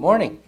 Morning. 0.00 0.40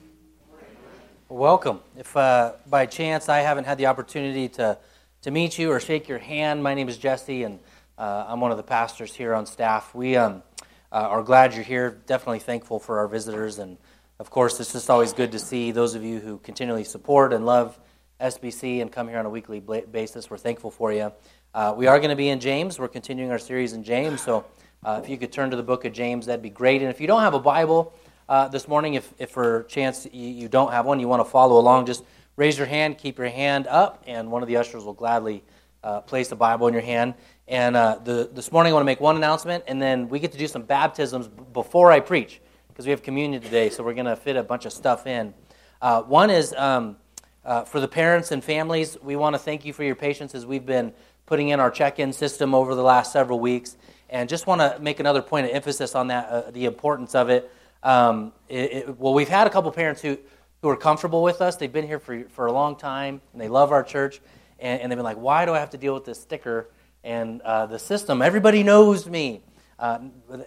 Welcome. 1.29 1.81
If 1.99 2.17
uh, 2.17 2.55
by 2.71 2.87
chance 2.87 3.29
I 3.29 3.41
haven't 3.41 3.65
had 3.65 3.77
the 3.77 3.85
opportunity 3.85 4.49
to, 4.49 4.79
to 5.21 5.31
meet 5.31 5.59
you 5.59 5.71
or 5.71 5.79
shake 5.79 6.09
your 6.09 6.21
hand, 6.21 6.63
my 6.63 6.73
name 6.73 6.89
is 6.89 6.97
Jesse, 6.97 7.43
and 7.43 7.61
uh, 7.99 8.25
I'm 8.29 8.41
one 8.41 8.51
of 8.51 8.57
the 8.57 8.63
pastors 8.63 9.13
here 9.13 9.35
on 9.35 9.45
staff. 9.45 9.95
We 9.95 10.17
um, 10.17 10.43
uh, 10.91 11.01
are 11.01 11.23
glad 11.23 11.53
you're 11.53 11.65
here. 11.65 12.01
Definitely 12.07 12.39
thankful 12.39 12.79
for 12.79 13.01
our 13.01 13.09
visitors, 13.09 13.59
and 13.59 13.77
of 14.19 14.31
course, 14.31 14.59
it's 14.59 14.73
just 14.73 14.89
always 14.89 15.13
good 15.13 15.33
to 15.33 15.39
see 15.39 15.71
those 15.71 15.95
of 15.95 16.03
you 16.03 16.19
who 16.19 16.39
continually 16.39 16.85
support 16.85 17.35
and 17.35 17.45
love 17.45 17.79
SBC 18.23 18.81
and 18.81 18.91
come 18.91 19.07
here 19.07 19.19
on 19.19 19.27
a 19.27 19.31
weekly 19.31 19.61
basis. 19.61 20.31
We're 20.31 20.39
thankful 20.39 20.71
for 20.71 20.95
you. 20.95 21.13
Uh, 21.53 21.75
we 21.77 21.89
are 21.89 21.99
going 21.99 22.09
to 22.09 22.17
be 22.17 22.31
in 22.31 22.41
James. 22.41 22.79
We're 22.79 22.89
continuing 22.89 23.31
our 23.31 23.39
series 23.39 23.75
in 23.75 23.85
James, 23.85 24.23
so 24.23 24.47
uh, 24.83 25.03
if 25.05 25.11
you 25.11 25.19
could 25.19 25.31
turn 25.31 25.51
to 25.51 25.59
the 25.59 25.63
book 25.63 25.85
of 25.85 25.93
James, 25.93 26.25
that'd 26.25 26.41
be 26.41 26.49
great. 26.49 26.81
And 26.81 26.91
if 26.91 27.03
you 27.03 27.07
don't 27.07 27.21
have 27.21 27.35
a 27.35 27.39
Bible, 27.39 27.93
uh, 28.29 28.49
this 28.49 28.69
morning. 28.69 28.95
If, 28.95 29.13
if 29.19 29.31
for 29.31 29.65
chance 29.65 30.07
you, 30.13 30.29
you 30.29 30.49
don't 30.49 30.73
have 30.73 30.87
one, 30.87 31.01
you 31.01 31.09
want 31.09 31.25
to 31.25 31.31
follow 31.31 31.59
along, 31.59 31.87
just 31.87 32.05
raise 32.37 32.57
your 32.57 32.67
hand, 32.67 32.99
keep 32.99 33.19
your 33.19 33.29
hand 33.29 33.67
up, 33.67 34.03
and 34.07 34.31
one 34.31 34.43
of 34.43 34.49
the 34.49 34.57
ushers 34.57 34.85
will 34.85 34.93
gladly 34.93 35.43
uh, 35.85 36.01
place 36.01 36.33
a 36.33 36.37
Bible 36.37 36.67
in 36.67 36.75
your 36.75 36.83
hand. 36.83 37.15
And 37.49 37.77
uh, 37.77 37.99
the, 38.03 38.31
this 38.33 38.53
morning, 38.53 38.73
I 38.73 38.75
want 38.75 38.83
to 38.83 38.87
make 38.87 39.01
one 39.01 39.17
announcement, 39.17 39.65
and 39.67 39.81
then 39.81 40.09
we 40.09 40.19
get 40.19 40.33
to 40.33 40.39
do 40.39 40.47
some 40.47 40.63
baptisms 40.63 41.29
before 41.53 41.93
I 41.93 42.01
preach 42.01 42.41
because 42.69 42.87
we 42.87 42.91
have 42.91 43.03
communion 43.03 43.43
today, 43.43 43.69
so 43.69 43.83
we're 43.83 43.95
going 43.95 44.07
to 44.07 44.17
fit 44.17 44.37
a 44.37 44.43
bunch 44.43 44.65
of 44.65 44.73
stuff 44.73 45.07
in. 45.07 45.35
Uh, 45.81 46.03
one 46.03 46.31
is 46.31 46.55
um, 46.55 46.97
uh, 47.45 47.65
for 47.65 47.81
the 47.81 47.89
parents 47.89 48.31
and 48.31 48.43
families, 48.43 48.97
we 49.03 49.17
want 49.17 49.35
to 49.35 49.39
thank 49.39 49.65
you 49.65 49.73
for 49.73 49.83
your 49.83 49.97
patience 49.97 50.35
as 50.35 50.47
we've 50.47 50.65
been 50.65 50.93
putting 51.27 51.49
in 51.49 51.61
our 51.61 51.71
check 51.71 51.99
in 51.99 52.13
system 52.13 52.55
over 52.55 52.75
the 52.75 52.83
last 52.83 53.13
several 53.13 53.41
weeks. 53.41 53.77
And 54.09 54.29
just 54.29 54.47
want 54.47 54.61
to 54.61 54.79
make 54.81 55.01
another 55.01 55.23
point 55.23 55.47
of 55.47 55.53
emphasis 55.53 55.95
on 55.95 56.09
that, 56.09 56.29
uh, 56.29 56.51
the 56.51 56.67
importance 56.67 57.15
of 57.15 57.31
it. 57.31 57.51
Um, 57.83 58.33
it, 58.49 58.73
it, 58.73 58.99
well, 58.99 59.15
we've 59.15 59.29
had 59.29 59.47
a 59.47 59.51
couple 59.51 59.71
parents 59.73 60.01
who, 60.01 60.19
who 60.63 60.69
are 60.69 60.77
comfortable 60.77 61.23
with 61.23 61.41
us. 61.41 61.57
They've 61.57 61.73
been 61.73 61.87
here 61.87 61.99
for, 61.99 62.25
for 62.31 62.47
a 62.47 62.53
long 62.53 62.77
time, 62.77 63.21
and 63.33 63.41
they 63.41 63.49
love 63.49 63.73
our 63.73 63.83
church. 63.83 64.21
And, 64.59 64.81
and 64.81 64.93
they've 64.93 64.97
been 64.97 65.05
like, 65.05 65.17
why 65.17 65.45
do 65.45 65.53
I 65.53 65.59
have 65.59 65.71
to 65.71 65.79
deal 65.79 65.95
with 65.95 66.05
this 66.05 66.21
sticker 66.21 66.71
and 67.03 67.41
uh, 67.43 67.67
the 67.67 67.79
system? 67.79 68.23
Everybody 68.23 68.63
knows 68.63 69.09
me. 69.09 69.43
Uh, 69.79 69.99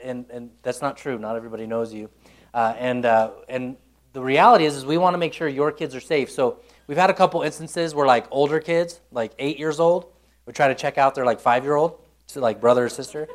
and, 0.02 0.26
and 0.30 0.50
that's 0.62 0.82
not 0.82 0.96
true. 0.96 1.20
Not 1.20 1.36
everybody 1.36 1.68
knows 1.68 1.94
you. 1.94 2.10
Uh, 2.54 2.74
and, 2.78 3.06
uh, 3.06 3.32
and 3.50 3.76
the 4.14 4.22
reality 4.22 4.66
is, 4.66 4.78
is 4.78 4.86
we 4.86 4.98
want 4.98 5.14
to 5.14 5.18
make 5.18 5.34
sure 5.34 5.50
your 5.50 5.74
kids 5.74 5.94
are 5.94 6.00
safe. 6.00 6.32
So 6.32 6.60
we've 6.88 6.98
had 6.98 7.10
a 7.10 7.14
couple 7.14 7.42
instances 7.42 7.94
where 7.94 8.08
like 8.08 8.28
older 8.32 8.62
kids, 8.62 9.02
like 9.12 9.34
eight 9.40 9.60
years 9.60 9.82
old, 9.82 10.14
would 10.46 10.56
try 10.56 10.70
to 10.70 10.76
check 10.76 10.98
out 10.98 11.16
their 11.16 11.26
like 11.26 11.42
five 11.42 11.66
year 11.66 11.76
old, 11.76 12.00
so 12.28 12.40
like 12.40 12.62
brother 12.62 12.86
or 12.86 12.90
sister. 12.90 13.28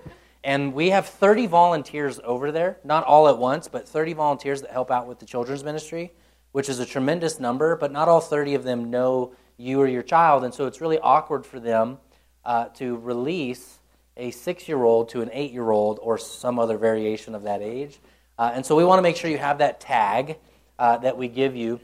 And 0.42 0.72
we 0.72 0.90
have 0.90 1.06
30 1.06 1.46
volunteers 1.46 2.18
over 2.24 2.50
there, 2.50 2.78
not 2.82 3.04
all 3.04 3.28
at 3.28 3.36
once, 3.36 3.68
but 3.68 3.88
30 3.88 4.14
volunteers 4.14 4.62
that 4.62 4.70
help 4.70 4.90
out 4.90 5.06
with 5.06 5.18
the 5.18 5.26
children's 5.26 5.62
ministry, 5.62 6.12
which 6.52 6.68
is 6.68 6.78
a 6.78 6.86
tremendous 6.86 7.38
number, 7.38 7.76
but 7.76 7.92
not 7.92 8.08
all 8.08 8.20
30 8.20 8.54
of 8.54 8.64
them 8.64 8.90
know 8.90 9.34
you 9.58 9.80
or 9.80 9.86
your 9.86 10.02
child. 10.02 10.44
And 10.44 10.54
so 10.54 10.66
it's 10.66 10.80
really 10.80 10.98
awkward 10.98 11.44
for 11.44 11.60
them 11.60 11.98
uh, 12.44 12.66
to 12.76 12.96
release 12.96 13.80
a 14.16 14.30
six 14.30 14.66
year 14.68 14.82
old 14.82 15.10
to 15.10 15.20
an 15.20 15.30
eight 15.32 15.52
year 15.52 15.70
old 15.70 15.98
or 16.02 16.16
some 16.16 16.58
other 16.58 16.78
variation 16.78 17.34
of 17.34 17.42
that 17.42 17.60
age. 17.62 17.98
Uh, 18.38 18.50
and 18.54 18.64
so 18.64 18.74
we 18.74 18.84
want 18.84 18.98
to 18.98 19.02
make 19.02 19.16
sure 19.16 19.30
you 19.30 19.38
have 19.38 19.58
that 19.58 19.80
tag 19.80 20.38
uh, 20.78 20.96
that 20.98 21.18
we 21.18 21.28
give 21.28 21.54
you, 21.54 21.78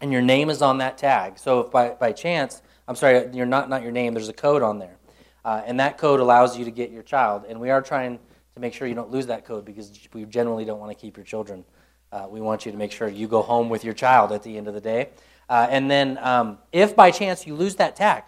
and 0.00 0.10
your 0.10 0.22
name 0.22 0.48
is 0.48 0.62
on 0.62 0.78
that 0.78 0.96
tag. 0.96 1.38
So 1.38 1.60
if 1.60 1.70
by, 1.70 1.90
by 1.90 2.12
chance, 2.12 2.62
I'm 2.88 2.96
sorry, 2.96 3.28
you're 3.34 3.44
not, 3.44 3.68
not 3.68 3.82
your 3.82 3.92
name, 3.92 4.14
there's 4.14 4.30
a 4.30 4.34
code 4.34 4.62
on 4.62 4.78
there. 4.78 4.96
Uh, 5.44 5.62
and 5.66 5.80
that 5.80 5.98
code 5.98 6.20
allows 6.20 6.56
you 6.56 6.64
to 6.64 6.70
get 6.70 6.90
your 6.90 7.02
child. 7.02 7.44
And 7.48 7.60
we 7.60 7.70
are 7.70 7.82
trying 7.82 8.18
to 8.54 8.60
make 8.60 8.74
sure 8.74 8.86
you 8.86 8.94
don't 8.94 9.10
lose 9.10 9.26
that 9.26 9.44
code 9.44 9.64
because 9.64 9.90
we 10.12 10.24
generally 10.24 10.64
don't 10.64 10.78
want 10.78 10.90
to 10.90 11.00
keep 11.00 11.16
your 11.16 11.26
children. 11.26 11.64
Uh, 12.12 12.26
we 12.30 12.40
want 12.40 12.66
you 12.66 12.72
to 12.72 12.78
make 12.78 12.92
sure 12.92 13.08
you 13.08 13.26
go 13.26 13.42
home 13.42 13.68
with 13.68 13.84
your 13.84 13.94
child 13.94 14.32
at 14.32 14.42
the 14.42 14.56
end 14.56 14.68
of 14.68 14.74
the 14.74 14.80
day. 14.80 15.08
Uh, 15.48 15.66
and 15.70 15.90
then, 15.90 16.18
um, 16.18 16.58
if 16.70 16.94
by 16.94 17.10
chance 17.10 17.46
you 17.46 17.54
lose 17.54 17.76
that 17.76 17.96
tag, 17.96 18.24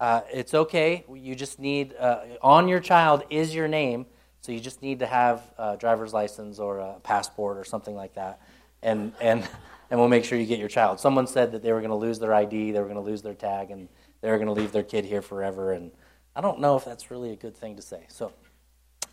uh, 0.00 0.22
it's 0.32 0.54
okay. 0.54 1.04
You 1.12 1.34
just 1.34 1.58
need, 1.58 1.94
uh, 1.98 2.20
on 2.42 2.68
your 2.68 2.80
child 2.80 3.22
is 3.30 3.54
your 3.54 3.68
name, 3.68 4.06
so 4.40 4.52
you 4.52 4.60
just 4.60 4.82
need 4.82 4.98
to 5.00 5.06
have 5.06 5.42
a 5.58 5.76
driver's 5.76 6.12
license 6.12 6.58
or 6.58 6.78
a 6.78 7.00
passport 7.02 7.58
or 7.58 7.64
something 7.64 7.94
like 7.94 8.14
that. 8.14 8.40
And, 8.82 9.12
and, 9.20 9.46
and 9.90 10.00
we'll 10.00 10.08
make 10.08 10.24
sure 10.24 10.38
you 10.38 10.46
get 10.46 10.58
your 10.58 10.68
child. 10.68 11.00
Someone 11.00 11.26
said 11.26 11.52
that 11.52 11.62
they 11.62 11.72
were 11.72 11.80
going 11.80 11.90
to 11.90 11.96
lose 11.96 12.18
their 12.18 12.32
ID, 12.32 12.72
they 12.72 12.78
were 12.78 12.86
going 12.86 12.94
to 12.96 13.02
lose 13.02 13.22
their 13.22 13.34
tag, 13.34 13.70
and 13.70 13.88
they 14.22 14.30
were 14.30 14.38
going 14.38 14.48
to 14.48 14.54
leave 14.54 14.72
their 14.72 14.82
kid 14.82 15.04
here 15.04 15.22
forever. 15.22 15.72
And 15.72 15.90
I 16.34 16.40
don't 16.40 16.60
know 16.60 16.76
if 16.76 16.84
that's 16.84 17.10
really 17.10 17.32
a 17.32 17.36
good 17.36 17.56
thing 17.56 17.76
to 17.76 17.82
say. 17.82 18.04
So, 18.08 18.32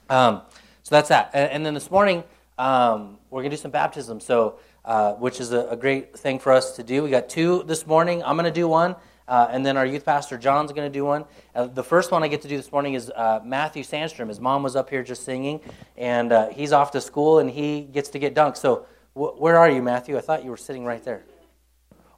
um, 0.10 0.42
so 0.84 0.96
that's 0.96 1.10
that. 1.10 1.32
And, 1.34 1.52
and 1.52 1.66
then 1.66 1.74
this 1.74 1.90
morning, 1.90 2.24
um, 2.58 3.18
we're 3.30 3.42
going 3.42 3.52
to 3.52 3.58
do 3.58 3.62
some 3.62 3.72
baptism, 3.72 4.20
so, 4.20 4.60
uh, 4.86 5.14
which 5.14 5.40
is 5.40 5.52
a, 5.52 5.68
a, 5.68 5.76
great 5.76 6.18
thing 6.18 6.40
for 6.40 6.52
us 6.52 6.76
to 6.76 6.84
do. 6.84 7.04
We 7.04 7.10
got 7.10 7.30
two 7.30 7.64
this 7.64 7.86
morning. 7.86 8.24
I'm 8.24 8.36
going 8.36 8.46
to 8.46 8.52
do 8.52 8.68
one, 8.68 8.96
uh, 9.28 9.48
and 9.52 9.66
then 9.66 9.78
our 9.78 9.86
youth 9.86 10.06
pastor 10.06 10.38
John's 10.38 10.72
going 10.72 10.92
to 10.92 10.94
do 10.94 11.06
one. 11.06 11.26
Uh, 11.54 11.68
the 11.68 11.84
first 11.84 12.12
one 12.12 12.24
I 12.24 12.28
get 12.28 12.42
to 12.44 12.48
do 12.48 12.58
this 12.58 12.72
morning 12.72 12.94
is 12.94 13.12
uh, 13.16 13.42
Matthew 13.44 13.84
Sandstrom. 13.84 14.28
His 14.28 14.40
mom 14.40 14.64
was 14.64 14.76
up 14.76 14.90
here 14.90 15.04
just 15.04 15.24
singing, 15.24 15.60
and 15.98 16.32
uh, 16.32 16.50
he's 16.50 16.72
off 16.72 16.92
to 16.92 17.02
school, 17.02 17.40
and 17.40 17.50
he 17.50 17.82
gets 17.82 18.10
to 18.10 18.20
get 18.20 18.34
dunked. 18.34 18.58
So, 18.58 18.86
wh- 19.14 19.40
where 19.40 19.58
are 19.58 19.70
you, 19.70 19.82
Matthew? 19.82 20.18
I 20.18 20.22
thought 20.22 20.44
you 20.44 20.50
were 20.50 20.58
sitting 20.58 20.86
right 20.86 21.04
there. 21.04 21.26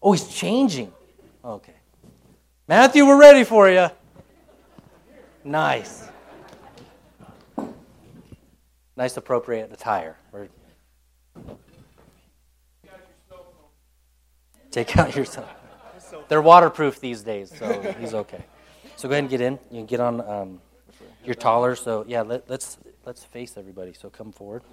Oh, 0.02 0.12
he's 0.12 0.28
changing. 0.28 0.94
Okay. 1.44 1.76
Matthew, 2.68 3.06
we're 3.06 3.20
ready 3.20 3.44
for 3.44 3.70
you. 3.70 3.90
Nice. 5.44 6.08
Nice 8.98 9.18
appropriate 9.18 9.72
attire. 9.72 10.18
Take 14.72 14.98
out 14.98 15.16
your 15.16 15.26
cell. 15.26 15.50
phone. 16.00 16.24
They're 16.28 16.42
waterproof 16.42 17.00
these 17.00 17.24
days, 17.24 17.52
so 17.58 17.82
he's 18.00 18.14
okay. 18.14 18.44
So 18.96 19.08
go 19.08 19.14
ahead 19.14 19.24
and 19.24 19.30
get 19.30 19.42
in. 19.42 19.54
You 19.72 19.80
can 19.80 19.86
get 19.86 20.00
on. 20.00 20.22
Um, 20.22 20.62
you're 21.24 21.36
taller, 21.36 21.76
so 21.76 22.06
yeah. 22.08 22.22
Let, 22.22 22.42
us 22.42 22.50
let's, 22.50 22.78
let's 23.06 23.24
face 23.24 23.58
everybody. 23.58 23.94
So 23.94 24.10
come 24.10 24.32
forward. 24.32 24.64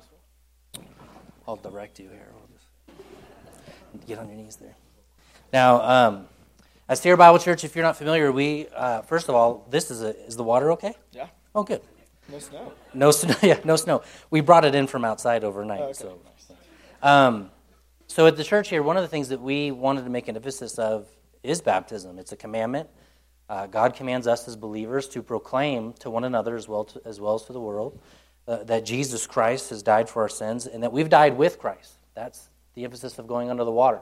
I'll 1.47 1.57
direct 1.57 1.99
you 2.01 2.09
here. 2.09 2.29
We'll 2.33 2.49
just 2.53 4.07
get 4.07 4.19
on 4.19 4.29
your 4.29 4.37
knees 4.37 4.57
there. 4.57 4.77
Now, 5.53 5.81
um, 5.83 6.29
as 6.89 7.01
Sierra 7.01 7.17
Bible 7.17 7.39
Church, 7.39 7.65
if 7.65 7.75
you're 7.75 7.85
not 7.85 7.97
familiar, 7.97 8.31
we 8.31 8.69
uh, 8.75 9.03
first 9.03 9.29
of 9.29 9.35
all, 9.35 9.67
this 9.71 9.91
is 9.91 10.03
a 10.03 10.17
is 10.27 10.37
the 10.37 10.45
water 10.45 10.73
okay? 10.73 10.95
Yeah. 11.13 11.29
Oh, 11.55 11.63
good. 11.63 11.81
No 12.29 12.39
snow. 12.39 12.73
No 12.95 13.11
snow. 13.11 13.35
Yeah, 13.43 13.61
no 13.65 13.77
snow. 13.77 14.03
We 14.31 14.41
brought 14.41 14.65
it 14.65 14.75
in 14.75 14.87
from 14.87 15.05
outside 15.05 15.45
overnight. 15.45 15.81
Oh, 15.81 15.85
okay. 15.85 15.93
So, 15.95 16.19
um, 17.03 17.51
so 18.07 18.27
at 18.27 18.37
the 18.37 18.45
church 18.45 18.69
here, 18.69 18.83
one 18.83 18.97
of 18.97 19.03
the 19.03 19.09
things 19.09 19.29
that 19.29 19.41
we 19.41 19.71
wanted 19.71 20.05
to 20.05 20.11
make 20.11 20.29
an 20.29 20.37
emphasis 20.37 20.79
of 20.79 21.09
is 21.43 21.61
baptism. 21.61 22.19
It's 22.19 22.33
a 22.33 22.37
commandment. 22.37 22.89
Uh, 23.49 23.67
God 23.67 23.95
commands 23.95 24.27
us 24.27 24.49
as 24.49 24.57
believers 24.57 25.09
to 25.09 25.23
proclaim 25.23 25.93
to 25.95 26.11
one 26.11 26.25
another 26.25 26.57
as 26.57 26.67
well 26.69 26.85
to, 26.85 27.01
as 27.05 27.21
well 27.21 27.35
as 27.35 27.43
to 27.43 27.53
the 27.53 27.61
world 27.61 28.01
uh, 28.49 28.65
that 28.65 28.85
Jesus 28.85 29.27
Christ 29.27 29.71
has 29.71 29.83
died 29.83 30.09
for 30.09 30.23
our 30.23 30.29
sins 30.29 30.67
and 30.67 30.83
that 30.83 30.93
we've 30.93 31.09
died 31.09 31.37
with 31.37 31.59
Christ. 31.59 31.95
That's 32.15 32.49
the 32.75 32.85
emphasis 32.85 33.19
of 33.19 33.29
going 33.29 33.51
under 33.51 33.63
the 33.65 33.73
water 33.73 34.01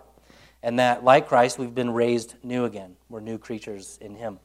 and 0.65 0.79
that, 0.79 1.05
like 1.05 1.29
Christ, 1.29 1.59
we've 1.59 1.75
been 1.75 1.91
raised 1.91 2.37
new 2.43 2.65
again. 2.65 2.97
We're 3.11 3.21
new 3.21 3.37
creatures 3.37 3.99
in 4.01 4.15
Him. 4.15 4.41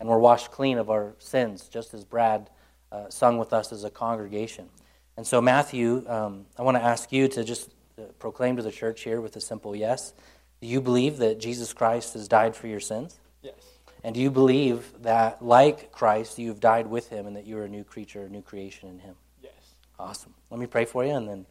And 0.00 0.08
we're 0.08 0.18
washed 0.18 0.50
clean 0.50 0.78
of 0.78 0.90
our 0.90 1.14
sins, 1.20 1.68
just 1.68 1.94
as 1.94 2.04
Brad 2.04 2.50
uh, 2.90 3.08
sung 3.08 3.38
with 3.38 3.52
us 3.52 3.70
as 3.70 3.84
a 3.84 3.90
congregation. 3.90 4.68
And 5.16 5.24
so, 5.24 5.40
Matthew, 5.40 6.04
um, 6.08 6.46
I 6.58 6.62
want 6.62 6.76
to 6.76 6.82
ask 6.82 7.12
you 7.12 7.28
to 7.28 7.44
just 7.44 7.70
uh, 7.96 8.02
proclaim 8.18 8.56
to 8.56 8.62
the 8.62 8.72
church 8.72 9.02
here 9.02 9.20
with 9.20 9.36
a 9.36 9.40
simple 9.40 9.76
yes. 9.76 10.12
Do 10.60 10.66
you 10.66 10.80
believe 10.80 11.18
that 11.18 11.38
Jesus 11.38 11.72
Christ 11.72 12.14
has 12.14 12.26
died 12.26 12.56
for 12.56 12.66
your 12.66 12.80
sins? 12.80 13.20
Yes. 13.40 13.54
And 14.02 14.12
do 14.12 14.20
you 14.20 14.30
believe 14.32 14.92
that, 15.02 15.40
like 15.40 15.92
Christ, 15.92 16.40
you've 16.40 16.58
died 16.58 16.88
with 16.88 17.10
him 17.10 17.28
and 17.28 17.36
that 17.36 17.46
you're 17.46 17.62
a 17.62 17.68
new 17.68 17.84
creature, 17.84 18.22
a 18.22 18.28
new 18.28 18.42
creation 18.42 18.88
in 18.88 18.98
him? 18.98 19.14
Yes. 19.40 19.52
Awesome. 20.00 20.34
Let 20.50 20.58
me 20.58 20.66
pray 20.66 20.84
for 20.84 21.04
you 21.04 21.12
and 21.12 21.28
then 21.28 21.46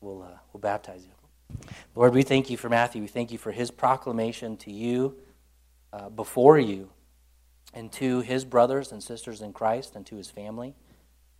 we'll, 0.00 0.22
uh, 0.22 0.38
we'll 0.52 0.60
baptize 0.60 1.02
you. 1.04 1.15
Lord, 1.96 2.12
we 2.12 2.22
thank 2.22 2.50
you 2.50 2.58
for 2.58 2.68
Matthew. 2.68 3.00
We 3.00 3.08
thank 3.08 3.32
you 3.32 3.38
for 3.38 3.52
his 3.52 3.70
proclamation 3.70 4.58
to 4.58 4.70
you, 4.70 5.16
uh, 5.94 6.10
before 6.10 6.58
you, 6.58 6.90
and 7.72 7.90
to 7.92 8.20
his 8.20 8.44
brothers 8.44 8.92
and 8.92 9.02
sisters 9.02 9.40
in 9.40 9.54
Christ 9.54 9.96
and 9.96 10.04
to 10.06 10.16
his 10.16 10.28
family. 10.30 10.74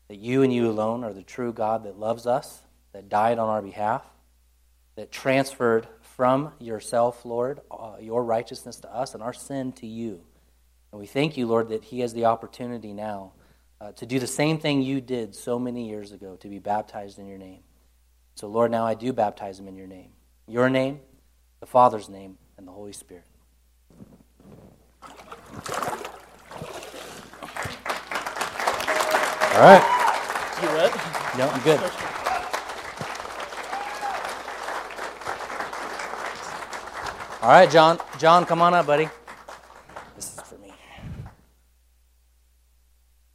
That 0.08 0.16
you 0.16 0.42
and 0.42 0.52
you 0.52 0.70
alone 0.70 1.04
are 1.04 1.12
the 1.12 1.22
true 1.22 1.52
God 1.52 1.84
that 1.84 1.98
loves 1.98 2.26
us, 2.26 2.62
that 2.92 3.10
died 3.10 3.38
on 3.38 3.50
our 3.50 3.60
behalf, 3.60 4.02
that 4.94 5.12
transferred 5.12 5.88
from 6.00 6.52
yourself, 6.58 7.26
Lord, 7.26 7.60
uh, 7.70 7.96
your 8.00 8.24
righteousness 8.24 8.76
to 8.76 8.94
us 8.94 9.12
and 9.12 9.22
our 9.22 9.34
sin 9.34 9.72
to 9.72 9.86
you. 9.86 10.22
And 10.90 10.98
we 10.98 11.06
thank 11.06 11.36
you, 11.36 11.46
Lord, 11.46 11.68
that 11.68 11.84
he 11.84 12.00
has 12.00 12.14
the 12.14 12.24
opportunity 12.24 12.94
now 12.94 13.32
uh, 13.78 13.92
to 13.92 14.06
do 14.06 14.18
the 14.18 14.26
same 14.26 14.58
thing 14.58 14.80
you 14.80 15.02
did 15.02 15.34
so 15.34 15.58
many 15.58 15.86
years 15.86 16.12
ago, 16.12 16.36
to 16.36 16.48
be 16.48 16.58
baptized 16.58 17.18
in 17.18 17.26
your 17.26 17.36
name. 17.36 17.60
So, 18.36 18.46
Lord, 18.48 18.70
now 18.70 18.86
I 18.86 18.94
do 18.94 19.12
baptize 19.12 19.56
them 19.56 19.66
in 19.66 19.76
your 19.76 19.88
name. 19.88 20.10
Your 20.46 20.70
name, 20.70 21.00
the 21.58 21.66
Father's 21.66 22.08
name, 22.08 22.38
and 22.56 22.68
the 22.68 22.72
Holy 22.72 22.92
Spirit. 22.92 23.24
All 29.56 29.62
right. 29.62 29.82
You 30.62 30.68
wet? 30.68 30.92
No, 31.38 31.48
I'm 31.48 31.62
good. 31.62 31.80
All 37.42 37.52
right, 37.52 37.70
John. 37.70 37.98
John, 38.18 38.44
come 38.44 38.60
on 38.60 38.74
up, 38.74 38.86
buddy. 38.86 39.08
This 40.14 40.34
is 40.34 40.40
for 40.42 40.58
me. 40.58 40.74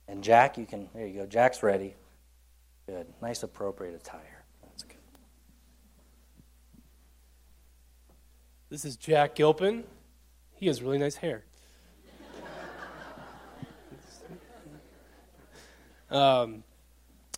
And 0.07 0.23
Jack, 0.23 0.59
you 0.59 0.65
can. 0.67 0.89
There 0.93 1.07
you 1.07 1.21
go. 1.21 1.25
Jack's 1.25 1.63
ready. 1.63 1.95
Good. 2.87 3.07
Nice, 3.21 3.41
appropriate 3.41 3.95
attire. 3.95 4.43
That's 4.63 4.83
good. 4.83 4.97
This 8.71 8.85
is 8.85 8.95
Jack 8.95 9.35
Gilpin. 9.35 9.83
He 10.55 10.67
has 10.67 10.81
really 10.81 10.97
nice 10.97 11.15
hair. 11.15 11.43
um, 16.09 16.63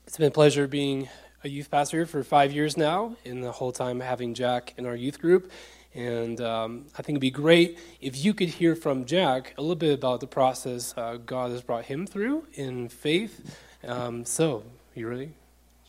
it's 0.06 0.16
been 0.16 0.28
a 0.28 0.32
pleasure 0.32 0.68
being 0.68 1.10
a 1.44 1.50
youth 1.50 1.72
pastor 1.72 1.98
here 1.98 2.06
for 2.06 2.24
five 2.24 2.52
years 2.52 2.78
now, 2.78 3.16
and 3.26 3.44
the 3.44 3.52
whole 3.52 3.72
time 3.72 4.00
having 4.00 4.36
Jack 4.36 4.76
in 4.78 4.86
our 4.86 4.96
youth 4.96 5.20
group. 5.20 5.52
And 5.96 6.40
um, 6.40 6.86
I 6.94 7.02
think 7.02 7.16
it'd 7.16 7.22
be 7.22 7.32
great 7.32 7.80
if 8.00 8.24
you 8.24 8.36
could 8.36 8.50
hear 8.50 8.76
from 8.76 9.04
Jack 9.04 9.56
a 9.58 9.62
little 9.62 9.76
bit 9.76 9.96
about 9.96 10.20
the 10.20 10.28
process 10.28 10.94
uh, 10.96 11.18
God 11.18 11.50
has 11.50 11.64
brought 11.64 11.86
him 11.86 12.06
through 12.06 12.46
in 12.54 12.90
faith. 12.90 13.58
Um, 13.84 14.24
so, 14.24 14.64
you 14.94 15.10
ready? 15.10 15.32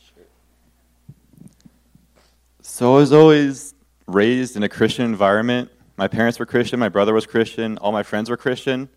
Sure. 0.03 0.25
So 2.63 2.97
as 2.97 3.13
always 3.13 3.74
raised 4.07 4.55
in 4.55 4.63
a 4.63 4.69
Christian 4.69 5.05
environment. 5.05 5.71
My 5.97 6.07
parents 6.07 6.39
were 6.39 6.45
Christian, 6.45 6.79
my 6.79 6.89
brother 6.89 7.13
was 7.13 7.25
Christian, 7.25 7.77
all 7.77 7.91
my 7.91 8.03
friends 8.03 8.29
were 8.29 8.37
Christian. 8.37 8.89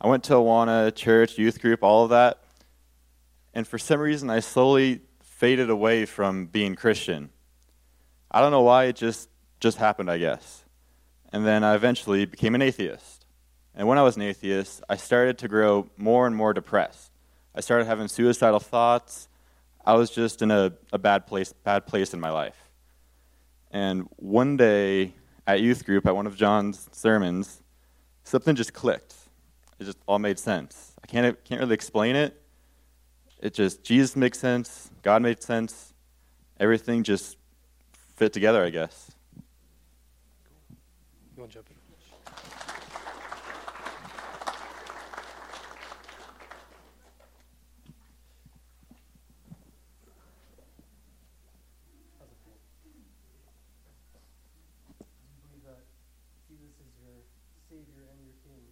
I 0.00 0.08
went 0.08 0.24
to 0.24 0.34
Awana 0.34 0.94
church, 0.94 1.36
youth 1.36 1.60
group, 1.60 1.82
all 1.82 2.04
of 2.04 2.10
that. 2.10 2.42
And 3.52 3.66
for 3.66 3.78
some 3.78 4.00
reason, 4.00 4.30
I 4.30 4.40
slowly 4.40 5.00
faded 5.22 5.70
away 5.70 6.06
from 6.06 6.46
being 6.46 6.74
Christian. 6.74 7.30
I 8.30 8.40
don't 8.40 8.52
know 8.52 8.62
why, 8.62 8.84
it 8.84 8.96
just 8.96 9.28
just 9.58 9.76
happened, 9.76 10.10
I 10.10 10.18
guess. 10.18 10.64
And 11.32 11.46
then 11.46 11.62
I 11.62 11.74
eventually 11.74 12.24
became 12.24 12.54
an 12.54 12.62
atheist. 12.62 13.26
And 13.74 13.86
when 13.86 13.98
I 13.98 14.02
was 14.02 14.16
an 14.16 14.22
atheist, 14.22 14.82
I 14.88 14.96
started 14.96 15.38
to 15.38 15.48
grow 15.48 15.90
more 15.96 16.26
and 16.26 16.34
more 16.34 16.52
depressed. 16.52 17.12
I 17.54 17.60
started 17.60 17.84
having 17.84 18.08
suicidal 18.08 18.60
thoughts. 18.60 19.28
I 19.84 19.94
was 19.94 20.10
just 20.10 20.42
in 20.42 20.50
a, 20.50 20.72
a 20.92 20.98
bad 20.98 21.26
place, 21.26 21.52
bad 21.52 21.86
place 21.86 22.14
in 22.14 22.20
my 22.20 22.30
life. 22.30 22.69
And 23.70 24.08
one 24.16 24.56
day 24.56 25.14
at 25.46 25.60
youth 25.60 25.84
group, 25.84 26.06
at 26.06 26.14
one 26.14 26.26
of 26.26 26.36
John's 26.36 26.88
sermons, 26.92 27.62
something 28.24 28.54
just 28.56 28.72
clicked. 28.72 29.14
It 29.78 29.84
just 29.84 29.98
all 30.06 30.18
made 30.18 30.38
sense. 30.38 30.92
I 31.02 31.06
can't, 31.06 31.44
can't 31.44 31.60
really 31.60 31.74
explain 31.74 32.16
it. 32.16 32.42
It 33.40 33.54
just, 33.54 33.82
Jesus 33.82 34.16
makes 34.16 34.38
sense, 34.38 34.90
God 35.02 35.22
made 35.22 35.42
sense, 35.42 35.94
everything 36.58 37.02
just 37.02 37.38
fit 38.16 38.32
together, 38.34 38.62
I 38.62 38.70
guess. 38.70 39.12
You 41.36 41.40
want 41.40 41.52
to 41.52 41.58
jump 41.58 41.70
in? 41.70 41.76
Savior 57.70 58.02
and 58.10 58.18
your 58.26 58.34
King. 58.42 58.66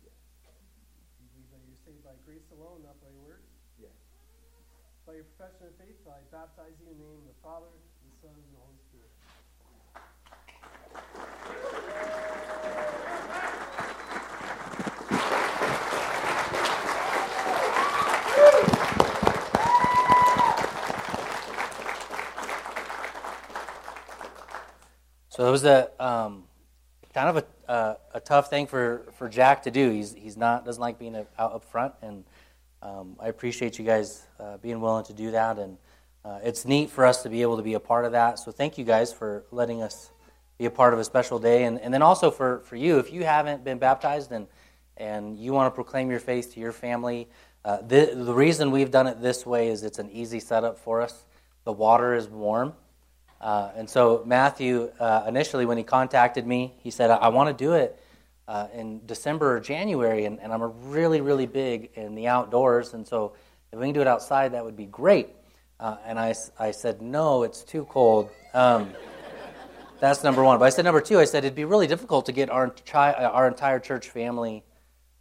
Yeah. 0.00 0.16
Do 1.20 1.28
you 1.28 1.28
believe 1.28 1.52
that 1.52 1.60
you're 1.68 1.76
saved 1.84 2.00
by 2.00 2.16
grace 2.24 2.48
alone, 2.56 2.80
not 2.88 2.96
by 3.04 3.12
your 3.12 3.20
works? 3.20 3.52
Yeah. 3.76 3.92
By 5.04 5.20
your 5.20 5.28
profession 5.36 5.68
of 5.68 5.76
faith, 5.76 6.00
I 6.08 6.24
baptize 6.56 6.72
you 6.80 6.86
in 6.90 6.98
the 6.98 7.04
name 7.04 7.18
of 7.18 7.26
the 7.26 7.34
Father, 7.42 7.66
the 8.04 8.10
Son, 8.22 8.30
and 8.34 8.42
the 8.52 8.60
Holy 8.62 8.78
Spirit. 8.88 9.10
So 25.28 25.46
it 25.46 25.50
was 25.50 25.64
a 25.64 25.90
um, 26.02 26.44
kind 27.12 27.28
of 27.28 27.36
a, 27.36 27.44
uh, 27.70 27.94
a 28.14 28.20
tough 28.20 28.48
thing 28.48 28.66
for, 28.66 29.06
for 29.16 29.28
Jack 29.28 29.62
to 29.64 29.70
do. 29.70 29.90
He's, 29.90 30.14
he's 30.14 30.36
not 30.36 30.64
doesn't 30.64 30.80
like 30.80 30.98
being 30.98 31.14
out 31.16 31.28
up 31.38 31.64
front, 31.64 31.94
and 32.00 32.24
um, 32.82 33.16
I 33.20 33.28
appreciate 33.28 33.78
you 33.78 33.84
guys 33.84 34.22
uh, 34.40 34.56
being 34.58 34.80
willing 34.80 35.04
to 35.06 35.12
do 35.12 35.32
that. 35.32 35.58
And 35.58 35.76
uh, 36.24 36.38
it's 36.42 36.64
neat 36.64 36.90
for 36.90 37.06
us 37.06 37.22
to 37.22 37.28
be 37.28 37.42
able 37.42 37.56
to 37.56 37.62
be 37.62 37.74
a 37.74 37.80
part 37.80 38.04
of 38.04 38.12
that. 38.12 38.38
So 38.38 38.50
thank 38.52 38.78
you 38.78 38.84
guys 38.84 39.12
for 39.12 39.44
letting 39.50 39.82
us 39.82 40.10
be 40.58 40.64
a 40.64 40.70
part 40.70 40.92
of 40.92 40.98
a 40.98 41.04
special 41.04 41.38
day, 41.38 41.64
and, 41.64 41.80
and 41.80 41.94
then 41.94 42.02
also 42.02 42.30
for, 42.30 42.60
for 42.60 42.76
you, 42.76 42.98
if 42.98 43.12
you 43.12 43.24
haven't 43.24 43.64
been 43.64 43.78
baptized 43.78 44.32
and 44.32 44.46
and 44.98 45.38
you 45.38 45.52
want 45.52 45.72
to 45.72 45.74
proclaim 45.74 46.10
your 46.10 46.20
faith 46.20 46.52
to 46.54 46.60
your 46.60 46.72
family. 46.72 47.28
Uh, 47.64 47.78
the, 47.82 48.12
the 48.14 48.34
reason 48.34 48.70
we've 48.70 48.90
done 48.90 49.06
it 49.06 49.20
this 49.22 49.46
way 49.46 49.68
is 49.68 49.82
it's 49.82 49.98
an 49.98 50.10
easy 50.10 50.40
setup 50.40 50.78
for 50.78 51.00
us. 51.00 51.24
The 51.64 51.72
water 51.72 52.14
is 52.14 52.28
warm. 52.28 52.74
Uh, 53.40 53.70
and 53.76 53.88
so 53.88 54.22
Matthew, 54.26 54.90
uh, 54.98 55.24
initially 55.28 55.64
when 55.64 55.78
he 55.78 55.84
contacted 55.84 56.46
me, 56.46 56.74
he 56.78 56.90
said, 56.90 57.10
I, 57.10 57.16
I 57.16 57.28
want 57.28 57.56
to 57.56 57.64
do 57.64 57.74
it 57.74 58.00
uh, 58.48 58.66
in 58.74 59.00
December 59.06 59.56
or 59.56 59.60
January, 59.60 60.24
and, 60.24 60.40
and, 60.40 60.52
I'm 60.52 60.62
really, 60.90 61.20
really 61.20 61.46
big 61.46 61.90
in 61.94 62.14
the 62.14 62.26
outdoors, 62.28 62.94
and 62.94 63.06
so 63.06 63.34
if 63.70 63.78
we 63.78 63.84
can 63.84 63.94
do 63.94 64.00
it 64.00 64.06
outside, 64.06 64.52
that 64.52 64.64
would 64.64 64.74
be 64.74 64.86
great. 64.86 65.28
Uh, 65.80 65.96
and 66.04 66.18
I, 66.18 66.34
I 66.58 66.70
said, 66.70 67.00
no, 67.00 67.42
it's 67.42 67.62
too 67.62 67.84
cold. 67.90 68.30
Um, 68.54 68.92
that's 70.00 70.24
number 70.24 70.42
one. 70.42 70.58
But 70.58 70.66
I 70.66 70.70
said, 70.70 70.84
number 70.84 71.00
two, 71.00 71.18
I 71.18 71.24
said, 71.24 71.44
it'd 71.44 71.54
be 71.54 71.64
really 71.64 71.86
difficult 71.86 72.26
to 72.26 72.32
get 72.32 72.50
our, 72.50 72.74
our 72.94 73.46
entire 73.48 73.78
church 73.78 74.08
family 74.08 74.64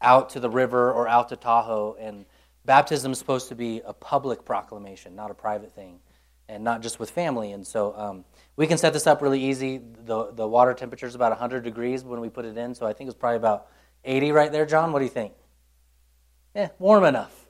out 0.01 0.31
to 0.31 0.39
the 0.39 0.49
river 0.49 0.91
or 0.91 1.07
out 1.07 1.29
to 1.29 1.35
Tahoe, 1.35 1.95
and 1.99 2.25
baptism 2.65 3.11
is 3.11 3.19
supposed 3.19 3.49
to 3.49 3.55
be 3.55 3.81
a 3.85 3.93
public 3.93 4.45
proclamation, 4.45 5.15
not 5.15 5.31
a 5.31 5.33
private 5.33 5.73
thing 5.73 5.99
and 6.49 6.63
not 6.63 6.81
just 6.81 6.99
with 6.99 7.09
family. 7.09 7.51
And 7.51 7.65
so 7.65 7.93
um, 7.97 8.25
we 8.55 8.67
can 8.67 8.77
set 8.77 8.93
this 8.93 9.07
up 9.07 9.21
really 9.21 9.43
easy. 9.43 9.81
The, 10.05 10.31
the 10.31 10.47
water 10.47 10.73
temperature 10.73 11.05
is 11.05 11.15
about 11.15 11.31
100 11.31 11.63
degrees 11.63 12.03
when 12.03 12.19
we 12.21 12.29
put 12.29 12.45
it 12.45 12.57
in, 12.57 12.73
so 12.73 12.85
I 12.85 12.93
think 12.93 13.09
it's 13.09 13.17
probably 13.17 13.37
about 13.37 13.67
80 14.05 14.31
right 14.31 14.51
there, 14.51 14.65
John. 14.65 14.91
What 14.91 14.99
do 14.99 15.05
you 15.05 15.11
think? 15.11 15.33
Yeah, 16.55 16.69
warm 16.79 17.03
enough. 17.03 17.47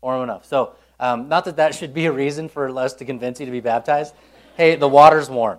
Warm 0.00 0.22
enough. 0.22 0.44
So, 0.44 0.74
um, 1.00 1.28
not 1.28 1.44
that 1.46 1.56
that 1.56 1.74
should 1.74 1.92
be 1.92 2.06
a 2.06 2.12
reason 2.12 2.48
for 2.48 2.68
us 2.78 2.94
to 2.94 3.04
convince 3.04 3.40
you 3.40 3.46
to 3.46 3.52
be 3.52 3.60
baptized. 3.60 4.14
Hey, 4.56 4.76
the 4.76 4.88
water's 4.88 5.28
warm. 5.28 5.58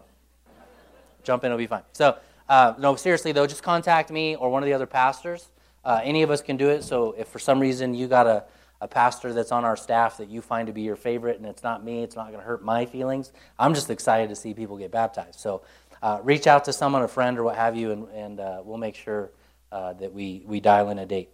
Jump 1.23 1.43
in, 1.43 1.47
it'll 1.47 1.57
be 1.57 1.67
fine. 1.67 1.83
So, 1.91 2.17
uh, 2.47 2.75
no, 2.79 2.95
seriously 2.95 3.33
though, 3.33 3.45
just 3.45 3.63
contact 3.63 4.09
me 4.09 4.37
or 4.37 4.49
one 4.49 4.63
of 4.63 4.67
the 4.67 4.73
other 4.73 4.85
pastors. 4.85 5.49
Uh, 5.83 5.99
any 6.03 6.23
of 6.23 6.31
us 6.31 6.41
can 6.41 6.55
do 6.55 6.69
it. 6.69 6.83
So, 6.83 7.13
if 7.17 7.27
for 7.27 7.39
some 7.39 7.59
reason 7.59 7.93
you 7.93 8.07
got 8.07 8.27
a 8.27 8.45
a 8.81 8.87
pastor 8.87 9.31
that's 9.31 9.51
on 9.51 9.63
our 9.63 9.77
staff 9.77 10.17
that 10.17 10.27
you 10.27 10.41
find 10.41 10.65
to 10.67 10.73
be 10.73 10.81
your 10.81 10.95
favorite, 10.95 11.37
and 11.37 11.45
it's 11.45 11.61
not 11.61 11.85
me, 11.85 12.01
it's 12.01 12.15
not 12.15 12.27
going 12.27 12.39
to 12.39 12.45
hurt 12.45 12.63
my 12.63 12.85
feelings. 12.85 13.31
I'm 13.59 13.75
just 13.75 13.91
excited 13.91 14.29
to 14.29 14.35
see 14.35 14.55
people 14.55 14.75
get 14.75 14.91
baptized. 14.91 15.39
So 15.39 15.61
uh, 16.01 16.19
reach 16.23 16.47
out 16.47 16.65
to 16.65 16.73
someone, 16.73 17.03
a 17.03 17.07
friend, 17.07 17.37
or 17.37 17.43
what 17.43 17.55
have 17.55 17.77
you, 17.77 17.91
and, 17.91 18.07
and 18.09 18.39
uh, 18.39 18.61
we'll 18.65 18.79
make 18.79 18.95
sure 18.95 19.31
uh, 19.71 19.93
that 19.93 20.11
we, 20.11 20.43
we 20.47 20.59
dial 20.59 20.89
in 20.89 20.97
a 20.97 21.05
date. 21.05 21.29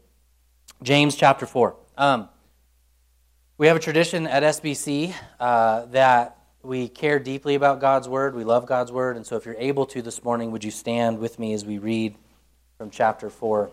James 0.83 1.15
chapter 1.15 1.45
4. 1.45 1.77
Um, 1.97 2.27
we 3.57 3.65
have 3.65 3.75
a 3.75 3.79
tradition 3.79 4.27
at 4.27 4.43
SBC 4.43 5.15
uh, 5.39 5.85
that 5.87 6.37
we 6.61 6.87
care 6.87 7.17
deeply 7.17 7.55
about 7.55 7.81
God's 7.81 8.07
Word. 8.07 8.35
We 8.35 8.43
love 8.43 8.67
God's 8.67 8.91
Word. 8.91 9.15
And 9.15 9.25
so 9.25 9.35
if 9.35 9.47
you're 9.47 9.55
able 9.57 9.87
to 9.87 10.01
this 10.03 10.23
morning, 10.23 10.51
would 10.51 10.63
you 10.63 10.69
stand 10.69 11.17
with 11.17 11.39
me 11.39 11.53
as 11.53 11.65
we 11.65 11.79
read 11.79 12.15
from 12.77 12.91
chapter 12.91 13.31
4, 13.31 13.71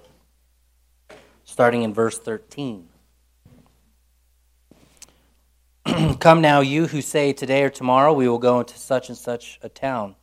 starting 1.44 1.82
in 1.82 1.92
verse 1.92 2.18
13? 2.18 2.88
Come 6.18 6.40
now, 6.40 6.60
you 6.60 6.86
who 6.86 7.02
say, 7.02 7.34
Today 7.34 7.62
or 7.62 7.70
tomorrow 7.70 8.14
we 8.14 8.26
will 8.26 8.38
go 8.38 8.60
into 8.60 8.78
such 8.78 9.10
and 9.10 9.18
such 9.18 9.58
a 9.60 9.68
town, 9.68 10.14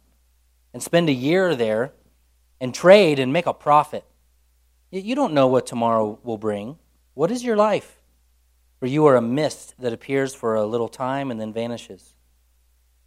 and 0.73 0.81
spend 0.81 1.07
a 1.07 1.13
year 1.13 1.55
there, 1.55 1.93
and 2.59 2.73
trade 2.73 3.19
and 3.19 3.31
make 3.31 3.45
a 3.45 3.53
profit. 3.53 4.05
Yet 4.89 5.03
you 5.03 5.13
don't 5.13 5.33
know 5.33 5.45
what 5.45 5.67
tomorrow 5.67 6.17
will 6.23 6.39
bring. 6.39 6.79
What 7.13 7.29
is 7.29 7.43
your 7.43 7.55
life? 7.55 8.00
For 8.81 8.87
you 8.87 9.05
are 9.05 9.15
a 9.15 9.21
mist 9.21 9.75
that 9.77 9.93
appears 9.93 10.33
for 10.33 10.55
a 10.55 10.65
little 10.65 10.89
time 10.89 11.29
and 11.29 11.39
then 11.39 11.53
vanishes. 11.53 12.15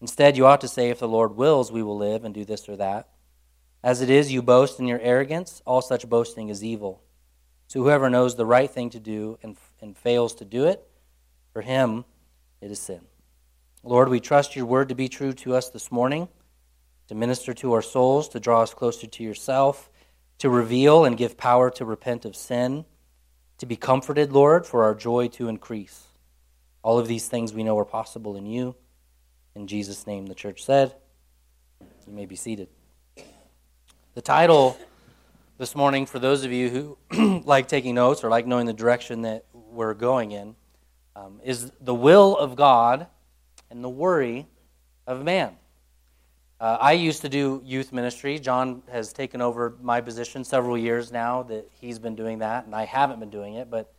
Instead, 0.00 0.37
you 0.37 0.47
ought 0.47 0.61
to 0.61 0.69
say, 0.69 0.88
If 0.88 1.00
the 1.00 1.09
Lord 1.09 1.35
wills, 1.35 1.73
we 1.73 1.83
will 1.83 1.97
live 1.97 2.25
and 2.25 2.33
do 2.33 2.45
this 2.45 2.69
or 2.69 2.76
that. 2.76 3.09
As 3.83 4.00
it 4.00 4.09
is, 4.09 4.33
you 4.33 4.40
boast 4.40 4.78
in 4.78 4.87
your 4.87 5.00
arrogance. 5.00 5.62
All 5.66 5.83
such 5.83 6.09
boasting 6.09 6.49
is 6.49 6.62
evil. 6.62 7.02
So 7.66 7.83
whoever 7.83 8.09
knows 8.09 8.37
the 8.37 8.47
right 8.47 8.71
thing 8.71 8.88
to 8.90 9.00
do 9.00 9.37
and, 9.43 9.57
and 9.81 9.99
fails 9.99 10.33
to 10.37 10.45
do 10.45 10.64
it, 10.64 10.87
for 11.52 11.62
him, 11.62 12.04
it 12.61 12.71
is 12.71 12.78
sin. 12.78 13.00
Lord, 13.83 14.09
we 14.09 14.21
trust 14.21 14.54
your 14.54 14.66
word 14.66 14.88
to 14.90 14.95
be 14.95 15.09
true 15.09 15.33
to 15.33 15.57
us 15.57 15.71
this 15.71 15.90
morning, 15.90 16.28
to 17.09 17.16
minister 17.16 17.52
to 17.52 17.73
our 17.73 17.83
souls, 17.83 18.28
to 18.28 18.38
draw 18.38 18.62
us 18.62 18.75
closer 18.75 19.09
to 19.09 19.25
yourself, 19.25 19.90
to 20.38 20.49
reveal 20.49 21.04
and 21.04 21.16
give 21.16 21.37
power 21.37 21.69
to 21.71 21.85
repent 21.85 22.25
of 22.25 22.37
sin, 22.37 22.85
to 23.64 23.68
be 23.68 23.76
comforted, 23.76 24.30
Lord, 24.30 24.66
for 24.66 24.85
our 24.85 24.94
joy 24.94 25.26
to 25.28 25.49
increase. 25.49 26.09
All 26.83 26.99
of 26.99 27.09
these 27.09 27.28
things 27.28 27.54
we 27.54 27.62
know 27.62 27.78
are 27.78 27.87
possible 27.87 28.37
in 28.37 28.44
you. 28.44 28.76
In 29.54 29.66
Jesus' 29.66 30.06
name, 30.06 30.26
the 30.26 30.35
church 30.35 30.62
said. 30.62 30.94
You 32.06 32.12
may 32.12 32.26
be 32.26 32.37
seated. 32.37 32.68
The 34.14 34.21
title 34.21 34.76
this 35.56 35.75
morning, 35.75 36.04
for 36.04 36.18
those 36.18 36.44
of 36.44 36.52
you 36.52 36.99
who 37.11 37.40
like 37.47 37.66
taking 37.66 37.94
notes 37.94 38.23
or 38.23 38.28
like 38.28 38.47
knowing 38.47 38.66
the 38.66 38.75
direction 38.75 39.23
that 39.23 39.47
we're 39.54 39.94
going 39.94 40.33
in, 40.33 40.56
um, 41.16 41.40
is 41.42 41.73
The 41.80 41.94
Will 41.94 42.37
of 42.37 42.56
God 42.56 43.06
and 43.71 43.83
the 43.83 43.88
Worry 43.88 44.47
of 45.06 45.25
Man. 45.25 45.56
Uh, 46.64 46.78
I 46.80 46.92
used 46.92 47.21
to 47.21 47.28
do 47.28 47.61
youth 47.62 47.92
ministry. 47.92 48.38
John 48.38 48.83
has 48.90 49.12
taken 49.12 49.42
over 49.42 49.76
my 49.83 50.00
position 50.00 50.44
several 50.44 50.78
years 50.78 51.12
now 51.12 51.42
that 51.42 51.68
he's 51.78 51.99
been 51.99 52.14
doing 52.14 52.38
that, 52.38 52.64
and 52.64 52.75
I 52.75 52.87
haven't 52.87 53.21
been 53.21 53.28
doing 53.28 53.56
it. 53.56 53.68
But 53.68 53.92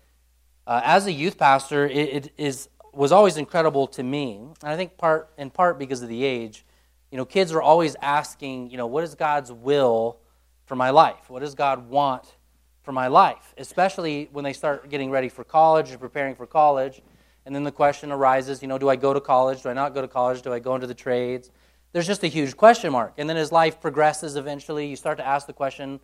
uh, 0.66 0.82
as 0.84 1.06
a 1.06 1.12
youth 1.12 1.38
pastor, 1.38 1.86
it, 1.86 1.96
it 1.96 2.34
is 2.38 2.70
was 2.92 3.12
always 3.12 3.38
incredible 3.38 3.86
to 3.90 4.02
me. 4.02 4.38
And 4.64 4.72
I 4.72 4.76
think 4.78 4.98
part 4.98 5.30
in 5.38 5.52
part 5.52 5.78
because 5.78 6.02
of 6.02 6.10
the 6.10 6.24
age, 6.24 6.66
you 7.12 7.20
know, 7.20 7.26
kids 7.26 7.52
are 7.52 7.62
always 7.62 7.96
asking, 8.02 8.72
you 8.72 8.78
know, 8.78 8.88
what 8.88 9.04
is 9.04 9.14
God's 9.14 9.52
will 9.52 10.18
for 10.66 10.76
my 10.76 10.90
life? 10.90 11.30
What 11.30 11.42
does 11.42 11.54
God 11.54 11.88
want 11.88 12.36
for 12.82 12.94
my 12.94 13.10
life? 13.10 13.54
Especially 13.60 14.28
when 14.32 14.44
they 14.44 14.54
start 14.54 14.90
getting 14.90 15.12
ready 15.12 15.30
for 15.30 15.44
college 15.44 15.92
or 15.92 16.00
preparing 16.00 16.34
for 16.34 16.48
college. 16.48 17.04
And 17.46 17.54
then 17.54 17.64
the 17.64 17.72
question 17.72 18.12
arises, 18.12 18.64
you 18.64 18.68
know, 18.68 18.80
do 18.80 18.90
I 18.90 18.96
go 18.96 19.14
to 19.14 19.22
college? 19.22 19.62
Do 19.62 19.70
I 19.70 19.74
not 19.74 19.94
go 19.94 20.02
to 20.02 20.08
college? 20.08 20.42
Do 20.42 20.52
I 20.52 20.58
go 20.58 20.74
into 20.74 20.88
the 20.88 20.96
trades? 20.96 21.52
There's 21.96 22.08
just 22.08 22.26
a 22.26 22.28
huge 22.28 22.58
question 22.58 22.92
mark. 22.92 23.14
And 23.18 23.30
then 23.30 23.38
as 23.38 23.54
life 23.54 23.80
progresses, 23.80 24.36
eventually 24.36 24.86
you 24.86 24.98
start 24.98 25.18
to 25.20 25.26
ask 25.26 25.48
the 25.48 25.54
question, 25.54 26.02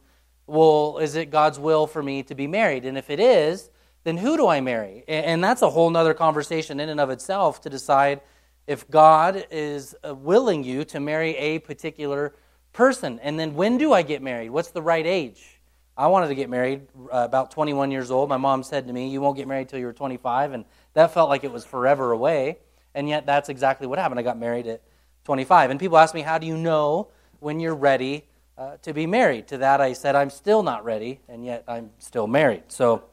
well, 0.47 0.99
is 0.99 1.15
it 1.15 1.31
God's 1.31 1.59
will 1.59 1.85
for 1.85 2.01
me 2.01 2.23
to 2.23 2.33
be 2.33 2.47
married? 2.47 2.85
And 2.85 2.97
if 2.97 3.09
it 3.09 3.19
is, 3.19 3.69
then 4.05 4.15
who 4.15 4.37
do 4.37 4.47
I 4.47 4.61
marry? 4.61 5.03
And 5.05 5.43
that's 5.43 5.61
a 5.61 5.69
whole 5.69 5.97
other 5.97 6.13
conversation 6.13 6.79
in 6.79 6.87
and 6.87 7.01
of 7.01 7.09
itself 7.09 7.59
to 7.63 7.69
decide 7.69 8.21
if 8.67 8.89
God 8.89 9.45
is 9.51 9.93
uh, 10.07 10.15
willing 10.15 10.63
you 10.63 10.85
to 10.85 11.01
marry 11.01 11.35
a 11.35 11.59
particular 11.59 12.35
person. 12.71 13.19
And 13.19 13.37
then 13.37 13.53
when 13.55 13.77
do 13.77 13.91
I 13.91 14.01
get 14.01 14.21
married? 14.21 14.51
What's 14.51 14.71
the 14.71 14.81
right 14.81 15.05
age? 15.05 15.59
I 15.97 16.07
wanted 16.07 16.29
to 16.29 16.35
get 16.35 16.49
married 16.49 16.87
uh, 17.11 17.25
about 17.25 17.51
21 17.51 17.91
years 17.91 18.11
old. 18.11 18.29
My 18.29 18.37
mom 18.37 18.63
said 18.63 18.87
to 18.87 18.93
me, 18.93 19.09
You 19.09 19.19
won't 19.19 19.35
get 19.35 19.45
married 19.45 19.67
till 19.67 19.79
you're 19.79 19.91
25. 19.91 20.53
And 20.53 20.63
that 20.93 21.13
felt 21.13 21.27
like 21.27 21.43
it 21.43 21.51
was 21.51 21.65
forever 21.65 22.13
away. 22.13 22.59
And 22.95 23.09
yet, 23.09 23.25
that's 23.25 23.49
exactly 23.49 23.87
what 23.87 23.99
happened. 23.99 24.21
I 24.21 24.23
got 24.23 24.39
married 24.39 24.67
at 24.67 24.81
25. 25.23 25.71
And 25.71 25.79
people 25.79 25.97
ask 25.97 26.13
me, 26.13 26.21
How 26.21 26.37
do 26.37 26.47
you 26.47 26.57
know 26.57 27.09
when 27.39 27.59
you're 27.59 27.75
ready 27.75 28.25
uh, 28.57 28.77
to 28.81 28.93
be 28.93 29.05
married? 29.05 29.47
To 29.49 29.57
that, 29.57 29.81
I 29.81 29.93
said, 29.93 30.15
I'm 30.15 30.29
still 30.29 30.63
not 30.63 30.83
ready, 30.83 31.19
and 31.27 31.45
yet 31.45 31.63
I'm 31.67 31.91
still 31.99 32.27
married. 32.27 32.63
So, 32.67 33.03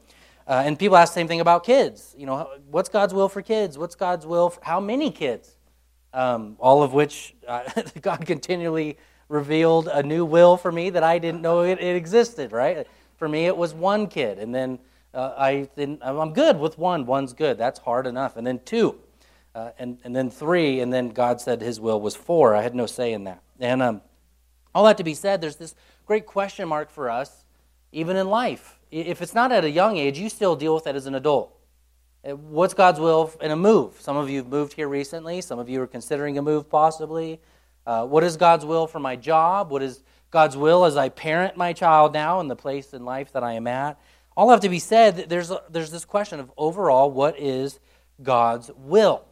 uh, 0.47 0.63
and 0.65 0.77
people 0.77 0.97
ask 0.97 1.13
the 1.13 1.19
same 1.19 1.27
thing 1.27 1.41
about 1.41 1.63
kids. 1.63 2.15
You 2.17 2.25
know, 2.25 2.49
what's 2.71 2.89
God's 2.89 3.13
will 3.13 3.29
for 3.29 3.41
kids? 3.41 3.77
What's 3.77 3.95
God's 3.95 4.25
will 4.25 4.49
for 4.49 4.59
how 4.63 4.79
many 4.79 5.11
kids? 5.11 5.55
Um, 6.11 6.55
all 6.59 6.81
of 6.81 6.93
which 6.93 7.35
uh, 7.47 7.69
God 8.01 8.25
continually 8.25 8.97
revealed 9.27 9.87
a 9.87 10.01
new 10.01 10.25
will 10.25 10.57
for 10.57 10.71
me 10.71 10.89
that 10.89 11.03
I 11.03 11.19
didn't 11.19 11.41
know 11.41 11.61
it, 11.61 11.79
it 11.79 11.95
existed, 11.95 12.51
right? 12.51 12.87
For 13.17 13.29
me, 13.29 13.45
it 13.45 13.55
was 13.55 13.73
one 13.75 14.07
kid. 14.07 14.39
And 14.39 14.53
then 14.53 14.79
uh, 15.13 15.33
I, 15.37 15.69
then 15.75 15.99
I'm 16.01 16.33
good 16.33 16.59
with 16.59 16.77
one. 16.77 17.05
One's 17.05 17.33
good. 17.33 17.57
That's 17.57 17.79
hard 17.79 18.07
enough. 18.07 18.37
And 18.37 18.45
then 18.45 18.59
two. 18.65 18.99
Uh, 19.55 19.71
and, 19.79 19.97
and 20.03 20.15
then 20.15 20.29
three. 20.29 20.79
And 20.79 20.93
then 20.93 21.09
God 21.09 21.41
said 21.41 21.61
his 21.61 21.79
will 21.79 21.99
was 21.99 22.15
four. 22.15 22.55
I 22.55 22.61
had 22.61 22.75
no 22.75 22.85
say 22.85 23.13
in 23.13 23.23
that. 23.25 23.41
And 23.59 23.81
um, 23.81 24.01
all 24.73 24.85
that 24.85 24.97
to 24.97 25.03
be 25.03 25.13
said, 25.13 25.41
there's 25.41 25.57
this 25.57 25.75
great 26.05 26.25
question 26.25 26.67
mark 26.67 26.91
for 26.91 27.09
us, 27.09 27.43
even 27.91 28.15
in 28.15 28.27
life. 28.27 28.79
If 28.91 29.21
it's 29.21 29.33
not 29.33 29.51
at 29.51 29.63
a 29.63 29.69
young 29.69 29.97
age, 29.97 30.17
you 30.17 30.29
still 30.29 30.55
deal 30.55 30.75
with 30.75 30.87
it 30.87 30.95
as 30.95 31.05
an 31.05 31.15
adult. 31.15 31.55
Uh, 32.23 32.35
what's 32.35 32.73
God's 32.73 32.99
will 32.99 33.31
in 33.41 33.51
a 33.51 33.55
move? 33.55 33.99
Some 33.99 34.17
of 34.17 34.29
you 34.29 34.37
have 34.37 34.47
moved 34.47 34.73
here 34.73 34.87
recently. 34.87 35.41
Some 35.41 35.57
of 35.57 35.69
you 35.69 35.81
are 35.81 35.87
considering 35.87 36.37
a 36.37 36.41
move 36.41 36.69
possibly. 36.69 37.39
Uh, 37.85 38.05
what 38.05 38.23
is 38.23 38.37
God's 38.37 38.65
will 38.65 38.87
for 38.87 38.99
my 38.99 39.15
job? 39.15 39.71
What 39.71 39.81
is 39.81 40.03
God's 40.31 40.57
will 40.57 40.85
as 40.85 40.97
I 40.97 41.09
parent 41.09 41.57
my 41.57 41.73
child 41.73 42.13
now 42.13 42.39
in 42.39 42.47
the 42.47 42.55
place 42.55 42.93
in 42.93 43.05
life 43.05 43.31
that 43.33 43.43
I 43.43 43.53
am 43.53 43.67
at? 43.67 43.99
All 44.35 44.49
have 44.49 44.61
to 44.61 44.69
be 44.69 44.79
said, 44.79 45.29
there's, 45.29 45.49
a, 45.49 45.63
there's 45.69 45.91
this 45.91 46.05
question 46.05 46.39
of 46.39 46.51
overall, 46.55 47.09
what 47.09 47.39
is 47.39 47.79
God's 48.21 48.69
will? 48.75 49.25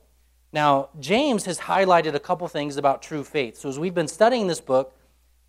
Now, 0.53 0.89
James 0.99 1.45
has 1.45 1.59
highlighted 1.59 2.13
a 2.13 2.19
couple 2.19 2.47
things 2.47 2.77
about 2.77 3.01
true 3.01 3.23
faith. 3.23 3.57
So, 3.57 3.69
as 3.69 3.77
we've 3.77 3.93
been 3.93 4.07
studying 4.07 4.47
this 4.47 4.61
book, 4.61 4.93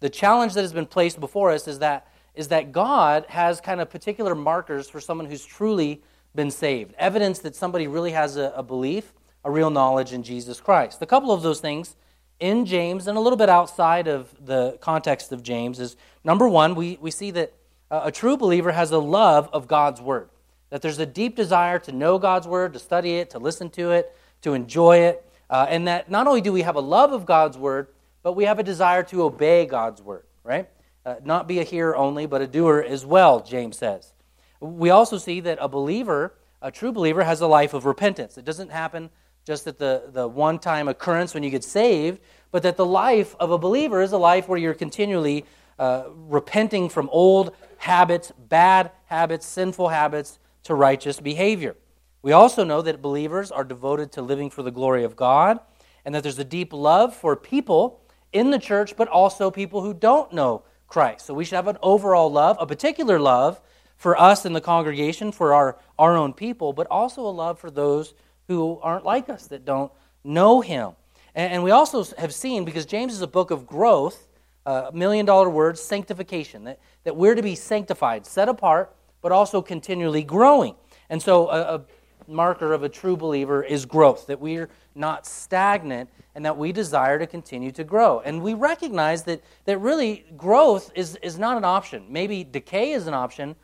the 0.01 0.11
challenge 0.11 0.55
that 0.55 0.63
has 0.63 0.73
been 0.73 0.87
placed 0.87 1.21
before 1.21 1.51
us 1.51 1.69
is 1.69 1.79
that, 1.79 2.09
is 2.35 2.49
that 2.49 2.73
God 2.73 3.27
has 3.29 3.61
kind 3.61 3.81
of 3.81 3.91
particular 3.91 4.35
markers 4.35 4.89
for 4.89 5.01
someone 5.01 5.27
who's 5.27 5.45
truly 5.45 6.03
been 6.35 6.51
saved, 6.51 6.95
evidence 6.99 7.39
that 7.41 7.55
somebody 7.55 7.87
really 7.87 8.13
has 8.13 8.37
a, 8.37 8.53
a 8.55 8.63
belief, 8.63 9.13
a 9.45 9.51
real 9.51 9.71
knowledge 9.71 10.13
in 10.13 10.23
Jesus 10.23 10.61
Christ. 10.61 11.01
A 11.03 11.07
couple 11.07 11.33
of 11.33 11.43
those 11.43 11.61
things 11.61 11.97
in 12.41 12.65
James 12.65 13.07
and 13.07 13.19
a 13.19 13.21
little 13.21 13.37
bit 13.37 13.49
outside 13.49 14.07
of 14.07 14.33
the 14.45 14.79
context 14.81 15.33
of 15.33 15.43
James 15.43 15.81
is 15.81 15.97
number 16.23 16.49
one, 16.49 16.75
we, 16.75 16.99
we 17.01 17.11
see 17.11 17.31
that 17.33 17.53
uh, 17.91 18.03
a 18.05 18.13
true 18.13 18.37
believer 18.37 18.73
has 18.73 18.91
a 18.93 18.99
love 18.99 19.49
of 19.53 19.67
God's 19.67 20.01
word, 20.01 20.29
that 20.71 20.83
there's 20.83 20.99
a 20.99 21.07
deep 21.07 21.35
desire 21.35 21.79
to 21.81 21.93
know 21.93 22.19
God's 22.19 22.47
word, 22.47 22.73
to 22.75 22.79
study 22.79 23.17
it, 23.17 23.31
to 23.31 23.39
listen 23.39 23.71
to 23.71 23.91
it, 23.91 24.15
to 24.43 24.55
enjoy 24.55 24.99
it, 24.99 25.25
uh, 25.51 25.67
and 25.69 25.89
that 25.89 26.11
not 26.11 26.27
only 26.27 26.41
do 26.41 26.53
we 26.53 26.63
have 26.63 26.77
a 26.77 26.81
love 26.81 27.13
of 27.13 27.27
God's 27.27 27.57
word, 27.57 27.89
but 28.23 28.35
we 28.35 28.45
have 28.45 28.59
a 28.59 28.63
desire 28.63 29.03
to 29.05 29.23
obey 29.23 29.67
God's 29.67 30.03
word, 30.03 30.25
right? 30.45 30.69
Uh, 31.05 31.17
not 31.25 31.49
be 31.49 31.61
a 31.61 31.65
hearer 31.65 31.97
only, 31.97 32.27
but 32.27 32.43
a 32.43 32.47
doer 32.47 32.85
as 32.87 33.07
well, 33.07 33.41
James 33.41 33.79
says. 33.79 34.13
We 34.61 34.91
also 34.91 35.19
see 35.19 35.41
that 35.41 35.59
a 35.61 35.69
believer, 35.69 36.35
a 36.61 36.71
true 36.71 36.93
believer, 36.93 37.25
has 37.25 37.41
a 37.41 37.47
life 37.47 37.75
of 37.75 37.87
repentance. 37.87 38.37
It 38.37 38.45
doesn't 38.45 38.71
happen 38.71 39.11
just 39.45 39.67
at 39.67 39.79
the, 39.79 40.11
the 40.13 40.29
one 40.29 40.59
time 40.59 40.89
occurrence 40.89 41.33
when 41.33 41.43
you 41.43 41.51
get 41.51 41.65
saved, 41.65 42.21
but 42.51 42.63
that 42.65 42.77
the 42.77 42.85
life 42.85 43.35
of 43.41 43.51
a 43.51 43.59
believer 43.59 44.03
is 44.03 44.13
a 44.13 44.19
life 44.19 44.49
where 44.49 44.59
you're 44.59 44.75
continually 44.75 45.47
uh, 45.79 46.05
repenting 46.11 46.89
from 46.89 47.09
old 47.11 47.55
habits, 47.79 48.33
bad 48.49 48.91
habits, 49.07 49.47
sinful 49.47 49.89
habits, 49.89 50.39
to 50.65 50.75
righteous 50.75 51.21
behavior. 51.21 51.77
We 52.23 52.33
also 52.33 52.65
know 52.65 52.83
that 52.83 53.01
believers 53.01 53.51
are 53.51 53.65
devoted 53.65 54.13
to 54.13 54.23
living 54.23 54.51
for 54.51 54.63
the 54.63 54.71
glory 54.71 55.05
of 55.05 55.17
God, 55.17 55.61
and 56.05 56.15
that 56.15 56.23
there's 56.23 56.39
a 56.39 56.45
deep 56.45 56.73
love 56.73 57.15
for 57.15 57.37
people 57.37 58.01
in 58.33 58.51
the 58.51 58.59
church, 58.59 58.97
but 58.97 59.09
also 59.09 59.51
people 59.51 59.83
who 59.83 59.95
don't 59.95 60.33
know 60.33 60.63
Christ. 60.87 61.27
So 61.27 61.35
we 61.35 61.45
should 61.45 61.57
have 61.57 61.69
an 61.69 61.79
overall 61.83 62.31
love, 62.31 62.57
a 62.61 62.67
particular 62.67 63.21
love 63.21 63.61
for 63.97 64.19
us 64.21 64.47
in 64.47 64.53
the 64.53 64.61
congregation, 64.61 65.33
for 65.33 65.55
our, 65.55 65.79
our 65.99 66.17
own 66.17 66.33
people, 66.33 66.73
but 66.73 66.87
also 66.91 67.23
a 67.23 67.31
love 67.31 67.59
for 67.59 67.71
those 67.71 68.15
who 68.47 68.79
aren't 68.83 69.05
like 69.05 69.29
us, 69.29 69.47
that 69.49 69.65
don't 69.65 69.93
know 70.25 70.61
Him. 70.61 70.93
And, 71.35 71.53
and 71.53 71.63
we 71.63 71.71
also 71.71 72.05
have 72.17 72.33
seen, 72.33 72.65
because 72.65 72.87
James 72.87 73.13
is 73.13 73.23
a 73.23 73.27
book 73.27 73.51
of 73.51 73.67
growth, 73.67 74.27
a 74.67 74.71
uh, 74.71 74.91
million 74.93 75.27
dollar 75.27 75.51
word, 75.51 75.79
sanctification, 75.79 76.65
that, 76.65 76.81
that 77.05 77.17
we're 77.17 77.35
to 77.35 77.43
be 77.43 77.55
sanctified, 77.55 78.27
set 78.27 78.49
apart, 78.49 78.95
but 79.21 79.33
also 79.33 79.61
continually 79.61 80.23
growing. 80.23 80.75
And 81.11 81.23
so 81.23 81.49
a, 81.49 81.77
a 81.77 81.85
marker 82.29 82.73
of 82.73 82.83
a 82.83 82.89
true 82.89 83.17
believer 83.17 83.63
is 83.63 83.87
growth, 83.87 84.27
that 84.27 84.41
we're 84.41 84.69
not 84.95 85.27
stagnant 85.27 86.11
and 86.35 86.45
that 86.45 86.57
we 86.57 86.71
desire 86.73 87.19
to 87.19 87.27
continue 87.27 87.73
to 87.73 87.85
grow. 87.85 88.21
And 88.21 88.43
we 88.43 88.55
recognize 88.55 89.25
that, 89.25 89.43
that 89.65 89.79
really 89.79 90.25
growth 90.37 90.93
is, 90.95 91.17
is 91.23 91.39
not 91.39 91.57
an 91.57 91.65
option. 91.65 92.07
Maybe 92.09 92.45
decay 92.45 92.93
is 92.93 93.07
an 93.07 93.15
option, 93.15 93.57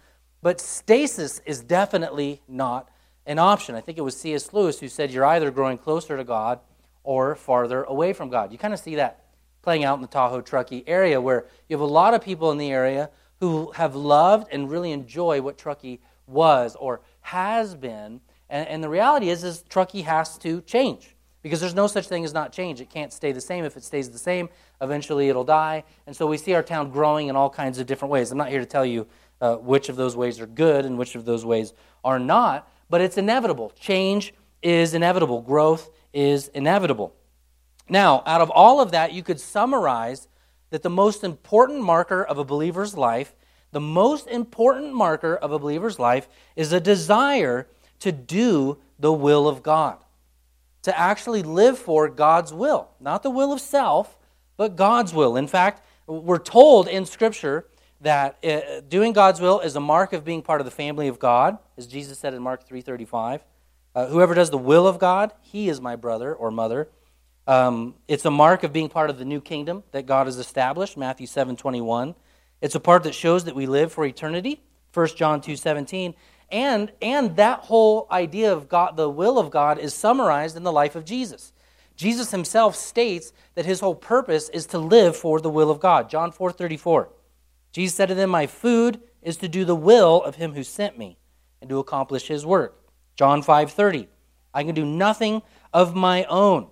but 0.43 0.61
stasis 0.61 1.41
is 1.47 1.63
definitely 1.63 2.43
not 2.49 2.89
an 3.27 3.39
option. 3.39 3.75
I 3.75 3.81
think 3.81 3.99
it 3.99 4.03
was 4.03 4.17
C.S. 4.17 4.53
Lewis 4.53 4.81
who 4.81 4.89
said 4.89 5.11
you're 5.11 5.25
either 5.25 5.51
growing 5.51 5.79
closer 5.79 6.17
to 6.17 6.25
God 6.25 6.61
or 7.03 7.35
farther 7.35 7.85
away 7.85 8.13
from 8.13 8.31
God. 8.31 8.51
You 8.51 8.59
kind 8.59 8.75
of 8.75 8.81
see 8.81 8.97
that 8.97 9.25
playing 9.63 9.85
out 9.85 9.97
in 9.97 10.03
the 10.03 10.09
Tahoe 10.09 10.43
Truckee 10.43 10.85
area 10.87 11.21
where 11.21 11.47
you 11.69 11.77
have 11.77 11.81
a 11.81 11.91
lot 11.91 12.13
of 12.13 12.23
people 12.23 12.51
in 12.51 12.59
the 12.59 12.71
area 12.71 13.11
who 13.41 13.73
have 13.73 13.95
loved 13.95 14.49
and 14.53 14.71
really 14.71 14.93
enjoy 14.93 15.41
what 15.41 15.57
Truckee 15.57 16.01
was 16.27 16.77
or 16.77 17.01
has 17.21 17.75
been. 17.75 18.21
And, 18.55 18.67
and 18.69 18.83
the 18.83 18.89
reality 18.89 19.29
is, 19.29 19.45
is 19.45 19.63
Truckee 19.69 20.03
has 20.03 20.39
to 20.39 20.63
change 20.63 21.15
because 21.43 21.61
there's 21.61 21.75
no 21.75 21.87
such 21.87 22.07
thing 22.09 22.25
as 22.25 22.33
not 22.33 22.53
change. 22.53 22.81
It 22.81 22.89
can't 22.89 23.13
stay 23.13 23.33
the 23.33 23.41
same. 23.41 23.65
If 23.65 23.77
it 23.77 23.85
stays 23.85 24.09
the 24.11 24.19
same, 24.19 24.49
eventually 24.81 25.29
it'll 25.29 25.45
die. 25.45 25.85
And 26.07 26.17
so 26.17 26.27
we 26.27 26.39
see 26.39 26.55
our 26.55 26.63
town 26.63 26.91
growing 26.91 27.29
in 27.29 27.37
all 27.37 27.51
kinds 27.51 27.79
of 27.79 27.87
different 27.87 28.13
ways. 28.13 28.33
I'm 28.33 28.39
not 28.39 28.49
here 28.49 28.61
to 28.61 28.67
tell 28.67 28.87
you 28.87 29.07
uh, 29.43 29.57
which 29.57 29.91
of 29.91 29.97
those 29.97 30.17
ways 30.17 30.41
are 30.41 30.47
good 30.47 30.87
and 30.87 30.97
which 30.97 31.17
of 31.17 31.27
those 31.27 31.45
ways 31.45 31.75
are 32.03 32.19
not 32.19 32.71
but 32.95 33.01
it's 33.01 33.19
inevitable. 33.19 33.73
Change 33.79 34.35
is 34.63 34.95
inevitable, 34.95 35.41
growth 35.43 35.91
is 36.13 36.49
inevitable. 36.49 37.15
Now, 37.89 38.23
out 38.25 38.41
of 38.41 38.51
all 38.51 38.81
of 38.81 38.93
that, 38.93 39.13
you 39.13 39.23
could 39.23 39.41
summarize 39.41 40.29
that 40.71 40.83
the 40.83 40.91
most 40.91 41.23
important 41.23 41.83
marker 41.83 42.25
of 42.25 42.39
a 42.39 42.45
believer's 42.45 42.97
life, 42.97 43.35
the 43.73 43.81
most 43.81 44.27
important 44.29 44.95
marker 44.95 45.35
of 45.35 45.53
a 45.53 45.59
believer's 45.59 45.99
life 45.99 46.29
is 46.57 46.73
a 46.73 46.81
desire 46.81 47.67
to 48.01 48.13
do 48.13 48.79
the 48.99 49.13
will 49.13 49.49
of 49.49 49.63
God, 49.63 49.99
to 50.83 50.99
actually 50.99 51.43
live 51.43 51.79
for 51.79 52.09
God's 52.09 52.53
will, 52.53 52.89
not 53.01 53.23
the 53.23 53.31
will 53.31 53.53
of 53.53 53.61
self, 53.61 54.17
but 54.57 54.77
God's 54.77 55.13
will. 55.13 55.37
In 55.37 55.47
fact, 55.47 55.85
we're 56.07 56.39
told 56.39 56.87
in 56.89 57.07
Scripture 57.07 57.67
that 58.01 58.39
uh, 58.45 58.81
doing 58.89 59.13
God's 59.13 59.41
will 59.41 59.61
is 59.61 59.77
a 59.77 59.81
mark 59.81 60.13
of 60.13 60.25
being 60.25 60.43
part 60.43 60.61
of 60.61 60.65
the 60.65 60.71
family 60.71 61.09
of 61.09 61.19
God, 61.19 61.59
as 61.77 61.87
Jesus 61.87 62.19
said 62.19 62.35
in 62.35 62.43
Mark 62.43 62.69
3.35. 62.69 63.41
Uh, 63.95 64.07
whoever 64.07 64.35
does 64.35 64.51
the 64.51 64.59
will 64.59 64.87
of 64.87 64.99
God, 64.99 65.33
he 65.41 65.69
is 65.69 65.81
my 65.81 65.97
brother 65.97 66.35
or 66.35 66.51
mother. 66.51 66.89
Um, 67.47 67.95
it's 68.09 68.25
a 68.25 68.31
mark 68.31 68.63
of 68.63 68.73
being 68.73 68.89
part 68.89 69.11
of 69.11 69.19
the 69.19 69.25
new 69.25 69.41
kingdom 69.41 69.85
that 69.93 70.07
God 70.07 70.27
has 70.27 70.39
established, 70.39 70.97
Matthew 70.97 71.27
7.21. 71.27 72.15
It's 72.61 72.75
a 72.75 72.81
part 72.81 73.03
that 73.05 73.15
shows 73.15 73.45
that 73.45 73.55
we 73.55 73.67
live 73.67 73.93
for 73.93 74.05
eternity, 74.05 74.63
1 74.93 75.09
John 75.17 75.41
2:17, 75.41 76.15
and 76.55 76.93
and 77.03 77.35
that 77.35 77.61
whole 77.61 78.07
idea 78.13 78.53
of 78.53 78.69
God, 78.69 78.97
the 78.97 79.11
will 79.11 79.41
of 79.41 79.51
God 79.51 79.77
is 79.77 79.93
summarized 79.93 80.57
in 80.57 80.63
the 80.63 80.73
life 80.73 80.95
of 80.95 81.05
Jesus. 81.05 81.53
Jesus 81.97 82.31
himself 82.31 82.77
states 82.77 83.33
that 83.57 83.67
his 83.67 83.81
whole 83.81 83.97
purpose 83.97 84.49
is 84.51 84.65
to 84.67 84.79
live 84.79 85.17
for 85.17 85.41
the 85.41 85.51
will 85.51 85.69
of 85.69 85.81
God. 85.81 86.09
John 86.09 86.31
4:34. 86.31 87.09
Jesus 87.73 87.97
said 87.97 88.07
to 88.07 88.15
them, 88.15 88.31
"My 88.31 88.47
food 88.47 89.01
is 89.21 89.37
to 89.39 89.49
do 89.49 89.65
the 89.65 89.75
will 89.75 90.23
of 90.23 90.37
him 90.37 90.55
who 90.55 90.63
sent 90.63 90.97
me 90.97 91.19
and 91.61 91.69
to 91.71 91.81
accomplish 91.81 92.29
his 92.29 92.47
work." 92.47 92.81
John 93.17 93.43
5:30. 93.43 94.09
I 94.55 94.63
can 94.63 94.77
do 94.77 94.85
nothing 94.85 95.43
of 95.73 95.97
my 95.97 96.23
own. 96.25 96.69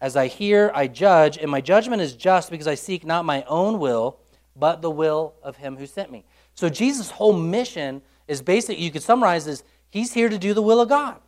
As 0.00 0.16
I 0.16 0.28
hear, 0.28 0.70
I 0.76 0.86
judge, 0.86 1.38
and 1.38 1.50
my 1.50 1.60
judgment 1.60 2.02
is 2.02 2.14
just 2.14 2.50
because 2.50 2.68
I 2.68 2.76
seek 2.76 3.04
not 3.04 3.24
my 3.24 3.42
own 3.48 3.80
will, 3.80 4.18
but 4.54 4.80
the 4.80 4.90
will 4.90 5.34
of 5.42 5.56
him 5.56 5.76
who 5.76 5.86
sent 5.86 6.12
me. 6.12 6.24
So 6.54 6.68
Jesus' 6.68 7.10
whole 7.10 7.32
mission 7.32 8.02
is 8.28 8.42
basically, 8.42 8.82
you 8.82 8.90
could 8.90 9.02
summarize 9.02 9.46
as 9.46 9.64
he's 9.90 10.12
here 10.12 10.28
to 10.28 10.38
do 10.38 10.54
the 10.54 10.62
will 10.62 10.80
of 10.80 10.88
God. 10.88 11.20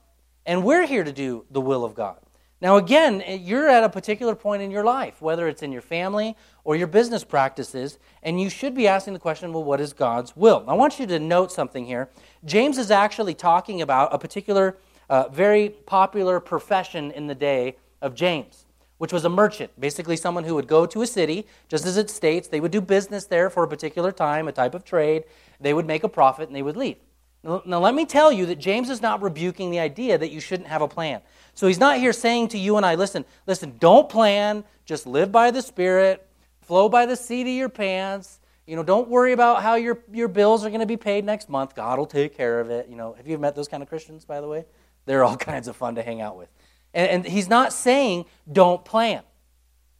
And 0.45 0.65
we're 0.65 0.87
here 0.87 1.05
to 1.05 1.13
do 1.13 1.45
the 1.51 1.61
will 1.61 1.85
of 1.85 1.95
God. 1.95 2.19
Now, 2.61 2.77
again, 2.77 3.23
you're 3.27 3.69
at 3.69 3.85
a 3.85 3.89
particular 3.89 4.35
point 4.35 4.63
in 4.63 4.71
your 4.71 4.85
life, 4.85 5.21
whether 5.21 5.47
it's 5.47 5.63
in 5.63 5.73
your 5.73 5.83
family 5.83 6.37
or 6.65 6.75
your 6.75 6.87
business 6.87 7.23
practices, 7.23 7.99
and 8.23 8.41
you 8.41 8.49
should 8.49 8.75
be 8.75 8.89
asking 8.89 9.13
the 9.13 9.19
question 9.19 9.53
well, 9.53 9.65
what 9.65 9.81
is 9.81 9.93
God's 9.93 10.35
will? 10.35 10.65
I 10.67 10.73
want 10.73 10.99
you 10.99 11.07
to 11.07 11.19
note 11.19 11.53
something 11.53 11.85
here. 11.85 12.09
James 12.45 12.79
is 12.79 12.91
actually 12.91 13.35
talking 13.35 13.83
about 13.83 14.15
a 14.15 14.19
particular, 14.19 14.79
uh, 15.11 15.29
very 15.29 15.69
popular 15.69 16.41
profession 16.41 17.11
in 17.11 17.27
the 17.27 17.35
day 17.35 17.77
of 18.01 18.15
James, 18.15 18.66
which 18.99 19.13
was 19.13 19.25
a 19.25 19.29
merchant, 19.29 19.71
basically 19.79 20.17
someone 20.17 20.45
who 20.45 20.55
would 20.55 20.67
go 20.67 20.87
to 20.87 21.03
a 21.03 21.07
city, 21.07 21.47
just 21.69 21.85
as 21.85 21.97
it 21.97 22.11
states, 22.11 22.49
they 22.49 22.61
would 22.61 22.73
do 22.73 22.81
business 22.81 23.27
there 23.27 23.51
for 23.51 23.65
a 23.65 23.69
particular 23.69 24.11
time, 24.11 24.49
a 24.49 24.53
type 24.53 24.75
of 24.75 24.85
trade, 24.85 25.25
they 25.61 25.75
would 25.75 25.87
make 25.87 26.05
a 26.05 26.09
profit, 26.09 26.49
and 26.49 26.57
they 26.57 26.63
would 26.63 26.77
leave. 26.77 26.97
Now, 27.45 27.79
let 27.79 27.95
me 27.95 28.05
tell 28.05 28.33
you 28.33 28.45
that 28.47 28.57
James 28.57 28.91
is 28.91 29.01
not 29.01 29.23
rebuking 29.23 29.71
the 29.71 29.79
idea 29.79 30.19
that 30.19 30.31
you 30.31 30.41
shouldn't 30.41 30.69
have 30.69 30.83
a 30.83 30.89
plan. 30.89 31.21
So 31.55 31.69
he's 31.69 31.79
not 31.79 31.99
here 31.99 32.13
saying 32.13 32.49
to 32.49 32.59
you 32.59 32.77
and 32.77 32.85
I, 32.85 32.97
listen, 32.97 33.25
listen, 33.47 33.77
don't 33.79 34.09
plan, 34.09 34.65
just 34.85 35.07
live 35.07 35.31
by 35.31 35.53
the 35.53 35.63
Spirit, 35.63 36.27
flow 36.63 36.89
by 36.89 37.07
the 37.07 37.15
seat 37.15 37.43
of 37.43 37.55
your 37.55 37.69
pants. 37.69 38.41
You 38.67 38.75
know, 38.75 38.83
don't 38.83 39.09
worry 39.09 39.31
about 39.31 39.63
how 39.63 39.77
your, 39.77 40.01
your 40.13 40.27
bills 40.27 40.65
are 40.65 40.71
going 40.71 40.81
to 40.81 40.87
be 40.87 40.97
paid 40.97 41.25
next 41.25 41.49
month. 41.49 41.77
God 41.77 42.01
will 42.01 42.07
take 42.07 42.37
care 42.37 42.59
of 42.59 42.69
it. 42.69 42.89
You 42.89 42.97
know, 42.97 43.13
have 43.13 43.29
you 43.29 43.39
met 43.39 43.55
those 43.55 43.69
kind 43.69 43.81
of 43.81 43.89
Christians, 43.89 44.25
by 44.25 44.41
the 44.41 44.49
way? 44.49 44.65
They're 45.05 45.23
all 45.23 45.37
kinds 45.37 45.69
of 45.69 45.77
fun 45.77 45.95
to 45.95 46.03
hang 46.03 46.21
out 46.21 46.37
with. 46.37 46.49
And, 46.97 47.11
and 47.11 47.27
he's 47.27 47.49
not 47.49 47.73
saying 47.73 48.25
don't 48.51 48.85
plan. 48.85 49.23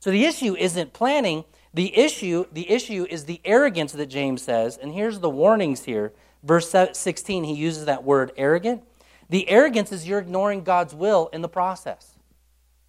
So 0.01 0.11
the 0.11 0.25
issue 0.25 0.57
isn't 0.57 0.95
planning. 0.95 1.45
The 1.75 1.97
issue, 1.97 2.47
the 2.51 2.69
issue 2.71 3.07
is 3.09 3.27
the 3.27 3.41
arrogance 3.45 3.93
that 3.93 4.07
James 4.07 4.43
says. 4.43 4.79
And 4.81 4.93
here's 4.93 5.21
the 5.21 5.31
warnings 5.31 5.85
here 5.85 6.13
verse 6.43 6.75
16, 6.93 7.45
he 7.45 7.55
uses 7.55 7.85
that 7.85 8.05
word 8.05 8.33
arrogant. 8.37 8.83
The 9.29 9.49
arrogance 9.49 9.93
is 9.93 10.09
you're 10.09 10.21
ignoring 10.21 10.63
God's 10.63 10.95
will 10.95 11.29
in 11.33 11.43
the 11.43 11.49
process. 11.49 12.17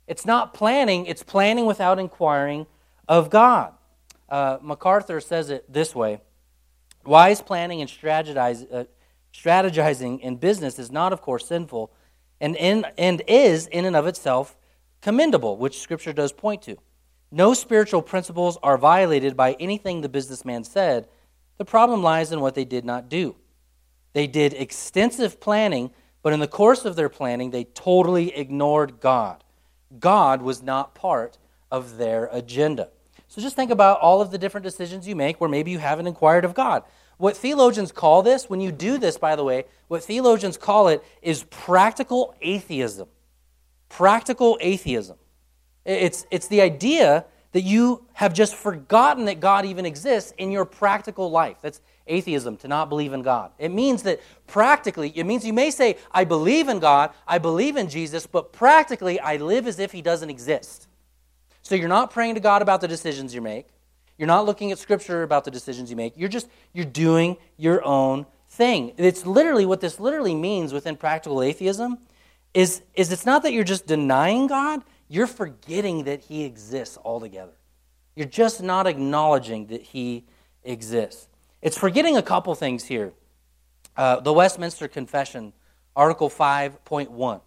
It's 0.06 0.26
not 0.26 0.54
planning, 0.54 1.06
it's 1.06 1.24
planning 1.24 1.66
without 1.66 2.00
inquiring 2.00 2.68
of 3.08 3.30
God. 3.30 3.74
Uh, 4.30 4.58
MacArthur 4.62 5.20
says 5.20 5.50
it 5.50 5.72
this 5.72 5.94
way 5.94 6.22
Wise 7.06 7.42
planning 7.42 7.82
and 7.82 7.90
strategize, 7.90 8.72
uh, 8.72 8.86
strategizing 9.34 10.20
in 10.22 10.38
business 10.38 10.80
is 10.80 10.92
not, 10.92 11.12
of 11.12 11.22
course, 11.22 11.48
sinful 11.48 11.92
and, 12.40 12.56
in, 12.56 12.86
and 12.98 13.22
is, 13.28 13.68
in 13.68 13.86
and 13.86 13.96
of 13.96 14.08
itself, 14.08 14.58
commendable, 15.02 15.58
which 15.58 15.80
Scripture 15.80 16.14
does 16.14 16.32
point 16.32 16.62
to. 16.64 16.78
No 17.32 17.54
spiritual 17.54 18.02
principles 18.02 18.58
are 18.64 18.78
violated 18.78 19.36
by 19.36 19.54
anything 19.54 20.02
the 20.02 20.10
businessman 20.10 20.64
said. 20.64 21.08
The 21.58 21.66
problem 21.66 22.02
lies 22.02 22.32
in 22.32 22.40
what 22.40 22.56
they 22.56 22.66
did 22.66 22.86
not 22.86 23.10
do. 23.10 23.36
They 24.14 24.28
did 24.28 24.54
extensive 24.54 25.40
planning, 25.40 25.92
but 26.22 26.34
in 26.34 26.40
the 26.40 26.48
course 26.48 26.86
of 26.86 26.96
their 26.96 27.10
planning, 27.10 27.52
they 27.52 27.66
totally 27.66 28.36
ignored 28.36 29.00
God. 29.00 29.44
God 30.00 30.42
was 30.42 30.62
not 30.62 30.96
part 30.96 31.38
of 31.72 31.98
their 31.98 32.30
agenda. 32.32 32.90
So 33.28 33.42
just 33.42 33.56
think 33.56 33.72
about 33.72 34.00
all 34.00 34.22
of 34.22 34.32
the 34.32 34.38
different 34.38 34.64
decisions 34.64 35.08
you 35.08 35.16
make 35.16 35.42
where 35.42 35.50
maybe 35.50 35.72
you 35.72 35.80
haven't 35.80 36.08
inquired 36.08 36.46
of 36.46 36.54
God. 36.54 36.84
What 37.18 37.36
theologians 37.36 37.92
call 37.92 38.22
this, 38.22 38.50
when 38.50 38.62
you 38.62 38.72
do 38.72 38.98
this, 38.98 39.18
by 39.18 39.36
the 39.36 39.44
way, 39.44 39.66
what 39.88 40.04
theologians 40.04 40.58
call 40.58 40.88
it 40.88 41.04
is 41.22 41.44
practical 41.44 42.36
atheism. 42.42 43.08
Practical 43.90 44.58
atheism. 44.62 45.18
It's, 45.84 46.26
it's 46.30 46.48
the 46.48 46.62
idea 46.62 47.26
that 47.54 47.62
you 47.62 48.06
have 48.14 48.34
just 48.34 48.56
forgotten 48.56 49.26
that 49.26 49.40
God 49.40 49.66
even 49.66 49.86
exists 49.86 50.34
in 50.38 50.52
your 50.52 50.66
practical 50.66 51.32
life. 51.32 51.58
That's 51.62 51.82
atheism, 52.06 52.58
to 52.58 52.68
not 52.68 52.90
believe 52.90 53.14
in 53.14 53.22
God. 53.22 53.52
It 53.58 53.70
means 53.70 54.04
that 54.04 54.20
practically, 54.46 55.12
it 55.16 55.26
means 55.26 55.46
you 55.46 55.54
may 55.54 55.72
say, 55.72 55.98
I 56.12 56.24
believe 56.24 56.68
in 56.68 56.80
God, 56.80 57.12
I 57.28 57.38
believe 57.38 57.78
in 57.78 57.90
Jesus, 57.90 58.28
but 58.28 58.54
practically, 58.54 59.20
I 59.20 59.38
live 59.38 59.66
as 59.66 59.80
if 59.80 59.92
He 59.92 60.02
doesn't 60.02 60.30
exist. 60.30 60.88
So 61.64 61.74
you're 61.76 61.90
not 61.90 62.12
praying 62.12 62.36
to 62.36 62.42
God 62.42 62.62
about 62.62 62.82
the 62.82 62.88
decisions 62.88 63.34
you 63.34 63.42
make. 63.42 63.68
You're 64.18 64.28
not 64.28 64.46
looking 64.46 64.72
at 64.72 64.80
Scripture 64.80 65.24
about 65.24 65.46
the 65.46 65.52
decisions 65.52 65.90
you 65.90 65.96
make. 65.96 66.14
You're 66.16 66.30
just, 66.30 66.48
you're 66.74 66.86
doing 66.86 67.38
your 67.58 67.84
own 67.86 68.26
thing. 68.50 68.94
It's 68.98 69.26
literally, 69.26 69.66
what 69.66 69.82
this 69.82 70.00
literally 70.00 70.36
means 70.36 70.74
within 70.74 70.96
practical 70.96 71.42
atheism 71.42 72.00
is, 72.54 72.82
is 72.96 73.12
it's 73.12 73.26
not 73.26 73.44
that 73.44 73.54
you're 73.54 73.64
just 73.64 73.86
denying 73.86 74.48
God, 74.48 74.84
you're 75.08 75.28
forgetting 75.28 76.06
that 76.06 76.22
He 76.22 76.44
exists 76.44 76.98
altogether. 77.04 77.54
You're 78.16 78.28
just 78.28 78.64
not 78.64 78.88
acknowledging 78.88 79.68
that 79.68 79.82
He 79.82 80.26
exists. 80.64 81.28
It's 81.62 81.78
forgetting 81.78 82.18
a 82.18 82.24
couple 82.24 82.56
things 82.56 82.86
here. 82.86 83.14
Uh, 83.96 84.20
the 84.20 84.34
Westminster 84.34 84.88
Confession, 84.88 85.54
Article 85.96 86.30
5.1. 86.30 87.42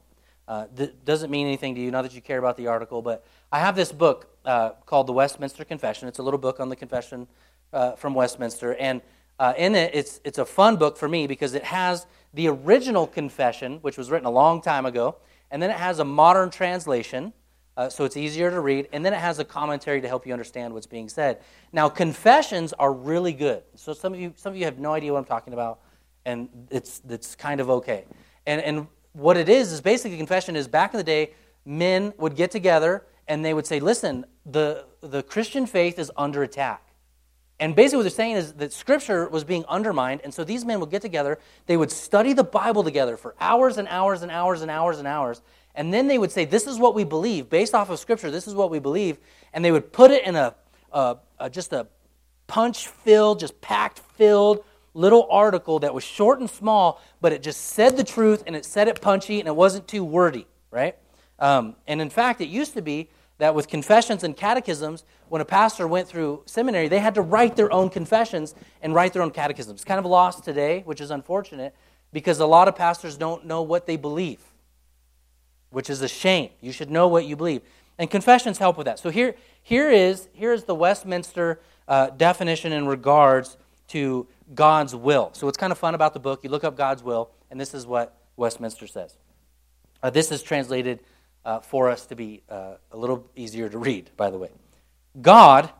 Uh, 0.46 0.66
doesn't 1.04 1.30
mean 1.30 1.46
anything 1.46 1.76
to 1.76 1.80
you, 1.80 1.90
not 1.90 2.02
that 2.02 2.12
you 2.12 2.20
care 2.20 2.38
about 2.38 2.56
the 2.56 2.66
article, 2.66 3.02
but 3.02 3.24
I 3.52 3.60
have 3.60 3.76
this 3.76 3.92
book 3.92 4.29
uh, 4.44 4.70
called 4.86 5.06
the 5.06 5.12
Westminster 5.12 5.64
Confession. 5.64 6.08
It's 6.08 6.18
a 6.18 6.22
little 6.22 6.38
book 6.38 6.60
on 6.60 6.68
the 6.68 6.76
confession 6.76 7.26
uh, 7.72 7.92
from 7.92 8.14
Westminster. 8.14 8.74
And 8.74 9.00
uh, 9.38 9.54
in 9.56 9.74
it, 9.74 9.94
it's, 9.94 10.20
it's 10.24 10.38
a 10.38 10.44
fun 10.44 10.76
book 10.76 10.96
for 10.96 11.08
me 11.08 11.26
because 11.26 11.54
it 11.54 11.64
has 11.64 12.06
the 12.34 12.48
original 12.48 13.06
confession, 13.06 13.78
which 13.82 13.96
was 13.96 14.10
written 14.10 14.26
a 14.26 14.30
long 14.30 14.60
time 14.60 14.86
ago, 14.86 15.16
and 15.50 15.62
then 15.62 15.70
it 15.70 15.76
has 15.76 15.98
a 15.98 16.04
modern 16.04 16.50
translation 16.50 17.32
uh, 17.80 17.88
so 17.88 18.04
it's 18.04 18.16
easier 18.16 18.50
to 18.50 18.60
read. 18.60 18.88
And 18.92 19.02
then 19.02 19.14
it 19.14 19.20
has 19.20 19.38
a 19.38 19.44
commentary 19.44 20.02
to 20.02 20.08
help 20.08 20.26
you 20.26 20.34
understand 20.34 20.74
what's 20.74 20.86
being 20.86 21.08
said. 21.08 21.40
Now, 21.72 21.88
confessions 21.88 22.74
are 22.74 22.92
really 22.92 23.32
good. 23.32 23.62
So 23.74 23.94
some 23.94 24.12
of 24.12 24.20
you, 24.20 24.34
some 24.36 24.52
of 24.52 24.58
you 24.58 24.66
have 24.66 24.78
no 24.78 24.92
idea 24.92 25.14
what 25.14 25.20
I'm 25.20 25.24
talking 25.24 25.54
about, 25.54 25.80
and 26.26 26.50
it's, 26.70 27.00
it's 27.08 27.34
kind 27.34 27.58
of 27.58 27.70
okay. 27.70 28.04
And, 28.46 28.60
and 28.60 28.86
what 29.12 29.38
it 29.38 29.48
is, 29.48 29.72
is 29.72 29.80
basically 29.80 30.18
confession 30.18 30.56
is 30.56 30.68
back 30.68 30.92
in 30.92 30.98
the 30.98 31.04
day, 31.04 31.32
men 31.64 32.12
would 32.18 32.36
get 32.36 32.50
together 32.50 33.06
and 33.28 33.42
they 33.42 33.54
would 33.54 33.66
say, 33.66 33.80
listen, 33.80 34.26
the, 34.52 34.84
the 35.00 35.22
Christian 35.22 35.66
faith 35.66 35.98
is 35.98 36.10
under 36.16 36.42
attack. 36.42 36.82
And 37.58 37.76
basically, 37.76 37.98
what 37.98 38.02
they're 38.04 38.10
saying 38.10 38.36
is 38.36 38.54
that 38.54 38.72
Scripture 38.72 39.28
was 39.28 39.44
being 39.44 39.64
undermined, 39.66 40.22
and 40.24 40.32
so 40.32 40.44
these 40.44 40.64
men 40.64 40.80
would 40.80 40.90
get 40.90 41.02
together, 41.02 41.38
they 41.66 41.76
would 41.76 41.90
study 41.90 42.32
the 42.32 42.44
Bible 42.44 42.82
together 42.82 43.18
for 43.18 43.34
hours 43.38 43.76
and 43.76 43.86
hours 43.88 44.22
and 44.22 44.32
hours 44.32 44.62
and 44.62 44.70
hours 44.70 44.98
and 44.98 45.06
hours, 45.06 45.42
and 45.74 45.92
then 45.92 46.08
they 46.08 46.16
would 46.16 46.32
say, 46.32 46.46
This 46.46 46.66
is 46.66 46.78
what 46.78 46.94
we 46.94 47.04
believe. 47.04 47.50
Based 47.50 47.74
off 47.74 47.90
of 47.90 47.98
Scripture, 47.98 48.30
this 48.30 48.48
is 48.48 48.54
what 48.54 48.70
we 48.70 48.78
believe. 48.78 49.18
And 49.52 49.62
they 49.62 49.72
would 49.72 49.92
put 49.92 50.10
it 50.10 50.26
in 50.26 50.36
a, 50.36 50.54
a, 50.90 51.18
a 51.38 51.50
just 51.50 51.74
a 51.74 51.86
punch 52.46 52.88
filled, 52.88 53.40
just 53.40 53.60
packed 53.60 53.98
filled 54.16 54.64
little 54.94 55.26
article 55.30 55.78
that 55.80 55.94
was 55.94 56.04
short 56.04 56.40
and 56.40 56.50
small, 56.50 57.00
but 57.20 57.32
it 57.32 57.42
just 57.42 57.60
said 57.60 57.96
the 57.96 58.04
truth 58.04 58.42
and 58.46 58.56
it 58.56 58.64
said 58.64 58.88
it 58.88 59.00
punchy 59.00 59.38
and 59.38 59.48
it 59.48 59.54
wasn't 59.54 59.86
too 59.86 60.04
wordy, 60.04 60.46
right? 60.70 60.96
Um, 61.38 61.76
and 61.86 62.00
in 62.00 62.10
fact, 62.10 62.40
it 62.40 62.48
used 62.48 62.74
to 62.74 62.82
be 62.82 63.08
that 63.40 63.54
with 63.54 63.68
confessions 63.68 64.24
and 64.24 64.36
catechisms, 64.36 65.04
when 65.28 65.40
a 65.42 65.44
pastor 65.44 65.86
went 65.86 66.08
through 66.08 66.42
seminary, 66.46 66.88
they 66.88 67.00
had 67.00 67.14
to 67.16 67.22
write 67.22 67.56
their 67.56 67.72
own 67.72 67.90
confessions 67.90 68.54
and 68.80 68.94
write 68.94 69.12
their 69.12 69.22
own 69.22 69.30
catechisms. 69.30 69.80
It's 69.80 69.84
kind 69.84 69.98
of 69.98 70.06
lost 70.06 70.44
today, 70.44 70.82
which 70.84 71.00
is 71.00 71.10
unfortunate 71.10 71.74
because 72.12 72.40
a 72.40 72.46
lot 72.46 72.68
of 72.68 72.76
pastors 72.76 73.16
don't 73.16 73.44
know 73.44 73.62
what 73.62 73.86
they 73.86 73.96
believe 73.96 74.40
which 75.70 75.88
is 75.88 76.02
a 76.02 76.08
shame. 76.08 76.50
You 76.60 76.72
should 76.72 76.90
know 76.90 77.08
what 77.08 77.24
you 77.24 77.36
believe. 77.36 77.62
And 77.98 78.10
confessions 78.10 78.58
help 78.58 78.76
with 78.76 78.86
that. 78.86 78.98
So 78.98 79.10
here, 79.10 79.34
here, 79.62 79.90
is, 79.90 80.28
here 80.32 80.52
is 80.52 80.64
the 80.64 80.74
Westminster 80.74 81.60
uh, 81.88 82.10
definition 82.10 82.72
in 82.72 82.86
regards 82.86 83.56
to 83.88 84.26
God's 84.54 84.94
will. 84.94 85.30
So 85.32 85.46
what's 85.46 85.58
kind 85.58 85.72
of 85.72 85.78
fun 85.78 85.94
about 85.94 86.14
the 86.14 86.20
book, 86.20 86.42
you 86.42 86.50
look 86.50 86.64
up 86.64 86.76
God's 86.76 87.02
will, 87.02 87.30
and 87.50 87.60
this 87.60 87.74
is 87.74 87.86
what 87.86 88.16
Westminster 88.36 88.86
says. 88.86 89.16
Uh, 90.02 90.10
this 90.10 90.30
is 90.32 90.42
translated 90.42 91.00
uh, 91.44 91.60
for 91.60 91.88
us 91.88 92.06
to 92.06 92.14
be 92.16 92.42
uh, 92.48 92.74
a 92.92 92.96
little 92.96 93.28
easier 93.36 93.68
to 93.68 93.78
read, 93.78 94.10
by 94.16 94.30
the 94.30 94.38
way. 94.38 94.50
God, 95.20 95.70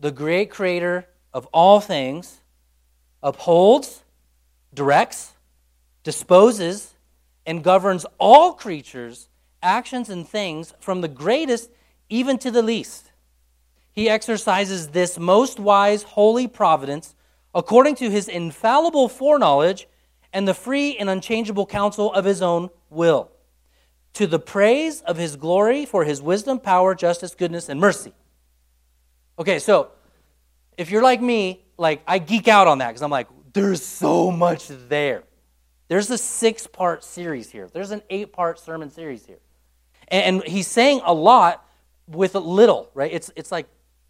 the 0.00 0.10
great 0.10 0.50
creator 0.50 1.08
of 1.32 1.46
all 1.52 1.80
things, 1.80 2.40
upholds, 3.22 4.04
directs, 4.72 5.32
disposes, 6.02 6.94
and 7.46 7.62
governs 7.64 8.06
all 8.18 8.52
creatures, 8.52 9.28
actions, 9.62 10.08
and 10.10 10.28
things, 10.28 10.74
from 10.80 11.00
the 11.00 11.08
greatest 11.08 11.70
even 12.08 12.38
to 12.38 12.50
the 12.50 12.62
least. 12.62 13.10
he 13.92 14.08
exercises 14.08 14.88
this 14.88 15.18
most 15.18 15.60
wise, 15.60 16.02
holy 16.02 16.48
providence 16.48 17.14
according 17.54 17.94
to 17.94 18.10
his 18.10 18.28
infallible 18.28 19.08
foreknowledge 19.08 19.86
and 20.32 20.48
the 20.48 20.54
free 20.54 20.96
and 20.96 21.08
unchangeable 21.08 21.64
counsel 21.64 22.12
of 22.12 22.24
his 22.24 22.42
own 22.42 22.68
will, 22.90 23.30
to 24.14 24.26
the 24.26 24.38
praise 24.38 25.00
of 25.02 25.16
his 25.16 25.36
glory 25.36 25.84
for 25.84 26.04
his 26.04 26.22
wisdom, 26.22 26.58
power, 26.58 26.94
justice, 26.94 27.34
goodness, 27.34 27.68
and 27.68 27.80
mercy. 27.80 28.12
Okay, 29.38 29.58
so 29.58 29.90
if 30.78 30.90
you're 30.90 31.02
like 31.02 31.20
me, 31.20 31.64
like 31.76 32.02
I 32.06 32.18
geek 32.18 32.48
out 32.48 32.66
on 32.66 32.78
that 32.78 32.88
because 32.88 33.02
I'm 33.02 33.10
like, 33.10 33.28
there's 33.52 33.84
so 33.84 34.30
much 34.30 34.68
there. 34.88 35.24
There's 35.88 36.10
a 36.10 36.18
six 36.18 36.66
part 36.66 37.04
series 37.04 37.50
here, 37.50 37.68
there's 37.72 37.90
an 37.90 38.02
eight 38.10 38.32
part 38.32 38.58
sermon 38.58 38.90
series 38.90 39.26
here. 39.26 39.38
And 40.08 40.42
he's 40.44 40.68
saying 40.68 41.00
a 41.04 41.14
lot 41.14 41.66
with 42.06 42.34
a 42.34 42.40
little, 42.40 42.90
right? 42.94 43.10
It's, 43.12 43.30
it's 43.36 43.50
like 43.50 43.66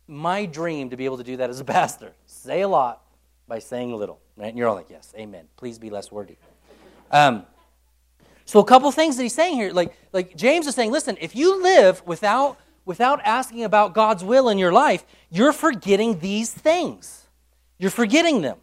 my 0.09 0.45
dream 0.45 0.91
to 0.91 0.97
be 0.97 1.05
able 1.05 1.19
to 1.19 1.25
do 1.25 1.37
that 1.39 1.51
as 1.51 1.61
a 1.61 1.65
pastor. 1.79 2.13
Say 2.27 2.63
a 2.63 2.69
lot 2.69 3.03
by 3.47 3.59
saying 3.59 3.95
little, 3.95 4.21
right? 4.37 4.49
And 4.49 4.59
you're 4.59 4.69
all 4.69 4.75
like, 4.75 4.91
yes, 4.91 5.13
amen. 5.17 5.47
Please 5.57 5.79
be 5.79 5.91
less 5.91 6.11
wordy. 6.11 6.37
Um, 7.11 7.47
so 8.45 8.61
a 8.61 8.65
couple 8.65 8.91
things 8.93 9.17
that 9.17 9.23
he's 9.23 9.35
saying 9.35 9.57
here, 9.57 9.73
like, 9.73 9.97
like 10.13 10.37
James 10.37 10.67
is 10.67 10.75
saying, 10.75 10.91
listen, 10.91 11.17
if 11.21 11.35
you 11.35 11.63
live 11.63 12.07
without, 12.07 12.59
without 12.85 13.21
asking 13.25 13.65
about 13.65 13.95
God's 13.95 14.23
will 14.23 14.49
in 14.49 14.59
your 14.59 14.73
life, 14.73 15.05
you're 15.31 15.53
forgetting 15.53 16.19
these 16.19 16.53
things. 16.53 17.27
You're 17.79 17.91
forgetting 17.91 18.43
them. 18.43 18.59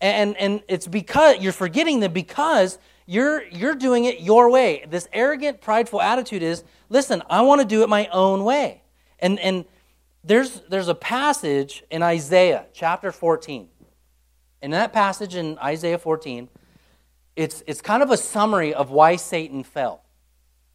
And, 0.00 0.36
and 0.36 0.62
it's 0.68 0.86
because 0.86 1.38
you're 1.40 1.52
forgetting 1.52 2.00
them 2.00 2.12
because 2.12 2.78
you're, 3.06 3.44
you're 3.48 3.74
doing 3.74 4.04
it 4.04 4.20
your 4.20 4.50
way. 4.50 4.84
This 4.88 5.08
arrogant, 5.12 5.60
prideful 5.60 6.00
attitude 6.00 6.42
is, 6.42 6.62
listen, 6.88 7.22
I 7.28 7.42
want 7.42 7.60
to 7.60 7.66
do 7.66 7.82
it 7.82 7.88
my 7.88 8.06
own 8.12 8.44
way. 8.44 8.82
And, 9.18 9.40
and 9.40 9.64
there's, 10.22 10.60
there's 10.68 10.88
a 10.88 10.94
passage 10.94 11.82
in 11.90 12.02
Isaiah 12.02 12.66
chapter 12.72 13.10
14. 13.10 13.68
In 14.62 14.70
that 14.72 14.92
passage 14.92 15.34
in 15.34 15.58
Isaiah 15.58 15.98
14, 15.98 16.48
it's, 17.38 17.62
it's 17.68 17.80
kind 17.80 18.02
of 18.02 18.10
a 18.10 18.16
summary 18.16 18.74
of 18.74 18.90
why 18.90 19.14
Satan 19.14 19.62
fell. 19.62 20.02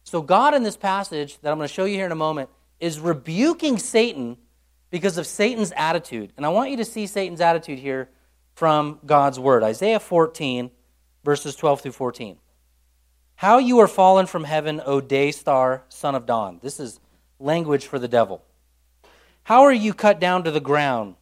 So, 0.02 0.22
God 0.22 0.54
in 0.54 0.62
this 0.62 0.78
passage 0.78 1.38
that 1.40 1.52
I'm 1.52 1.58
going 1.58 1.68
to 1.68 1.72
show 1.72 1.84
you 1.84 1.96
here 1.96 2.06
in 2.06 2.12
a 2.12 2.16
moment 2.16 2.48
is 2.80 2.98
rebuking 2.98 3.78
Satan 3.78 4.38
because 4.90 5.18
of 5.18 5.26
Satan's 5.26 5.72
attitude. 5.76 6.32
And 6.38 6.46
I 6.46 6.48
want 6.48 6.70
you 6.70 6.78
to 6.78 6.84
see 6.84 7.06
Satan's 7.06 7.42
attitude 7.42 7.78
here 7.78 8.08
from 8.54 8.98
God's 9.04 9.38
word. 9.38 9.62
Isaiah 9.62 10.00
14, 10.00 10.70
verses 11.22 11.54
12 11.54 11.82
through 11.82 11.92
14. 11.92 12.38
How 13.36 13.58
you 13.58 13.78
are 13.80 13.88
fallen 13.88 14.24
from 14.24 14.44
heaven, 14.44 14.80
O 14.86 15.02
day 15.02 15.32
star, 15.32 15.82
son 15.90 16.14
of 16.14 16.24
dawn. 16.24 16.60
This 16.62 16.80
is 16.80 16.98
language 17.38 17.86
for 17.86 17.98
the 17.98 18.08
devil. 18.08 18.42
How 19.42 19.62
are 19.64 19.72
you 19.72 19.92
cut 19.92 20.18
down 20.18 20.44
to 20.44 20.50
the 20.50 20.60
ground, 20.60 21.16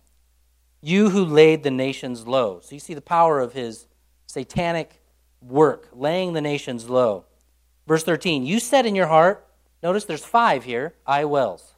you 0.81 1.11
who 1.11 1.25
laid 1.25 1.65
the 1.65 1.71
nations 1.73 2.29
low? 2.29 2.61
So 2.61 2.77
you 2.77 2.81
see 2.81 2.95
the 2.95 3.01
power 3.01 3.41
of 3.41 3.55
his 3.55 3.89
satanic 4.27 5.02
work, 5.43 5.89
laying 5.93 6.33
the 6.33 6.41
nations 6.41 6.89
low. 6.89 7.25
Verse 7.87 8.05
13, 8.05 8.47
you 8.47 8.61
said 8.61 8.87
in 8.87 8.95
your 8.95 9.09
heart, 9.09 9.47
notice 9.83 10.05
there's 10.05 10.25
five 10.25 10.65
here, 10.65 10.95
I 11.07 11.25
wills. 11.25 11.75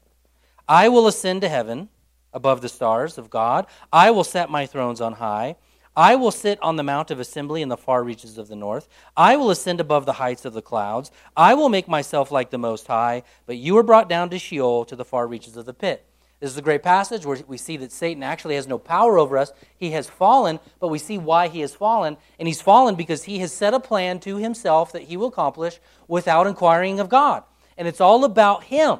I 0.68 0.88
will 0.88 1.06
ascend 1.06 1.40
to 1.42 1.48
heaven 1.48 1.88
above 2.32 2.60
the 2.60 2.68
stars 2.68 3.18
of 3.18 3.30
God. 3.30 3.66
I 3.92 4.10
will 4.10 4.24
set 4.24 4.50
my 4.50 4.66
thrones 4.66 5.00
on 5.00 5.14
high. 5.14 5.56
I 5.96 6.16
will 6.16 6.32
sit 6.32 6.60
on 6.60 6.76
the 6.76 6.82
mount 6.82 7.10
of 7.10 7.20
assembly 7.20 7.62
in 7.62 7.68
the 7.68 7.76
far 7.76 8.02
reaches 8.02 8.36
of 8.36 8.48
the 8.48 8.56
north. 8.56 8.88
I 9.16 9.36
will 9.36 9.50
ascend 9.50 9.80
above 9.80 10.06
the 10.06 10.14
heights 10.14 10.44
of 10.44 10.52
the 10.52 10.62
clouds. 10.62 11.12
I 11.36 11.54
will 11.54 11.68
make 11.68 11.86
myself 11.86 12.32
like 12.32 12.50
the 12.50 12.58
Most 12.58 12.88
High. 12.88 13.22
But 13.46 13.58
you 13.58 13.74
were 13.74 13.84
brought 13.84 14.08
down 14.08 14.28
to 14.30 14.38
Sheol, 14.38 14.84
to 14.86 14.96
the 14.96 15.04
far 15.04 15.28
reaches 15.28 15.56
of 15.56 15.66
the 15.66 15.74
pit. 15.74 16.04
This 16.44 16.52
is 16.52 16.58
a 16.58 16.62
great 16.62 16.82
passage 16.82 17.24
where 17.24 17.38
we 17.46 17.56
see 17.56 17.78
that 17.78 17.90
Satan 17.90 18.22
actually 18.22 18.56
has 18.56 18.68
no 18.68 18.76
power 18.78 19.18
over 19.18 19.38
us. 19.38 19.50
He 19.78 19.92
has 19.92 20.10
fallen, 20.10 20.60
but 20.78 20.88
we 20.88 20.98
see 20.98 21.16
why 21.16 21.48
he 21.48 21.60
has 21.60 21.74
fallen. 21.74 22.18
And 22.38 22.46
he's 22.46 22.60
fallen 22.60 22.96
because 22.96 23.24
he 23.24 23.38
has 23.38 23.50
set 23.50 23.72
a 23.72 23.80
plan 23.80 24.20
to 24.20 24.36
himself 24.36 24.92
that 24.92 25.04
he 25.04 25.16
will 25.16 25.28
accomplish 25.28 25.80
without 26.06 26.46
inquiring 26.46 27.00
of 27.00 27.08
God. 27.08 27.44
And 27.78 27.88
it's 27.88 27.98
all 27.98 28.26
about 28.26 28.64
him. 28.64 28.98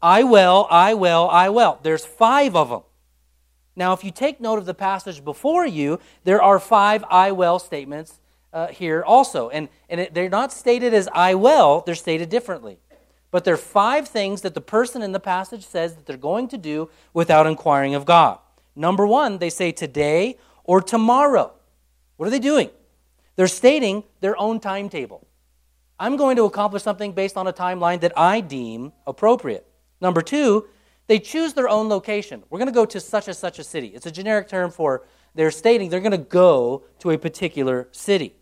I 0.00 0.22
will, 0.22 0.66
I 0.70 0.94
will, 0.94 1.28
I 1.28 1.50
will. 1.50 1.78
There's 1.82 2.06
five 2.06 2.56
of 2.56 2.70
them. 2.70 2.84
Now, 3.76 3.92
if 3.92 4.02
you 4.02 4.10
take 4.10 4.40
note 4.40 4.58
of 4.58 4.64
the 4.64 4.72
passage 4.72 5.22
before 5.22 5.66
you, 5.66 6.00
there 6.24 6.40
are 6.40 6.58
five 6.58 7.04
I 7.10 7.32
will 7.32 7.58
statements 7.58 8.18
uh, 8.50 8.68
here 8.68 9.04
also. 9.06 9.50
And, 9.50 9.68
and 9.90 10.00
it, 10.00 10.14
they're 10.14 10.30
not 10.30 10.54
stated 10.54 10.94
as 10.94 11.06
I 11.12 11.34
will, 11.34 11.82
they're 11.84 11.94
stated 11.94 12.30
differently. 12.30 12.78
But 13.32 13.44
there 13.44 13.54
are 13.54 13.56
five 13.56 14.06
things 14.06 14.42
that 14.42 14.54
the 14.54 14.60
person 14.60 15.02
in 15.02 15.10
the 15.10 15.18
passage 15.18 15.66
says 15.66 15.96
that 15.96 16.06
they're 16.06 16.16
going 16.16 16.46
to 16.48 16.58
do 16.58 16.90
without 17.12 17.46
inquiring 17.46 17.96
of 17.96 18.04
God. 18.04 18.38
Number 18.76 19.06
one, 19.06 19.38
they 19.38 19.50
say 19.50 19.72
today 19.72 20.38
or 20.62 20.80
tomorrow. 20.80 21.52
What 22.18 22.26
are 22.26 22.30
they 22.30 22.38
doing? 22.38 22.70
They're 23.36 23.48
stating 23.48 24.04
their 24.20 24.38
own 24.38 24.60
timetable. 24.60 25.26
I'm 25.98 26.16
going 26.16 26.36
to 26.36 26.44
accomplish 26.44 26.82
something 26.82 27.12
based 27.12 27.38
on 27.38 27.46
a 27.46 27.52
timeline 27.52 28.00
that 28.02 28.12
I 28.18 28.40
deem 28.40 28.92
appropriate. 29.06 29.66
Number 30.00 30.20
two, 30.20 30.66
they 31.06 31.18
choose 31.18 31.54
their 31.54 31.70
own 31.70 31.88
location. 31.88 32.42
We're 32.50 32.58
going 32.58 32.68
to 32.68 32.74
go 32.74 32.84
to 32.84 33.00
such 33.00 33.28
and 33.28 33.36
such 33.36 33.58
a 33.58 33.64
city. 33.64 33.88
It's 33.88 34.06
a 34.06 34.10
generic 34.10 34.48
term 34.48 34.70
for 34.70 35.04
they're 35.34 35.50
stating 35.50 35.88
they're 35.88 36.00
going 36.00 36.12
to 36.12 36.18
go 36.18 36.84
to 36.98 37.10
a 37.10 37.18
particular 37.18 37.88
city. 37.92 38.34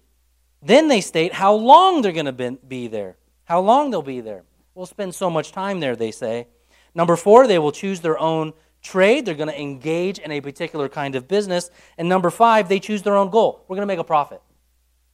Then 0.62 0.88
they 0.88 1.00
state 1.00 1.32
how 1.32 1.54
long 1.54 2.02
they're 2.02 2.12
going 2.12 2.26
to 2.26 2.58
be 2.66 2.88
there, 2.88 3.16
how 3.44 3.60
long 3.60 3.90
they'll 3.90 4.02
be 4.02 4.20
there. 4.20 4.42
We'll 4.74 4.86
spend 4.86 5.14
so 5.14 5.30
much 5.30 5.52
time 5.52 5.80
there, 5.80 5.96
they 5.96 6.10
say. 6.10 6.46
Number 6.94 7.16
four, 7.16 7.46
they 7.46 7.58
will 7.58 7.72
choose 7.72 8.00
their 8.00 8.18
own 8.18 8.52
trade. 8.82 9.26
They're 9.26 9.34
going 9.34 9.48
to 9.48 9.60
engage 9.60 10.18
in 10.18 10.30
a 10.30 10.40
particular 10.40 10.88
kind 10.88 11.14
of 11.14 11.28
business. 11.28 11.70
And 11.98 12.08
number 12.08 12.30
five, 12.30 12.68
they 12.68 12.80
choose 12.80 13.02
their 13.02 13.16
own 13.16 13.30
goal. 13.30 13.64
We're 13.68 13.76
going 13.76 13.86
to 13.86 13.92
make 13.92 13.98
a 13.98 14.04
profit. 14.04 14.42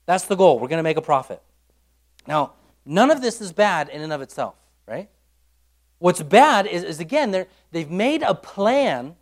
That's 0.06 0.24
the 0.24 0.36
goal. 0.36 0.58
We're 0.58 0.68
going 0.68 0.78
to 0.78 0.84
make 0.84 0.96
a 0.96 1.02
profit. 1.02 1.42
Now, 2.26 2.52
none 2.84 3.10
of 3.10 3.20
this 3.20 3.40
is 3.40 3.52
bad 3.52 3.88
in 3.88 4.02
and 4.02 4.12
of 4.12 4.22
itself, 4.22 4.54
right? 4.86 5.08
What's 5.98 6.22
bad 6.22 6.66
is, 6.66 6.82
is 6.82 7.00
again, 7.00 7.46
they've 7.72 7.90
made 7.90 8.22
a 8.22 8.34
plan 8.34 9.16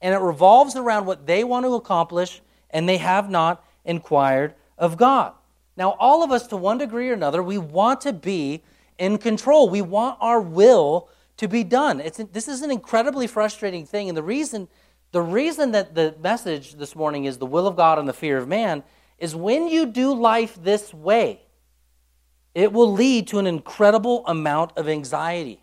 and 0.00 0.14
it 0.14 0.18
revolves 0.18 0.76
around 0.76 1.06
what 1.06 1.26
they 1.26 1.42
want 1.42 1.64
to 1.66 1.74
accomplish 1.74 2.40
and 2.70 2.88
they 2.88 2.98
have 2.98 3.30
not 3.30 3.64
inquired 3.84 4.54
of 4.76 4.96
God. 4.96 5.32
Now, 5.76 5.96
all 5.98 6.22
of 6.22 6.30
us, 6.30 6.46
to 6.48 6.56
one 6.56 6.78
degree 6.78 7.08
or 7.08 7.14
another, 7.14 7.42
we 7.42 7.56
want 7.56 8.00
to 8.02 8.12
be 8.12 8.62
in 8.98 9.18
control. 9.18 9.68
We 9.68 9.82
want 9.82 10.18
our 10.20 10.40
will 10.40 11.08
to 11.38 11.48
be 11.48 11.64
done. 11.64 12.00
It's, 12.00 12.18
this 12.32 12.48
is 12.48 12.62
an 12.62 12.70
incredibly 12.70 13.26
frustrating 13.26 13.86
thing. 13.86 14.08
And 14.08 14.16
the 14.16 14.22
reason, 14.22 14.68
the 15.12 15.22
reason 15.22 15.72
that 15.72 15.94
the 15.94 16.14
message 16.20 16.74
this 16.74 16.94
morning 16.94 17.24
is 17.24 17.38
the 17.38 17.46
will 17.46 17.66
of 17.66 17.76
God 17.76 17.98
and 17.98 18.08
the 18.08 18.12
fear 18.12 18.38
of 18.38 18.48
man 18.48 18.82
is 19.18 19.34
when 19.34 19.68
you 19.68 19.86
do 19.86 20.12
life 20.12 20.58
this 20.62 20.92
way, 20.92 21.40
it 22.54 22.72
will 22.72 22.92
lead 22.92 23.28
to 23.28 23.38
an 23.38 23.46
incredible 23.46 24.26
amount 24.26 24.72
of 24.76 24.88
anxiety 24.88 25.62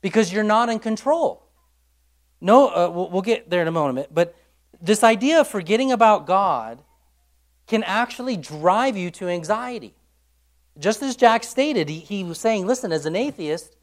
because 0.00 0.32
you're 0.32 0.44
not 0.44 0.68
in 0.68 0.78
control. 0.78 1.44
No, 2.40 2.68
uh, 2.68 2.90
we'll, 2.90 3.10
we'll 3.10 3.22
get 3.22 3.50
there 3.50 3.62
in 3.62 3.68
a 3.68 3.72
moment. 3.72 4.08
But 4.12 4.36
this 4.80 5.02
idea 5.02 5.40
of 5.40 5.48
forgetting 5.48 5.90
about 5.92 6.26
God 6.26 6.82
can 7.66 7.82
actually 7.82 8.36
drive 8.36 8.96
you 8.96 9.10
to 9.12 9.28
anxiety. 9.28 9.95
Just 10.78 11.02
as 11.02 11.16
Jack 11.16 11.44
stated, 11.44 11.88
he, 11.88 12.00
he 12.00 12.24
was 12.24 12.38
saying, 12.38 12.66
listen, 12.66 12.92
as 12.92 13.06
an 13.06 13.16
atheist, 13.16 13.76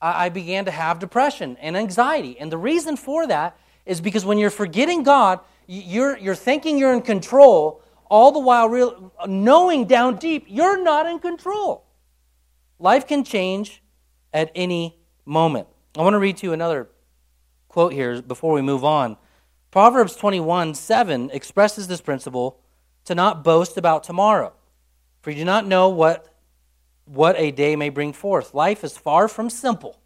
I, 0.00 0.26
I 0.26 0.28
began 0.28 0.64
to 0.64 0.70
have 0.70 0.98
depression 0.98 1.56
and 1.60 1.76
anxiety. 1.76 2.38
And 2.38 2.50
the 2.50 2.58
reason 2.58 2.96
for 2.96 3.26
that 3.26 3.56
is 3.86 4.00
because 4.00 4.24
when 4.24 4.38
you're 4.38 4.50
forgetting 4.50 5.02
God, 5.02 5.40
you're, 5.66 6.16
you're 6.18 6.34
thinking 6.34 6.78
you're 6.78 6.92
in 6.92 7.02
control, 7.02 7.82
all 8.08 8.32
the 8.32 8.40
while 8.40 8.68
real, 8.68 9.12
knowing 9.26 9.86
down 9.86 10.16
deep 10.16 10.46
you're 10.48 10.82
not 10.82 11.06
in 11.06 11.18
control. 11.18 11.84
Life 12.78 13.06
can 13.06 13.24
change 13.24 13.82
at 14.32 14.50
any 14.54 14.98
moment. 15.24 15.68
I 15.96 16.02
want 16.02 16.14
to 16.14 16.18
read 16.18 16.36
to 16.38 16.46
you 16.46 16.52
another 16.52 16.88
quote 17.68 17.92
here 17.92 18.20
before 18.22 18.52
we 18.52 18.62
move 18.62 18.84
on. 18.84 19.16
Proverbs 19.70 20.16
21 20.16 20.74
7 20.74 21.30
expresses 21.30 21.88
this 21.88 22.00
principle 22.00 22.60
to 23.04 23.14
not 23.14 23.44
boast 23.44 23.76
about 23.76 24.02
tomorrow, 24.02 24.52
for 25.20 25.30
you 25.30 25.36
do 25.36 25.44
not 25.44 25.66
know 25.66 25.88
what, 25.88 26.29
what 27.12 27.34
a 27.38 27.50
day 27.50 27.74
may 27.74 27.88
bring 27.88 28.12
forth. 28.12 28.54
Life 28.54 28.84
is 28.84 28.96
far 28.96 29.26
from 29.26 29.50
simple. 29.50 29.98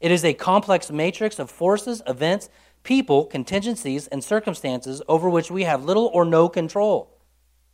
It 0.00 0.10
is 0.10 0.24
a 0.24 0.34
complex 0.34 0.90
matrix 0.90 1.38
of 1.38 1.48
forces, 1.48 2.02
events, 2.08 2.48
people, 2.82 3.24
contingencies, 3.24 4.08
and 4.08 4.24
circumstances 4.24 5.00
over 5.06 5.30
which 5.30 5.48
we 5.48 5.62
have 5.62 5.84
little 5.84 6.10
or 6.12 6.24
no 6.24 6.48
control, 6.48 7.16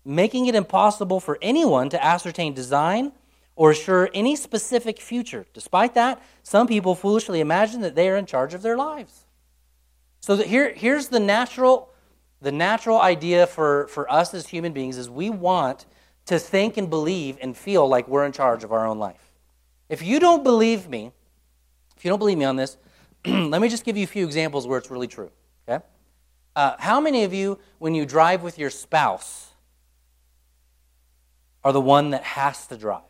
making 0.05 0.45
it 0.45 0.55
impossible 0.55 1.21
for 1.21 1.39
anyone 1.41 1.89
to 1.89 2.05
ascertain 2.05 2.53
design 2.53 3.13
or 3.57 3.71
assure 3.71 4.11
any 4.13 4.37
specific 4.37 5.01
future. 5.01 5.47
Despite 5.55 5.95
that, 5.95 6.23
some 6.43 6.67
people 6.67 6.95
foolishly 6.95 7.41
imagine 7.41 7.81
that 7.81 7.95
they 7.95 8.11
are 8.11 8.17
in 8.17 8.27
charge 8.27 8.53
of 8.53 8.61
their 8.61 8.77
lives. 8.77 9.25
So 10.21 10.37
here, 10.37 10.75
here's 10.75 11.09
the 11.09 11.19
natural, 11.19 11.95
the 12.43 12.53
natural 12.53 13.01
idea 13.01 13.47
for, 13.47 13.87
for 13.89 14.11
us 14.13 14.35
as 14.35 14.49
human 14.49 14.75
beings 14.75 14.99
is 14.99 15.09
we 15.09 15.31
want 15.31 15.87
to 16.29 16.39
think 16.39 16.77
and 16.77 16.91
believe 16.91 17.39
and 17.41 17.57
feel 17.57 17.89
like 17.89 18.07
we're 18.07 18.27
in 18.27 18.33
charge 18.33 18.63
of 18.63 18.71
our 18.71 18.87
own 18.87 18.99
life. 18.99 19.33
If 19.89 20.03
you 20.03 20.21
don't 20.21 20.45
believe 20.45 20.87
me, 20.87 21.11
if 21.97 22.05
you 22.05 22.11
don't 22.11 22.19
believe 22.19 22.37
me 22.37 22.45
on 22.45 22.57
this, 22.57 22.77
let 23.27 23.63
me 23.63 23.69
just 23.71 23.83
give 23.83 23.97
you 23.97 24.05
a 24.05 24.07
few 24.07 24.27
examples 24.27 24.67
where 24.67 24.79
it's 24.79 24.91
really 24.91 25.07
true. 25.07 25.31
Okay? 25.67 25.83
Uh, 26.55 26.77
how 26.79 27.01
many 27.01 27.25
of 27.25 27.33
you, 27.33 27.59
when 27.79 27.95
you 27.95 28.05
drive 28.05 28.43
with 28.43 28.59
your 28.59 28.69
spouse, 28.69 29.49
are 31.65 31.73
the 31.73 31.81
one 31.81 32.11
that 32.11 32.25
has 32.25 32.67
to 32.67 32.77
drive? 32.77 33.01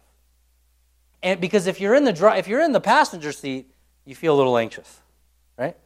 And 1.21 1.41
because 1.41 1.67
if 1.67 1.81
you're 1.81 1.97
in 1.97 2.05
the 2.05 2.13
dri- 2.13 2.39
if 2.39 2.47
you're 2.47 2.63
in 2.63 2.71
the 2.71 2.81
passenger 2.81 3.33
seat, 3.33 3.69
you 4.05 4.15
feel 4.15 4.33
a 4.33 4.39
little 4.39 4.57
anxious, 4.57 5.01
right? 5.59 5.77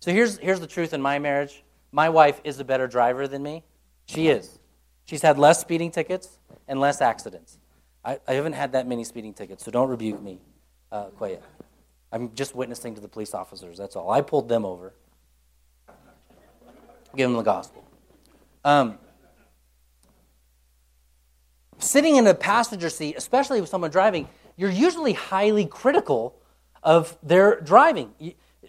So 0.00 0.12
here's 0.12 0.36
here's 0.36 0.60
the 0.60 0.66
truth 0.66 0.92
in 0.92 1.00
my 1.00 1.18
marriage. 1.18 1.64
My 1.92 2.10
wife 2.10 2.42
is 2.44 2.60
a 2.60 2.64
better 2.64 2.86
driver 2.86 3.26
than 3.26 3.42
me. 3.42 3.64
She 4.04 4.28
is. 4.28 4.58
She's 5.06 5.22
had 5.22 5.38
less 5.38 5.62
speeding 5.62 5.90
tickets 5.90 6.38
and 6.68 6.80
less 6.80 7.00
accidents. 7.00 7.58
I, 8.04 8.20
I 8.28 8.34
haven't 8.34 8.54
had 8.54 8.72
that 8.72 8.86
many 8.86 9.04
speeding 9.04 9.34
tickets, 9.34 9.64
so 9.64 9.70
don't 9.70 9.88
rebuke 9.88 10.22
me 10.22 10.40
uh. 10.94 11.36
I'm 12.12 12.32
just 12.34 12.54
witnessing 12.54 12.94
to 12.94 13.00
the 13.00 13.08
police 13.08 13.34
officers. 13.34 13.76
That's 13.76 13.96
all. 13.96 14.10
I 14.10 14.20
pulled 14.20 14.48
them 14.48 14.64
over. 14.64 14.94
Give 17.16 17.28
them 17.28 17.36
the 17.36 17.42
gospel. 17.42 17.84
Um, 18.64 18.98
sitting 21.78 22.16
in 22.16 22.26
a 22.26 22.34
passenger 22.34 22.88
seat, 22.88 23.16
especially 23.16 23.60
with 23.60 23.68
someone 23.68 23.90
driving, 23.90 24.28
you're 24.56 24.70
usually 24.70 25.12
highly 25.12 25.66
critical 25.66 26.36
of 26.82 27.18
their 27.22 27.60
driving. 27.60 28.14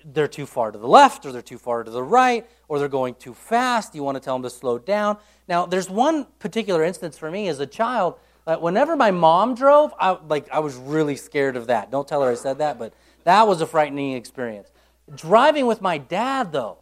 They're 0.06 0.28
too 0.28 0.46
far 0.46 0.72
to 0.72 0.78
the 0.78 0.88
left, 0.88 1.26
or 1.26 1.32
they're 1.32 1.42
too 1.42 1.58
far 1.58 1.84
to 1.84 1.90
the 1.90 2.04
right, 2.04 2.48
or 2.68 2.78
they're 2.78 2.88
going 2.88 3.16
too 3.16 3.34
fast. 3.34 3.96
You 3.96 4.04
want 4.04 4.16
to 4.16 4.22
tell 4.22 4.36
them 4.36 4.44
to 4.44 4.50
slow 4.50 4.78
down. 4.78 5.18
Now, 5.48 5.66
there's 5.66 5.90
one 5.90 6.26
particular 6.40 6.84
instance 6.84 7.18
for 7.18 7.32
me 7.32 7.48
as 7.48 7.60
a 7.60 7.66
child. 7.66 8.20
Uh, 8.46 8.58
whenever 8.58 8.96
my 8.96 9.10
mom 9.10 9.56
drove, 9.56 9.94
I, 10.00 10.18
like 10.28 10.48
I 10.52 10.60
was 10.60 10.76
really 10.76 11.16
scared 11.16 11.56
of 11.56 11.68
that. 11.68 11.90
Don't 11.90 12.08
tell 12.08 12.22
her 12.22 12.30
I 12.30 12.36
said 12.36 12.60
that, 12.60 12.78
but 12.78 12.94
that 13.24 13.48
was 13.48 13.62
a 13.62 13.66
frightening 13.66 14.14
experience. 14.14 14.70
Driving 15.14 15.66
with 15.66 15.82
my 15.82 15.98
dad, 15.98 16.52
though, 16.52 16.78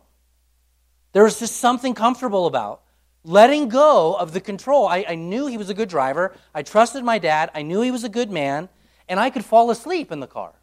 there 1.14 1.24
was 1.24 1.40
just 1.40 1.58
something 1.58 1.94
comfortable 1.94 2.48
about 2.48 2.82
letting 3.24 3.70
go 3.70 4.16
of 4.16 4.34
the 4.34 4.42
control. 4.42 4.88
I, 4.88 5.06
I, 5.08 5.16
knew 5.16 5.48
he 5.48 5.58
was 5.58 5.70
a 5.70 5.74
good 5.74 5.88
driver. 5.88 6.36
I 6.54 6.64
trusted 6.64 7.04
my 7.04 7.20
dad. 7.20 7.52
I 7.56 7.62
knew 7.62 7.82
he 7.82 7.92
was 7.92 8.04
a 8.04 8.10
good 8.10 8.32
man, 8.32 8.68
and 9.08 9.20
I 9.20 9.30
could 9.30 9.46
fall 9.46 9.72
asleep 9.72 10.12
in 10.12 10.20
the 10.20 10.28
car. 10.28 10.54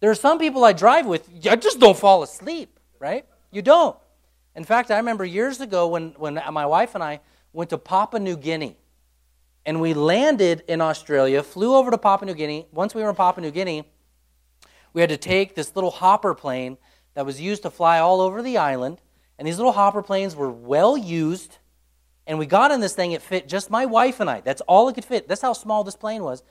There 0.00 0.10
are 0.10 0.14
some 0.14 0.38
people 0.38 0.64
I 0.64 0.72
drive 0.72 1.06
with, 1.06 1.28
I 1.48 1.56
just 1.56 1.80
don't 1.80 1.96
fall 1.96 2.22
asleep, 2.22 2.78
right? 2.98 3.24
You 3.50 3.62
don't. 3.62 3.96
In 4.54 4.64
fact, 4.64 4.90
I 4.90 4.96
remember 4.98 5.24
years 5.24 5.60
ago 5.60 5.88
when, 5.88 6.10
when 6.16 6.40
my 6.52 6.66
wife 6.66 6.94
and 6.94 7.02
I 7.02 7.20
went 7.52 7.70
to 7.70 7.78
Papua 7.78 8.20
New 8.20 8.36
Guinea, 8.36 8.76
and 9.66 9.80
we 9.80 9.94
landed 9.94 10.62
in 10.68 10.80
Australia, 10.80 11.42
flew 11.42 11.74
over 11.74 11.90
to 11.90 11.98
Papua 11.98 12.26
New 12.26 12.34
Guinea. 12.34 12.66
Once 12.70 12.94
we 12.94 13.02
were 13.02 13.08
in 13.08 13.16
Papua 13.16 13.42
New 13.44 13.50
Guinea, 13.50 13.84
we 14.92 15.00
had 15.00 15.10
to 15.10 15.16
take 15.16 15.54
this 15.54 15.74
little 15.74 15.90
hopper 15.90 16.34
plane 16.34 16.76
that 17.14 17.24
was 17.24 17.40
used 17.40 17.62
to 17.62 17.70
fly 17.70 17.98
all 17.98 18.20
over 18.20 18.42
the 18.42 18.58
island. 18.58 19.00
And 19.38 19.48
these 19.48 19.56
little 19.56 19.72
hopper 19.72 20.02
planes 20.02 20.36
were 20.36 20.50
well 20.50 20.96
used. 20.96 21.58
And 22.26 22.38
we 22.38 22.46
got 22.46 22.70
in 22.70 22.80
this 22.80 22.94
thing, 22.94 23.12
it 23.12 23.22
fit 23.22 23.48
just 23.48 23.70
my 23.70 23.86
wife 23.86 24.20
and 24.20 24.28
I. 24.28 24.40
That's 24.40 24.60
all 24.62 24.88
it 24.88 24.94
could 24.94 25.04
fit. 25.04 25.28
That's 25.28 25.42
how 25.42 25.52
small 25.52 25.82
this 25.82 25.96
plane 25.96 26.22
was. 26.22 26.42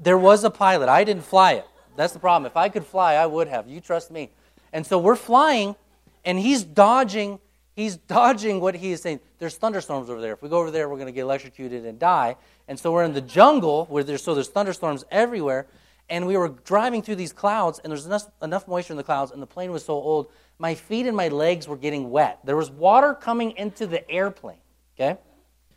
There 0.00 0.18
was 0.18 0.44
a 0.44 0.50
pilot. 0.50 0.88
I 0.88 1.04
didn't 1.04 1.24
fly 1.24 1.52
it. 1.54 1.66
That's 1.96 2.12
the 2.12 2.18
problem. 2.18 2.46
If 2.46 2.56
I 2.56 2.68
could 2.68 2.84
fly, 2.84 3.14
I 3.14 3.26
would 3.26 3.48
have. 3.48 3.68
You 3.68 3.80
trust 3.80 4.10
me. 4.10 4.30
And 4.72 4.86
so 4.86 4.98
we're 4.98 5.16
flying, 5.16 5.76
and 6.24 6.38
he's 6.38 6.64
dodging. 6.64 7.38
He's 7.76 7.96
dodging 8.08 8.60
what 8.60 8.74
he 8.74 8.92
is 8.92 9.02
saying. 9.02 9.20
There's 9.38 9.56
thunderstorms 9.56 10.10
over 10.10 10.20
there. 10.20 10.32
If 10.32 10.42
we 10.42 10.48
go 10.48 10.58
over 10.58 10.70
there, 10.70 10.88
we're 10.88 10.96
going 10.96 11.06
to 11.06 11.12
get 11.12 11.22
electrocuted 11.22 11.84
and 11.84 11.98
die. 11.98 12.36
And 12.68 12.78
so 12.78 12.92
we're 12.92 13.04
in 13.04 13.12
the 13.12 13.20
jungle 13.20 13.86
where 13.86 14.02
there's 14.02 14.22
so 14.22 14.34
there's 14.34 14.48
thunderstorms 14.48 15.04
everywhere. 15.10 15.66
And 16.10 16.26
we 16.26 16.36
were 16.36 16.48
driving 16.48 17.00
through 17.00 17.16
these 17.16 17.32
clouds, 17.32 17.80
and 17.82 17.90
there's 17.90 18.04
enough, 18.04 18.26
enough 18.42 18.68
moisture 18.68 18.92
in 18.92 18.98
the 18.98 19.04
clouds, 19.04 19.32
and 19.32 19.40
the 19.40 19.46
plane 19.46 19.70
was 19.70 19.84
so 19.84 19.94
old 19.94 20.30
my 20.58 20.74
feet 20.74 21.06
and 21.06 21.16
my 21.16 21.28
legs 21.28 21.66
were 21.66 21.76
getting 21.76 22.10
wet. 22.10 22.38
There 22.44 22.56
was 22.56 22.70
water 22.70 23.14
coming 23.14 23.52
into 23.52 23.86
the 23.86 24.08
airplane. 24.10 24.58
Okay? 24.96 25.18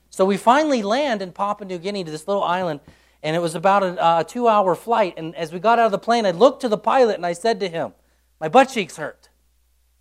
So 0.09 0.25
we 0.25 0.37
finally 0.37 0.83
land 0.83 1.21
in 1.21 1.31
Papua 1.31 1.67
New 1.67 1.77
Guinea 1.77 2.03
to 2.03 2.11
this 2.11 2.27
little 2.27 2.43
island, 2.43 2.79
and 3.27 3.35
it 3.35 3.39
was 3.39 3.55
about 3.55 3.83
a, 3.83 4.01
uh, 4.01 4.23
two 4.23 4.47
hour 4.47 4.73
flight. 4.73 5.15
And 5.17 5.35
as 5.35 5.51
we 5.51 5.59
got 5.59 5.79
out 5.79 5.87
of 5.87 5.91
the 5.91 5.97
plane, 5.97 6.25
I 6.25 6.31
looked 6.31 6.61
to 6.61 6.69
the 6.69 6.77
pilot 6.77 7.17
and 7.17 7.25
I 7.25 7.33
said 7.33 7.59
to 7.59 7.67
him, 7.67 7.91
My 8.39 8.47
butt 8.47 8.69
cheeks 8.69 8.95
hurt. 8.95 9.27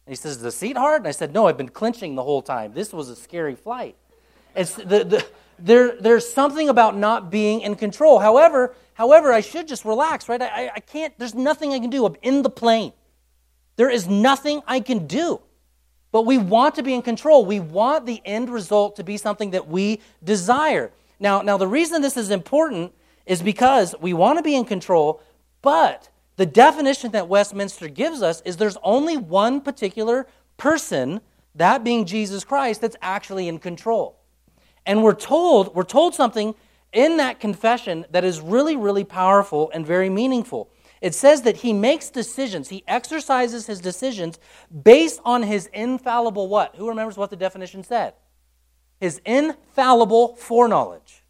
And 0.06 0.12
he 0.12 0.16
says, 0.16 0.38
The 0.38 0.52
seat 0.52 0.76
hard? 0.76 1.00
And 1.00 1.08
I 1.08 1.10
said, 1.10 1.34
No, 1.34 1.48
I've 1.48 1.56
been 1.56 1.68
clenching 1.68 2.14
the 2.14 2.22
whole 2.22 2.40
time. 2.40 2.72
This 2.72 2.92
was 2.92 3.08
a 3.08 3.16
scary 3.16 3.56
flight. 3.56 3.96
It's 4.54 4.76
the, 4.76 5.02
the, 5.02 5.26
there, 5.58 6.00
there's 6.00 6.32
something 6.32 6.68
about 6.68 6.96
not 6.96 7.28
being 7.28 7.62
in 7.62 7.74
control. 7.74 8.20
However, 8.20 8.76
however, 8.94 9.32
I 9.32 9.40
should 9.40 9.66
just 9.66 9.84
relax, 9.84 10.28
right? 10.28 10.40
I, 10.40 10.70
I 10.76 10.78
can't, 10.78 11.12
there's 11.18 11.34
nothing 11.34 11.72
I 11.72 11.80
can 11.80 11.90
do. 11.90 12.06
I'm 12.06 12.14
in 12.22 12.42
the 12.42 12.50
plane. 12.50 12.92
There 13.74 13.90
is 13.90 14.06
nothing 14.06 14.62
I 14.68 14.78
can 14.78 15.08
do. 15.08 15.40
But 16.12 16.26
we 16.26 16.38
want 16.38 16.76
to 16.76 16.84
be 16.84 16.94
in 16.94 17.02
control. 17.02 17.44
We 17.44 17.58
want 17.58 18.06
the 18.06 18.22
end 18.24 18.50
result 18.50 18.94
to 18.96 19.02
be 19.02 19.16
something 19.16 19.50
that 19.50 19.66
we 19.66 20.00
desire. 20.22 20.92
Now, 21.18 21.42
now 21.42 21.56
the 21.56 21.66
reason 21.66 22.02
this 22.02 22.16
is 22.16 22.30
important 22.30 22.92
is 23.26 23.42
because 23.42 23.94
we 24.00 24.14
want 24.14 24.38
to 24.38 24.42
be 24.42 24.54
in 24.54 24.64
control, 24.64 25.20
but 25.62 26.08
the 26.36 26.46
definition 26.46 27.10
that 27.12 27.28
Westminster 27.28 27.88
gives 27.88 28.22
us 28.22 28.40
is 28.42 28.56
there's 28.56 28.78
only 28.82 29.16
one 29.16 29.60
particular 29.60 30.26
person, 30.56 31.20
that 31.54 31.82
being 31.82 32.04
Jesus 32.04 32.44
Christ, 32.44 32.80
that's 32.80 32.96
actually 33.02 33.48
in 33.48 33.58
control. 33.58 34.18
And 34.84 35.02
we're 35.02 35.14
told, 35.14 35.74
we're 35.74 35.82
told 35.82 36.14
something 36.14 36.54
in 36.92 37.16
that 37.16 37.40
confession 37.40 38.06
that 38.10 38.24
is 38.24 38.40
really, 38.40 38.76
really 38.76 39.04
powerful 39.04 39.70
and 39.74 39.84
very 39.84 40.08
meaningful. 40.08 40.70
It 41.00 41.14
says 41.14 41.42
that 41.42 41.58
he 41.58 41.72
makes 41.72 42.08
decisions, 42.10 42.68
he 42.68 42.84
exercises 42.86 43.66
his 43.66 43.80
decisions 43.80 44.38
based 44.82 45.20
on 45.24 45.42
his 45.42 45.66
infallible 45.66 46.48
what? 46.48 46.76
Who 46.76 46.88
remembers 46.88 47.16
what 47.16 47.30
the 47.30 47.36
definition 47.36 47.82
said? 47.82 48.14
His 49.00 49.20
infallible 49.24 50.36
foreknowledge. 50.36 51.22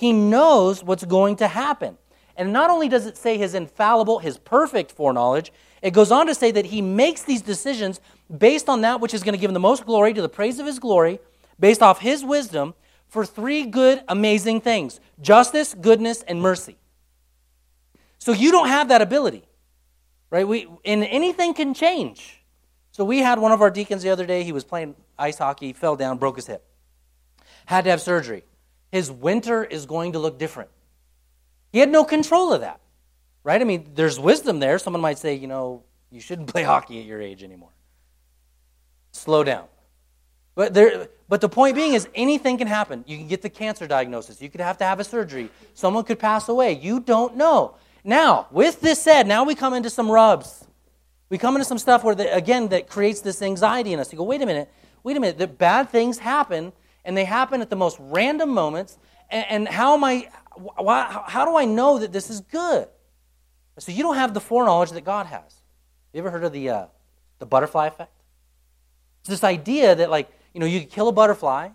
He 0.00 0.14
knows 0.14 0.82
what's 0.82 1.04
going 1.04 1.36
to 1.36 1.46
happen. 1.46 1.98
And 2.34 2.54
not 2.54 2.70
only 2.70 2.88
does 2.88 3.04
it 3.04 3.18
say 3.18 3.36
his 3.36 3.54
infallible, 3.54 4.18
his 4.18 4.38
perfect 4.38 4.92
foreknowledge, 4.92 5.52
it 5.82 5.90
goes 5.90 6.10
on 6.10 6.26
to 6.28 6.34
say 6.34 6.50
that 6.52 6.64
he 6.64 6.80
makes 6.80 7.22
these 7.22 7.42
decisions 7.42 8.00
based 8.34 8.70
on 8.70 8.80
that 8.80 9.02
which 9.02 9.12
is 9.12 9.22
going 9.22 9.34
to 9.34 9.38
give 9.38 9.50
him 9.50 9.52
the 9.52 9.60
most 9.60 9.84
glory 9.84 10.14
to 10.14 10.22
the 10.22 10.28
praise 10.30 10.58
of 10.58 10.64
his 10.64 10.78
glory, 10.78 11.20
based 11.58 11.82
off 11.82 12.00
his 12.00 12.24
wisdom, 12.24 12.72
for 13.08 13.26
three 13.26 13.66
good, 13.66 14.02
amazing 14.08 14.62
things 14.62 15.00
justice, 15.20 15.74
goodness, 15.74 16.22
and 16.22 16.40
mercy. 16.40 16.78
So 18.16 18.32
you 18.32 18.52
don't 18.52 18.68
have 18.68 18.88
that 18.88 19.02
ability, 19.02 19.44
right? 20.30 20.48
We, 20.48 20.66
and 20.86 21.04
anything 21.04 21.52
can 21.52 21.74
change. 21.74 22.42
So 22.92 23.04
we 23.04 23.18
had 23.18 23.38
one 23.38 23.52
of 23.52 23.60
our 23.60 23.70
deacons 23.70 24.02
the 24.02 24.08
other 24.08 24.24
day, 24.24 24.44
he 24.44 24.52
was 24.52 24.64
playing 24.64 24.94
ice 25.18 25.36
hockey, 25.36 25.74
fell 25.74 25.94
down, 25.94 26.16
broke 26.16 26.36
his 26.36 26.46
hip. 26.46 26.64
Had 27.66 27.84
to 27.84 27.90
have 27.90 28.00
surgery. 28.00 28.44
His 28.90 29.10
winter 29.10 29.64
is 29.64 29.86
going 29.86 30.12
to 30.12 30.18
look 30.18 30.38
different. 30.38 30.70
He 31.72 31.78
had 31.78 31.88
no 31.88 32.04
control 32.04 32.52
of 32.52 32.62
that, 32.62 32.80
right? 33.44 33.60
I 33.60 33.64
mean, 33.64 33.92
there's 33.94 34.18
wisdom 34.18 34.58
there. 34.58 34.78
Someone 34.78 35.00
might 35.00 35.18
say, 35.18 35.34
you 35.34 35.46
know, 35.46 35.84
you 36.10 36.20
shouldn't 36.20 36.48
play 36.52 36.62
hockey 36.62 36.98
at 37.00 37.06
your 37.06 37.20
age 37.20 37.42
anymore. 37.42 37.70
Slow 39.12 39.44
down. 39.44 39.66
But, 40.54 40.74
there, 40.74 41.08
but 41.28 41.40
the 41.40 41.48
point 41.48 41.76
being 41.76 41.94
is 41.94 42.08
anything 42.14 42.58
can 42.58 42.66
happen. 42.66 43.04
You 43.06 43.16
can 43.16 43.28
get 43.28 43.40
the 43.40 43.48
cancer 43.48 43.86
diagnosis. 43.86 44.42
You 44.42 44.50
could 44.50 44.60
have 44.60 44.78
to 44.78 44.84
have 44.84 45.00
a 45.00 45.04
surgery. 45.04 45.48
Someone 45.74 46.04
could 46.04 46.18
pass 46.18 46.48
away. 46.48 46.72
You 46.72 47.00
don't 47.00 47.36
know. 47.36 47.76
Now, 48.02 48.48
with 48.50 48.80
this 48.80 49.00
said, 49.00 49.26
now 49.26 49.44
we 49.44 49.54
come 49.54 49.74
into 49.74 49.90
some 49.90 50.10
rubs. 50.10 50.66
We 51.28 51.38
come 51.38 51.54
into 51.54 51.64
some 51.64 51.78
stuff 51.78 52.02
where, 52.02 52.14
the, 52.14 52.34
again, 52.34 52.68
that 52.68 52.88
creates 52.88 53.20
this 53.20 53.40
anxiety 53.40 53.92
in 53.92 54.00
us. 54.00 54.12
You 54.12 54.18
go, 54.18 54.24
wait 54.24 54.42
a 54.42 54.46
minute, 54.46 54.70
wait 55.04 55.16
a 55.16 55.20
minute. 55.20 55.38
That 55.38 55.58
bad 55.58 55.90
things 55.90 56.18
happen, 56.18 56.72
and 57.04 57.16
they 57.16 57.24
happen 57.24 57.60
at 57.60 57.70
the 57.70 57.76
most 57.76 57.96
random 58.00 58.50
moments. 58.50 58.98
And, 59.30 59.46
and 59.48 59.68
how 59.68 59.94
am 59.94 60.04
I? 60.04 60.28
Why, 60.56 61.24
how 61.26 61.44
do 61.44 61.56
I 61.56 61.64
know 61.64 61.98
that 61.98 62.12
this 62.12 62.30
is 62.30 62.40
good? 62.40 62.88
So 63.78 63.92
you 63.92 64.02
don't 64.02 64.16
have 64.16 64.34
the 64.34 64.40
foreknowledge 64.40 64.90
that 64.90 65.04
God 65.04 65.26
has. 65.26 65.62
You 66.12 66.20
ever 66.20 66.30
heard 66.30 66.44
of 66.44 66.52
the 66.52 66.68
uh, 66.68 66.86
the 67.38 67.46
butterfly 67.46 67.86
effect? 67.86 68.12
It's 69.20 69.30
this 69.30 69.44
idea 69.44 69.94
that 69.94 70.10
like 70.10 70.30
you 70.52 70.60
know 70.60 70.66
you 70.66 70.80
kill 70.82 71.08
a 71.08 71.12
butterfly, 71.12 71.68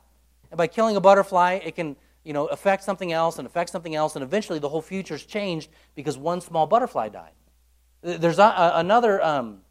and 0.51 0.57
by 0.57 0.67
killing 0.67 0.95
a 0.95 1.01
butterfly, 1.01 1.59
it 1.63 1.75
can 1.75 1.95
you 2.25 2.33
know, 2.33 2.47
affect 2.47 2.83
something 2.83 3.13
else 3.13 3.37
and 3.37 3.45
affect 3.45 3.69
something 3.69 3.95
else, 3.95 4.15
and 4.15 4.23
eventually 4.23 4.59
the 4.59 4.67
whole 4.67 4.81
future's 4.81 5.25
changed 5.25 5.69
because 5.93 6.17
one 6.17 6.41
small 6.41 6.65
butterfly 6.65 7.07
died. 7.07 7.31
There's 8.01 8.39
a, 8.39 8.43
a, 8.43 8.71
another, 8.75 9.23
um, 9.23 9.61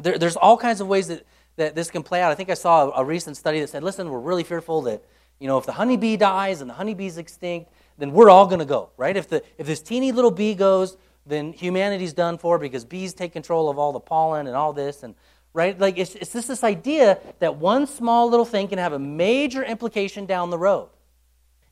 there, 0.00 0.16
there's 0.16 0.36
all 0.36 0.56
kinds 0.56 0.80
of 0.80 0.86
ways 0.86 1.08
that, 1.08 1.26
that 1.56 1.74
this 1.74 1.90
can 1.90 2.02
play 2.02 2.22
out. 2.22 2.32
I 2.32 2.34
think 2.34 2.50
I 2.50 2.54
saw 2.54 2.90
a, 2.94 3.04
recent 3.04 3.36
study 3.36 3.60
that 3.60 3.68
said, 3.68 3.82
listen, 3.82 4.08
we're 4.08 4.20
really 4.20 4.44
fearful 4.44 4.82
that, 4.82 5.04
you 5.38 5.46
know, 5.46 5.58
if 5.58 5.66
the 5.66 5.72
honeybee 5.72 6.16
dies 6.16 6.60
and 6.60 6.70
the 6.70 6.74
honeybee's 6.74 7.18
extinct, 7.18 7.70
then 7.98 8.12
we're 8.12 8.30
all 8.30 8.46
going 8.46 8.60
to 8.60 8.64
go, 8.64 8.90
right? 8.96 9.16
If, 9.16 9.28
the, 9.28 9.42
if 9.58 9.66
this 9.66 9.82
teeny 9.82 10.12
little 10.12 10.30
bee 10.30 10.54
goes, 10.54 10.96
then 11.26 11.52
humanity's 11.52 12.12
done 12.12 12.38
for 12.38 12.58
because 12.58 12.84
bees 12.84 13.14
take 13.14 13.32
control 13.32 13.68
of 13.68 13.78
all 13.78 13.92
the 13.92 14.00
pollen 14.00 14.46
and 14.46 14.56
all 14.56 14.72
this. 14.72 15.02
And, 15.02 15.14
right? 15.52 15.78
Like, 15.78 15.98
it's, 15.98 16.14
it's 16.14 16.32
just 16.32 16.48
this 16.48 16.64
idea 16.64 17.18
that 17.40 17.56
one 17.56 17.86
small 17.86 18.30
little 18.30 18.46
thing 18.46 18.68
can 18.68 18.78
have 18.78 18.92
a 18.92 18.98
major 18.98 19.62
implication 19.62 20.26
down 20.26 20.50
the 20.50 20.58
road. 20.58 20.88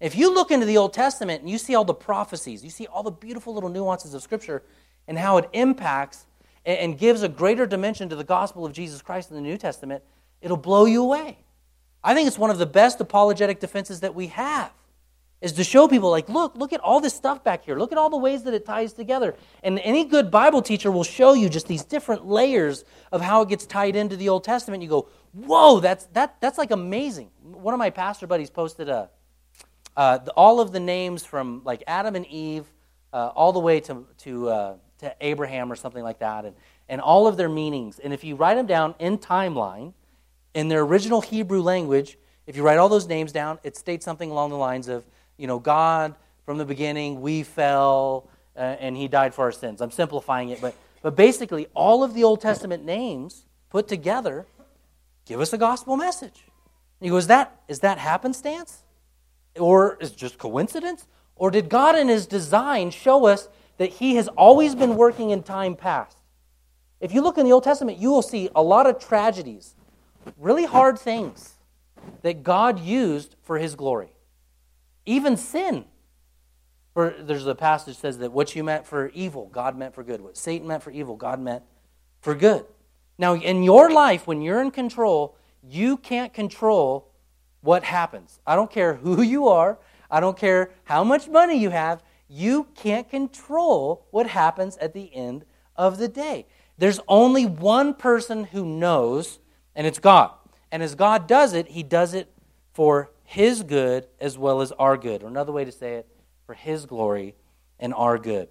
If 0.01 0.17
you 0.17 0.33
look 0.35 0.51
into 0.51 0.67
the 0.67 0.79
Old 0.79 0.95
Testament 0.95 1.43
and 1.43 1.51
you 1.51 1.59
see 1.59 1.75
all 1.75 1.85
the 1.85 1.95
prophecies, 1.95 2.65
you 2.65 2.71
see 2.71 2.87
all 2.87 3.03
the 3.03 3.11
beautiful 3.11 3.55
little 3.55 3.69
nuances 3.69 4.15
of 4.15 4.23
Scripture 4.23 4.63
and 5.07 5.19
how 5.19 5.39
it 5.39 5.49
impacts, 5.53 6.27
and, 6.65 6.99
gives 6.99 7.23
a 7.23 7.29
greater 7.29 7.67
dimension 7.67 8.09
to 8.09 8.17
the 8.17 8.25
gospel 8.25 8.67
of 8.67 8.73
Jesus 8.73 9.01
Christ 9.03 9.31
in 9.31 9.37
the 9.37 9.43
New 9.43 9.57
Testament, 9.57 10.03
it'll 10.41 10.57
blow 10.57 10.85
you 10.85 11.03
away. 11.03 11.39
I 12.03 12.15
think 12.15 12.27
it's 12.27 12.39
one 12.39 12.51
of 12.51 12.59
the 12.59 12.67
best 12.67 13.01
apologetic 13.01 13.61
defenses 13.61 14.01
that 14.01 14.15
we 14.15 14.29
have 14.29 14.73
is 15.41 15.53
to 15.53 15.65
show 15.65 15.89
people 15.89 16.11
like 16.11 16.29
look 16.29 16.55
look 16.57 16.73
at 16.73 16.81
all 16.81 17.01
this 17.01 17.15
stuff 17.15 17.43
back 17.43 17.65
here. 17.65 17.79
Look 17.79 17.93
at 17.93 17.99
all 17.99 18.11
the 18.11 18.17
ways 18.17 18.43
that 18.43 18.55
it 18.55 18.67
ties 18.67 18.93
together. 18.93 19.35
And 19.63 19.79
any 19.81 20.05
good 20.05 20.31
bible 20.31 20.61
teacher 20.61 20.91
will 20.91 21.05
show 21.05 21.33
you 21.33 21.49
just 21.49 21.67
these 21.67 21.85
different 21.85 22.27
layers 22.27 22.85
of 23.11 23.21
how 23.21 23.43
it 23.43 23.49
gets 23.49 23.65
tied 23.67 23.97
into 23.97 24.17
the 24.17 24.29
old 24.29 24.45
testament. 24.45 24.83
You 24.83 24.89
go 24.89 25.09
whoa 25.33 25.81
that's 25.81 26.07
that 26.07 26.41
that's 26.41 26.59
like 26.59 26.71
amazing. 26.71 27.31
One 27.43 27.73
of 27.73 27.79
my 27.79 27.91
pastor 27.91 28.27
buddies 28.27 28.51
posted 28.51 28.89
a 28.89 29.11
uh, 29.97 30.19
the, 30.19 30.31
all 30.33 30.61
of 30.61 30.73
the 30.73 30.81
names 30.81 31.25
from 31.25 31.63
like 31.65 31.83
adam 31.87 32.17
and 32.17 32.27
eve 32.27 32.67
uh, 33.13 33.31
all 33.35 33.53
the 33.53 33.61
way 33.61 33.81
to 33.81 34.07
to 34.19 34.49
uh, 34.49 34.75
to 35.01 35.15
abraham 35.21 35.71
or 35.71 35.77
something 35.77 36.03
like 36.03 36.19
that 36.19 36.45
and 36.45 36.55
and 36.89 37.01
all 37.01 37.27
of 37.27 37.37
their 37.37 37.49
meanings 37.49 37.99
and 37.99 38.13
if 38.13 38.25
you 38.25 38.37
write 38.37 38.55
them 38.55 38.67
down 38.67 38.95
in 38.99 39.19
timeline 39.19 39.93
in 40.55 40.69
their 40.69 40.83
original 40.83 41.21
hebrew 41.21 41.61
language 41.61 42.17
if 42.47 42.57
you 42.57 42.63
write 42.63 42.79
all 42.79 42.89
those 42.89 43.09
names 43.09 43.33
down 43.33 43.59
it 43.63 43.77
states 43.77 44.05
something 44.05 44.31
along 44.31 44.51
the 44.51 44.57
lines 44.57 44.89
of 44.89 45.05
you 45.41 45.47
know, 45.47 45.59
God 45.59 46.15
from 46.45 46.59
the 46.59 46.65
beginning, 46.67 47.23
we 47.23 47.43
fell, 47.43 48.29
uh, 48.55 48.61
and 48.61 48.97
he 48.97 49.09
died 49.09 49.35
for 49.35 49.43
our 49.43 49.53
sins. 49.53 49.81
I'm 49.81 49.91
simplifying 49.91 50.51
it, 50.51 50.61
but, 50.61 50.75
but 51.03 51.17
basically, 51.17 51.67
all 51.75 52.05
of 52.05 52.13
the 52.13 52.25
Old 52.25 52.43
Testament 52.43 52.85
names 52.85 53.47
put 53.71 53.89
together 53.89 54.47
give 55.25 55.41
us 55.41 55.53
a 55.53 55.59
gospel 55.59 55.97
message. 55.97 56.45
And 57.01 57.07
you 57.07 57.13
go, 57.13 57.17
is 57.17 57.29
that, 57.29 57.61
is 57.69 57.81
that 57.81 57.99
happenstance? 57.99 58.83
Or 59.59 59.97
is 60.01 60.11
it 60.11 60.17
just 60.17 60.39
coincidence? 60.39 61.07
Or 61.37 61.51
did 61.51 61.69
God 61.69 61.97
in 61.97 62.09
his 62.09 62.27
design 62.27 62.91
show 62.91 63.27
us 63.27 63.49
that 63.81 63.93
he 63.95 64.17
has 64.17 64.29
always 64.29 64.75
been 64.75 64.95
working 64.95 65.31
in 65.31 65.43
time 65.43 65.75
past? 65.75 66.19
If 67.01 67.15
you 67.15 67.23
look 67.23 67.39
in 67.39 67.47
the 67.47 67.53
Old 67.53 67.65
Testament, 67.65 67.97
you 67.97 68.11
will 68.11 68.21
see 68.21 68.51
a 68.55 68.63
lot 68.63 68.87
of 68.87 68.99
tragedies, 68.99 69.75
really 70.37 70.67
hard 70.67 70.99
things 70.99 71.55
that 72.21 72.43
God 72.43 72.79
used 72.79 73.37
for 73.41 73.57
his 73.57 73.75
glory. 73.75 74.13
Even 75.07 75.35
sin. 75.35 75.87
For 76.93 77.15
there's 77.19 77.47
a 77.47 77.55
passage 77.55 77.95
that 77.95 78.01
says 78.03 78.19
that 78.19 78.33
what 78.33 78.55
you 78.55 78.63
meant 78.63 78.87
for 78.87 79.09
evil, 79.15 79.47
God 79.47 79.79
meant 79.79 79.95
for 79.95 80.05
good. 80.05 80.21
What 80.21 80.37
Satan 80.37 80.69
meant 80.69 80.83
for 80.83 80.91
evil, 80.91 81.17
God 81.17 81.41
meant 81.41 81.63
for 82.21 82.35
good. 82.35 82.67
Now, 83.17 83.35
in 83.35 83.63
your 83.63 83.91
life, 83.91 84.27
when 84.27 84.43
you're 84.43 84.61
in 84.61 84.73
control, 84.73 85.39
you 85.67 85.97
can't 85.97 86.35
control 86.35 87.09
what 87.63 87.83
happens. 87.85 88.41
I 88.47 88.57
don't 88.57 88.71
care 88.71 88.97
who 88.97 89.23
you 89.35 89.49
are, 89.49 89.79
I 90.11 90.21
don't 90.21 90.37
care 90.37 90.71
how 90.85 91.03
much 91.03 91.29
money 91.29 91.57
you 91.57 91.71
have, 91.71 92.03
you 92.31 92.69
can't 92.75 93.11
control 93.11 94.07
what 94.11 94.29
happens 94.29 94.77
at 94.77 94.95
the 94.95 95.15
end 95.15 95.45
of 95.77 95.99
the 95.99 96.09
day. 96.09 96.47
There's 96.79 97.01
only 97.09 97.45
one 97.45 97.93
person 97.93 98.45
who 98.45 98.65
knows, 98.65 99.41
and 99.75 99.87
it's 99.87 99.99
God. 99.99 100.31
And 100.73 100.83
as 100.83 100.95
God 100.95 101.27
does 101.27 101.53
it, 101.53 101.69
He 101.69 101.83
does 101.83 102.15
it 102.15 102.33
for 102.73 103.11
his 103.31 103.63
good 103.63 104.09
as 104.21 104.37
well 104.37 104.61
as 104.61 104.73
our 104.73 104.97
good. 104.97 105.23
Or 105.23 105.29
another 105.29 105.53
way 105.53 105.65
to 105.65 105.71
say 105.71 105.95
it, 105.95 106.09
for 106.47 106.55
his 106.55 106.85
glory 106.85 107.37
and 107.79 107.95
our 107.95 108.19
good. 108.19 108.49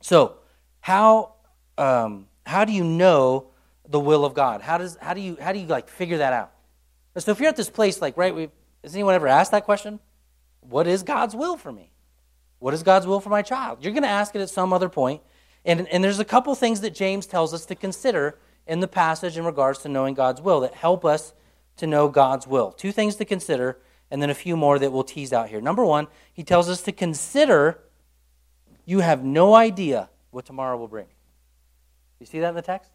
So, 0.00 0.38
how, 0.80 1.34
um, 1.76 2.26
how 2.46 2.64
do 2.64 2.72
you 2.72 2.84
know 2.84 3.48
the 3.86 4.00
will 4.00 4.24
of 4.24 4.32
God? 4.32 4.62
How, 4.62 4.78
does, 4.78 4.96
how, 4.98 5.12
do 5.12 5.20
you, 5.20 5.36
how 5.38 5.52
do 5.52 5.58
you 5.58 5.66
like 5.66 5.90
figure 5.90 6.16
that 6.18 6.32
out? 6.32 6.52
So 7.18 7.32
if 7.32 7.38
you're 7.38 7.50
at 7.50 7.56
this 7.56 7.68
place, 7.68 8.00
like, 8.00 8.16
right, 8.16 8.34
we, 8.34 8.48
has 8.82 8.94
anyone 8.94 9.14
ever 9.14 9.28
asked 9.28 9.50
that 9.50 9.64
question? 9.64 10.00
What 10.60 10.86
is 10.86 11.02
God's 11.02 11.36
will 11.36 11.58
for 11.58 11.70
me? 11.70 11.91
What 12.62 12.74
is 12.74 12.84
God's 12.84 13.08
will 13.08 13.18
for 13.18 13.28
my 13.28 13.42
child? 13.42 13.78
You're 13.82 13.92
going 13.92 14.04
to 14.04 14.08
ask 14.08 14.36
it 14.36 14.40
at 14.40 14.48
some 14.48 14.72
other 14.72 14.88
point. 14.88 15.20
And, 15.64 15.88
and 15.88 16.02
there's 16.02 16.20
a 16.20 16.24
couple 16.24 16.54
things 16.54 16.80
that 16.82 16.94
James 16.94 17.26
tells 17.26 17.52
us 17.52 17.66
to 17.66 17.74
consider 17.74 18.38
in 18.68 18.78
the 18.78 18.86
passage 18.86 19.36
in 19.36 19.44
regards 19.44 19.80
to 19.80 19.88
knowing 19.88 20.14
God's 20.14 20.40
will 20.40 20.60
that 20.60 20.74
help 20.74 21.04
us 21.04 21.34
to 21.78 21.88
know 21.88 22.08
God's 22.08 22.46
will. 22.46 22.70
Two 22.70 22.92
things 22.92 23.16
to 23.16 23.24
consider, 23.24 23.78
and 24.12 24.22
then 24.22 24.30
a 24.30 24.34
few 24.34 24.56
more 24.56 24.78
that 24.78 24.92
we'll 24.92 25.02
tease 25.02 25.32
out 25.32 25.48
here. 25.48 25.60
Number 25.60 25.84
one, 25.84 26.06
he 26.32 26.44
tells 26.44 26.68
us 26.68 26.82
to 26.82 26.92
consider 26.92 27.80
you 28.84 29.00
have 29.00 29.24
no 29.24 29.56
idea 29.56 30.08
what 30.30 30.46
tomorrow 30.46 30.76
will 30.76 30.86
bring. 30.86 31.06
You 32.20 32.26
see 32.26 32.38
that 32.38 32.50
in 32.50 32.54
the 32.54 32.62
text? 32.62 32.92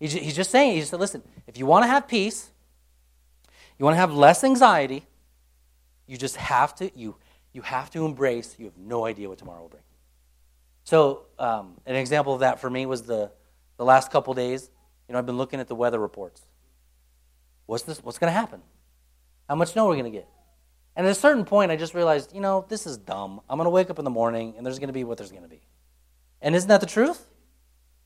He's 0.00 0.34
just 0.34 0.50
saying, 0.50 0.72
he 0.72 0.78
just 0.80 0.90
said, 0.90 1.00
listen, 1.00 1.22
if 1.46 1.58
you 1.58 1.66
want 1.66 1.84
to 1.84 1.88
have 1.88 2.08
peace, 2.08 2.50
you 3.78 3.84
want 3.84 3.94
to 3.94 4.00
have 4.00 4.14
less 4.14 4.42
anxiety, 4.42 5.04
you 6.06 6.16
just 6.16 6.36
have 6.36 6.74
to, 6.76 6.90
you, 6.98 7.16
you 7.52 7.62
have 7.62 7.90
to 7.90 8.04
embrace, 8.04 8.56
you 8.58 8.66
have 8.66 8.76
no 8.76 9.04
idea 9.04 9.28
what 9.28 9.38
tomorrow 9.38 9.62
will 9.62 9.68
bring. 9.68 9.82
So, 10.84 11.26
um, 11.38 11.80
an 11.86 11.96
example 11.96 12.34
of 12.34 12.40
that 12.40 12.60
for 12.60 12.68
me 12.68 12.86
was 12.86 13.02
the, 13.02 13.30
the 13.76 13.84
last 13.84 14.10
couple 14.10 14.34
days. 14.34 14.70
You 15.08 15.12
know, 15.12 15.18
I've 15.18 15.26
been 15.26 15.36
looking 15.36 15.60
at 15.60 15.68
the 15.68 15.74
weather 15.74 15.98
reports. 15.98 16.42
What's 17.66 17.84
this? 17.84 18.02
What's 18.02 18.18
going 18.18 18.32
to 18.32 18.38
happen? 18.38 18.62
How 19.48 19.54
much 19.54 19.72
snow 19.72 19.86
are 19.86 19.90
we 19.90 19.96
going 19.96 20.10
to 20.10 20.18
get? 20.18 20.28
And 20.96 21.06
at 21.06 21.10
a 21.10 21.14
certain 21.14 21.44
point, 21.44 21.70
I 21.70 21.76
just 21.76 21.94
realized, 21.94 22.34
you 22.34 22.40
know, 22.40 22.66
this 22.68 22.86
is 22.86 22.98
dumb. 22.98 23.40
I'm 23.48 23.56
going 23.56 23.66
to 23.66 23.70
wake 23.70 23.90
up 23.90 23.98
in 23.98 24.04
the 24.04 24.10
morning, 24.10 24.54
and 24.56 24.66
there's 24.66 24.78
going 24.78 24.88
to 24.88 24.92
be 24.92 25.04
what 25.04 25.18
there's 25.18 25.30
going 25.30 25.42
to 25.42 25.48
be. 25.48 25.62
And 26.40 26.54
isn't 26.54 26.68
that 26.68 26.80
the 26.80 26.86
truth? 26.86 27.28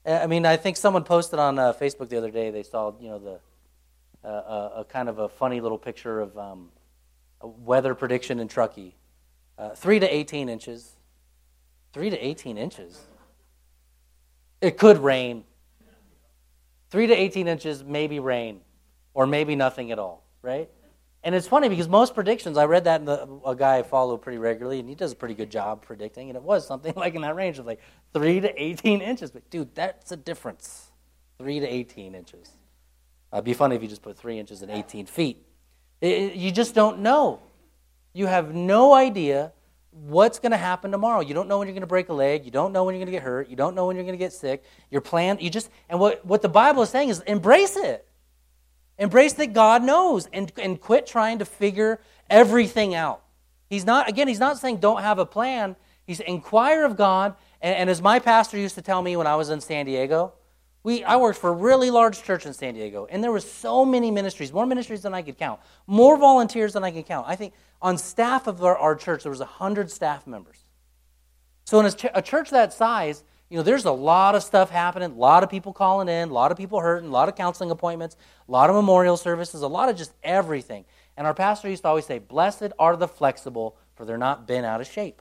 I 0.04 0.26
mean, 0.28 0.46
I 0.46 0.56
think 0.56 0.76
someone 0.76 1.02
posted 1.02 1.38
on 1.38 1.59
uh, 1.59 1.72
Facebook 1.72 2.09
the 2.11 2.16
other 2.16 2.30
day. 2.30 2.50
They 2.50 2.62
saw, 2.62 2.92
you 3.00 3.09
know, 3.09 3.18
the 3.18 3.40
uh, 4.26 4.28
a, 4.28 4.80
a, 4.80 4.85
kind 4.85 5.09
of 5.09 5.18
a 5.18 5.28
funny 5.28 5.61
little 5.61 5.78
picture 5.78 6.20
of 6.20 6.37
um, 6.37 6.70
a 7.40 7.46
weather 7.46 7.94
prediction 7.94 8.40
in 8.40 8.48
Truckee. 8.48 8.96
Uh, 9.59 9.71
three 9.71 9.99
to 9.99 10.14
18 10.14 10.49
inches. 10.49 10.97
Three 11.92 12.11
to 12.11 12.19
18 12.19 12.59
inches. 12.59 13.01
It 14.61 14.79
could 14.79 14.99
rain. 14.99 15.45
Three 16.90 17.07
to 17.07 17.14
18 17.14 17.49
inches, 17.49 17.83
maybe 17.83 18.21
rain 18.21 18.61
or 19.16 19.27
maybe 19.27 19.57
nothing 19.57 19.92
at 19.92 19.99
all, 19.99 20.25
right? 20.42 20.69
And 21.25 21.35
it's 21.35 21.49
funny 21.49 21.69
because 21.71 21.88
most 21.88 22.14
predictions, 22.14 22.59
I 22.59 22.66
read 22.66 22.85
that 22.85 23.01
in 23.01 23.07
the, 23.07 23.40
a 23.47 23.57
guy 23.57 23.79
I 23.79 23.83
follow 23.83 24.16
pretty 24.19 24.38
regularly, 24.38 24.79
and 24.79 24.88
he 24.88 24.95
does 24.95 25.12
a 25.12 25.16
pretty 25.16 25.35
good 25.35 25.51
job 25.51 25.83
predicting, 25.83 26.29
and 26.29 26.37
it 26.37 26.42
was 26.42 26.66
something 26.66 26.92
like 26.97 27.14
in 27.14 27.23
that 27.23 27.35
range 27.35 27.59
of 27.59 27.66
like 27.66 27.81
3 28.12 28.40
to 28.40 28.62
18 28.62 29.01
inches. 29.01 29.31
But 29.31 29.49
dude, 29.51 29.75
that's 29.75 30.12
a 30.12 30.16
difference. 30.16 30.92
3 31.38 31.61
to 31.61 31.66
18 31.66 32.14
inches. 32.14 32.51
It'd 33.33 33.45
be 33.45 33.55
funny 33.55 33.75
if 33.75 33.83
you 33.83 33.88
just 33.88 34.03
put 34.03 34.16
3 34.19 34.38
inches 34.38 34.62
and 34.62 34.71
18 34.71 35.07
feet. 35.07 35.45
It, 36.01 36.35
you 36.35 36.53
just 36.53 36.75
don't 36.75 37.01
know. 37.01 37.40
You 38.16 38.24
have 38.29 38.55
no 38.55 38.94
idea 38.94 39.52
what's 39.90 40.38
going 40.38 40.52
to 40.52 40.57
happen 40.57 40.90
tomorrow. 40.90 41.20
You 41.20 41.35
don't 41.35 41.48
know 41.48 41.59
when 41.59 41.68
you're 41.68 41.74
going 41.74 41.83
to 41.83 41.87
break 41.87 42.09
a 42.09 42.14
leg. 42.14 42.46
You 42.46 42.50
don't 42.50 42.72
know 42.72 42.85
when 42.85 42.94
you're 42.94 43.00
going 43.05 43.12
to 43.12 43.18
get 43.18 43.22
hurt. 43.22 43.50
You 43.50 43.57
don't 43.57 43.74
know 43.74 43.87
when 43.87 43.94
you're 43.94 44.07
going 44.07 44.18
to 44.18 44.24
get 44.24 44.33
sick. 44.33 44.64
Your 44.90 45.02
plan, 45.02 45.37
you 45.38 45.50
just, 45.50 45.68
and 45.90 46.00
what, 46.00 46.24
what 46.24 46.40
the 46.40 46.48
Bible 46.48 46.83
is 46.83 46.88
saying 46.88 47.11
is 47.11 47.20
embrace 47.20 47.76
it. 47.76 48.09
Embrace 48.96 49.35
that 49.35 49.52
God 49.52 49.83
knows 49.83 50.31
and, 50.33 50.50
and 50.57 50.81
quit 50.81 51.07
trying 51.07 51.40
to 51.40 51.44
figure 51.44 52.00
everything 52.31 52.94
out. 52.94 53.22
He's 53.68 53.85
not, 53.85 54.09
again, 54.09 54.29
he's 54.29 54.40
not 54.40 54.57
saying 54.57 54.79
don't 54.79 55.02
have 55.02 55.18
a 55.18 55.26
plan. 55.26 55.76
He's 56.07 56.20
inquire 56.20 56.87
of 56.87 56.96
God. 56.96 57.35
And, 57.61 57.76
and 57.76 57.90
as 57.90 58.00
my 58.00 58.18
pastor 58.18 58.57
used 58.57 58.76
to 58.76 58.83
tell 58.83 59.02
me 59.02 59.18
when 59.18 59.26
I 59.26 59.37
was 59.37 59.50
in 59.50 59.61
San 59.61 59.85
Diego, 59.85 60.33
we, 60.87 61.03
I 61.03 61.16
worked 61.16 61.40
for 61.40 61.51
a 61.51 61.53
really 61.53 61.90
large 61.90 62.22
church 62.22 62.46
in 62.46 62.53
San 62.53 62.75
Diego, 62.75 63.09
and 63.11 63.22
there 63.22 63.33
were 63.33 63.40
so 63.40 63.85
many 63.85 64.12
ministries, 64.12 64.53
more 64.53 64.66
ministries 64.66 65.03
than 65.03 65.14
I 65.14 65.22
could 65.22 65.37
count, 65.37 65.59
more 65.88 66.16
volunteers 66.16 66.75
than 66.75 66.85
I 66.85 66.92
could 66.92 67.07
count. 67.07 67.27
I 67.29 67.35
think 67.35 67.55
on 67.83 67.99
staff 67.99 68.46
of 68.46 68.62
our, 68.62 68.79
our 68.79 68.94
church, 68.94 69.25
there 69.25 69.31
was 69.31 69.40
100 69.40 69.90
staff 69.90 70.29
members. 70.29 70.59
So 71.64 71.81
in 71.81 71.87
a, 71.87 71.90
ch- 71.90 72.07
a 72.14 72.22
church 72.22 72.51
that 72.51 72.72
size, 72.72 73.25
you 73.51 73.57
know, 73.57 73.64
there's 73.64 73.85
a 73.85 73.90
lot 73.90 74.37
of 74.37 74.44
stuff 74.44 74.70
happening, 74.70 75.11
a 75.11 75.14
lot 75.14 75.42
of 75.42 75.51
people 75.51 75.72
calling 75.72 76.09
in, 76.09 76.29
a 76.29 76.33
lot 76.33 76.53
of 76.53 76.57
people 76.57 76.79
hurting, 76.79 77.09
a 77.09 77.12
lot 77.12 77.29
of 77.29 77.35
counseling 77.35 77.72
appointments, 77.72 78.16
a 78.49 78.53
lot 78.53 78.70
of 78.70 78.77
memorial 78.77 79.16
services, 79.16 79.62
a 79.62 79.66
lot 79.66 79.88
of 79.88 79.96
just 79.96 80.12
everything. 80.22 80.85
And 81.16 81.27
our 81.27 81.35
pastor 81.35 81.68
used 81.68 81.83
to 81.83 81.88
always 81.88 82.07
say, 82.07 82.20
Blessed 82.20 82.70
are 82.79 82.96
the 82.96 83.09
flexible, 83.09 83.77
for 83.96 84.05
they're 84.05 84.18
not 84.18 84.46
bent 84.46 84.64
out 84.64 84.81
of 84.81 84.87
shape. 84.87 85.20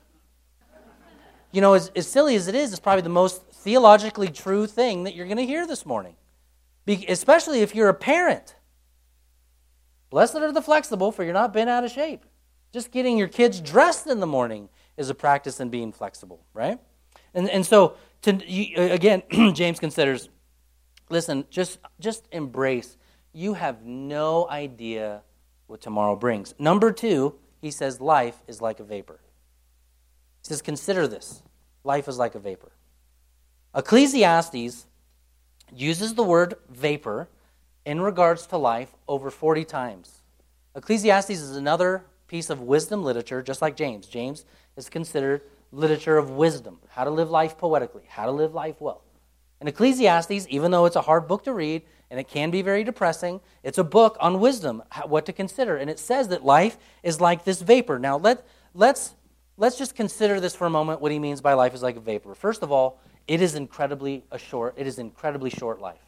You 1.51 1.61
know, 1.61 1.73
as, 1.73 1.89
as 1.95 2.07
silly 2.07 2.35
as 2.35 2.47
it 2.47 2.53
is, 2.53 2.71
it's 2.71 2.79
probably 2.79 3.01
the 3.01 3.09
most 3.09 3.41
theologically 3.65 4.27
true 4.27 4.67
thing 4.67 5.05
that 5.05 5.15
you're 5.15 5.25
going 5.25 5.37
to 5.37 5.45
hear 5.45 5.65
this 5.65 5.87
morning, 5.87 6.15
Be, 6.85 7.03
especially 7.09 7.61
if 7.61 7.73
you're 7.73 7.89
a 7.89 7.95
parent. 7.95 8.55
Blessed 10.11 10.35
are 10.35 10.51
the 10.51 10.61
flexible, 10.61 11.11
for 11.11 11.23
you're 11.23 11.33
not 11.33 11.51
bent 11.51 11.67
out 11.67 11.83
of 11.83 11.89
shape. 11.89 12.25
Just 12.71 12.91
getting 12.91 13.17
your 13.17 13.27
kids 13.27 13.59
dressed 13.59 14.05
in 14.05 14.19
the 14.19 14.27
morning 14.27 14.69
is 14.97 15.09
a 15.09 15.15
practice 15.15 15.59
in 15.59 15.69
being 15.69 15.91
flexible, 15.91 16.45
right? 16.53 16.79
And, 17.33 17.49
and 17.49 17.65
so 17.65 17.95
to, 18.21 18.39
you, 18.45 18.91
again, 18.91 19.23
James 19.55 19.79
considers, 19.79 20.29
listen, 21.09 21.45
just, 21.49 21.79
just 21.99 22.27
embrace. 22.31 22.97
You 23.33 23.55
have 23.55 23.83
no 23.83 24.47
idea 24.47 25.23
what 25.65 25.81
tomorrow 25.81 26.15
brings. 26.15 26.53
Number 26.59 26.91
two, 26.91 27.33
he 27.61 27.71
says, 27.71 27.99
life 27.99 28.37
is 28.47 28.61
like 28.61 28.79
a 28.79 28.83
vapor. 28.83 29.19
He 30.43 30.49
says, 30.49 30.61
consider 30.61 31.07
this. 31.07 31.41
Life 31.83 32.07
is 32.07 32.19
like 32.19 32.35
a 32.35 32.39
vapor. 32.39 32.71
Ecclesiastes 33.75 34.85
uses 35.73 36.13
the 36.13 36.23
word 36.23 36.55
vapor 36.69 37.27
in 37.85 37.99
regards 37.99 38.47
to 38.47 38.57
life 38.57 38.95
over 39.05 39.29
40 39.29 39.65
times. 39.65 40.21
Ecclesiastes 40.75 41.31
is 41.31 41.57
another 41.57 42.05
piece 42.27 42.49
of 42.49 42.61
wisdom 42.61 43.03
literature, 43.03 43.41
just 43.43 43.61
like 43.61 43.75
James. 43.75 44.07
James 44.07 44.45
is 44.77 44.89
considered 44.89 45.41
literature 45.73 46.17
of 46.17 46.31
wisdom, 46.31 46.79
how 46.87 47.03
to 47.03 47.09
live 47.09 47.29
life 47.29 47.57
poetically, 47.57 48.03
how 48.07 48.25
to 48.25 48.31
live 48.31 48.53
life 48.53 48.79
well. 48.79 49.01
And 49.59 49.67
Ecclesiastes, 49.67 50.47
even 50.49 50.71
though 50.71 50.85
it's 50.85 50.95
a 50.95 51.01
hard 51.01 51.27
book 51.27 51.43
to 51.43 51.53
read 51.53 51.81
and 52.09 52.17
it 52.17 52.29
can 52.29 52.51
be 52.51 52.61
very 52.61 52.85
depressing, 52.85 53.41
it's 53.61 53.77
a 53.77 53.83
book 53.83 54.15
on 54.21 54.39
wisdom, 54.39 54.83
what 55.05 55.25
to 55.25 55.33
consider. 55.33 55.75
And 55.75 55.89
it 55.89 55.99
says 55.99 56.29
that 56.29 56.45
life 56.45 56.77
is 57.03 57.19
like 57.19 57.43
this 57.43 57.61
vapor. 57.61 57.99
Now, 57.99 58.17
let, 58.17 58.45
let's, 58.73 59.15
let's 59.57 59.77
just 59.77 59.95
consider 59.95 60.39
this 60.39 60.55
for 60.55 60.65
a 60.65 60.69
moment 60.69 61.01
what 61.01 61.11
he 61.11 61.19
means 61.19 61.41
by 61.41 61.53
life 61.53 61.73
is 61.73 61.83
like 61.83 61.97
a 61.97 62.01
vapor. 62.01 62.35
First 62.35 62.63
of 62.63 62.71
all, 62.71 63.01
it 63.27 63.41
is 63.41 63.55
incredibly 63.55 64.23
a 64.31 64.37
short, 64.37 64.75
it 64.77 64.87
is 64.87 64.99
incredibly 64.99 65.49
short 65.49 65.81
life. 65.81 66.01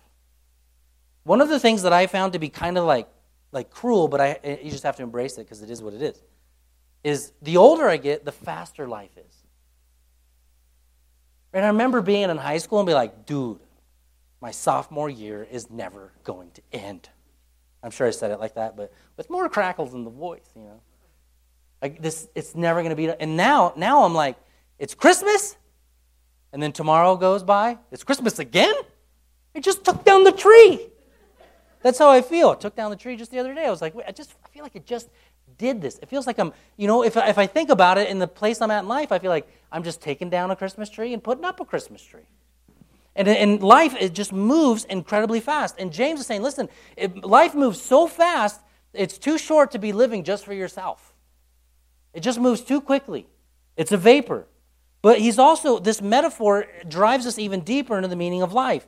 One 1.24 1.42
of 1.42 1.50
the 1.50 1.60
things 1.60 1.82
that 1.84 1.94
I 1.94 2.08
found 2.08 2.34
to 2.34 2.40
be 2.40 2.50
kind 2.50 2.78
of 2.78 2.86
like, 2.86 3.08
like 3.52 3.70
cruel, 3.70 4.08
but 4.08 4.22
I, 4.22 4.40
eh, 4.44 4.58
you 4.64 4.72
just 4.72 4.84
have 4.84 4.96
to 4.98 5.04
embrace 5.04 5.38
it 5.38 5.44
because 5.44 5.62
it 5.62 5.70
is 5.70 5.82
what 5.82 5.94
it 5.94 6.02
is, 6.02 6.22
is 7.04 7.34
the 7.42 7.58
older 7.58 7.88
I 7.88 7.98
get, 7.98 8.24
the 8.24 8.32
faster 8.32 8.88
life 8.88 9.18
is. 9.18 9.44
And 11.54 11.66
I 11.66 11.70
remember 11.70 12.02
being 12.02 12.30
in 12.30 12.38
high 12.38 12.60
school 12.60 12.80
and 12.80 12.88
be 12.88 12.94
like, 12.94 13.26
dude, 13.26 13.60
my 14.42 14.52
sophomore 14.52 15.10
year 15.10 15.48
is 15.50 15.70
never 15.70 16.12
going 16.24 16.52
to 16.52 16.62
end. 16.72 17.10
I'm 17.82 17.92
sure 17.92 18.08
I 18.08 18.12
said 18.12 18.32
it 18.32 18.40
like 18.40 18.56
that, 18.56 18.76
but 18.76 18.92
with 19.16 19.30
more 19.30 19.50
crackles 19.50 19.94
in 19.94 20.04
the 20.04 20.10
voice, 20.10 20.50
you 20.56 20.64
know. 20.64 20.82
Like 21.82 22.02
this, 22.02 22.28
it's 22.36 22.56
never 22.56 22.82
going 22.82 22.90
to 22.90 22.96
be. 22.96 23.10
And 23.10 23.38
now, 23.38 23.74
now 23.76 24.04
I'm 24.04 24.14
like, 24.14 24.36
it's 24.80 24.96
Christmas, 24.96 25.58
and 26.58 26.64
then 26.64 26.72
tomorrow 26.72 27.16
goes 27.16 27.44
by. 27.44 27.78
It's 27.92 28.04
Christmas 28.04 28.40
again. 28.40 28.74
It 29.54 29.64
just 29.64 29.86
took 29.86 30.04
down 30.04 30.24
the 30.24 30.32
tree. 30.32 30.88
That's 31.84 32.00
how 32.00 32.10
I 32.10 32.24
feel. 32.24 32.52
It 32.54 32.60
took 32.60 32.76
down 32.76 32.90
the 32.90 32.98
tree 32.98 33.16
just 33.16 33.30
the 33.30 33.38
other 33.38 33.54
day. 33.54 33.68
I 33.68 33.70
was 33.70 33.80
like, 33.80 33.94
I 34.08 34.12
just 34.12 34.34
I 34.44 34.48
feel 34.48 34.64
like 34.64 34.76
it 34.76 34.88
just 34.88 35.08
did 35.60 35.84
this. 35.84 36.00
It 36.02 36.10
feels 36.10 36.26
like 36.26 36.40
I'm, 36.40 36.52
you 36.76 36.88
know, 36.88 37.04
if, 37.04 37.16
if 37.16 37.38
I 37.38 37.46
think 37.46 37.70
about 37.70 38.00
it 38.00 38.10
in 38.10 38.18
the 38.18 38.26
place 38.26 38.60
I'm 38.60 38.72
at 38.72 38.80
in 38.80 38.88
life, 38.88 39.12
I 39.12 39.20
feel 39.20 39.30
like 39.30 39.48
I'm 39.72 39.84
just 39.84 40.02
taking 40.02 40.32
down 40.32 40.50
a 40.50 40.56
Christmas 40.56 40.90
tree 40.90 41.14
and 41.14 41.24
putting 41.24 41.46
up 41.46 41.60
a 41.60 41.66
Christmas 41.66 42.02
tree. 42.02 42.26
And 43.16 43.28
in 43.28 43.60
life, 43.60 43.96
it 44.00 44.16
just 44.16 44.34
moves 44.34 44.84
incredibly 44.86 45.40
fast. 45.40 45.76
And 45.78 45.94
James 45.94 46.22
is 46.22 46.26
saying, 46.26 46.42
listen, 46.42 46.70
it, 46.96 47.24
life 47.24 47.54
moves 47.54 47.80
so 47.80 48.08
fast, 48.08 48.62
it's 48.96 49.20
too 49.20 49.38
short 49.38 49.70
to 49.74 49.78
be 49.78 49.94
living 49.94 50.24
just 50.24 50.44
for 50.44 50.56
yourself. 50.56 51.14
It 52.16 52.22
just 52.22 52.40
moves 52.40 52.62
too 52.62 52.82
quickly. 52.82 53.28
It's 53.76 53.92
a 53.92 53.98
vapor. 53.98 54.48
But 55.08 55.20
he's 55.20 55.40
also, 55.40 55.80
this 55.80 56.02
metaphor 56.02 56.68
drives 56.86 57.26
us 57.26 57.40
even 57.40 57.62
deeper 57.62 57.96
into 57.96 58.10
the 58.10 58.18
meaning 58.18 58.42
of 58.42 58.52
life. 58.52 58.86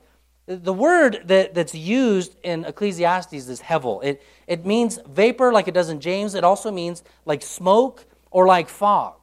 The 0.48 0.74
word 0.74 1.22
that, 1.28 1.54
that's 1.54 1.74
used 1.74 2.36
in 2.44 2.66
Ecclesiastes 2.66 3.32
is 3.32 3.62
hevel. 3.62 4.04
It, 4.04 4.22
it 4.46 4.66
means 4.66 5.00
vapor, 5.08 5.54
like 5.54 5.70
it 5.70 5.74
does 5.74 5.88
in 5.88 6.02
James. 6.02 6.36
It 6.36 6.44
also 6.44 6.72
means 6.72 7.06
like 7.24 7.42
smoke 7.42 8.06
or 8.32 8.46
like 8.46 8.68
fog. 8.68 9.16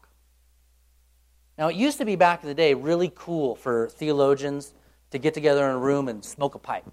Now, 1.59 1.69
it 1.69 1.77
used 1.77 1.99
to 1.99 2.07
be 2.07 2.17
back 2.17 2.43
in 2.43 2.49
the 2.49 2.55
day 2.55 2.73
really 2.73 3.13
cool 3.15 3.57
for 3.57 3.91
theologians 3.91 4.73
to 5.11 5.19
get 5.19 5.35
together 5.35 5.69
in 5.69 5.73
a 5.73 5.79
room 5.79 6.09
and 6.09 6.25
smoke 6.25 6.55
a 6.55 6.59
pipe 6.59 6.91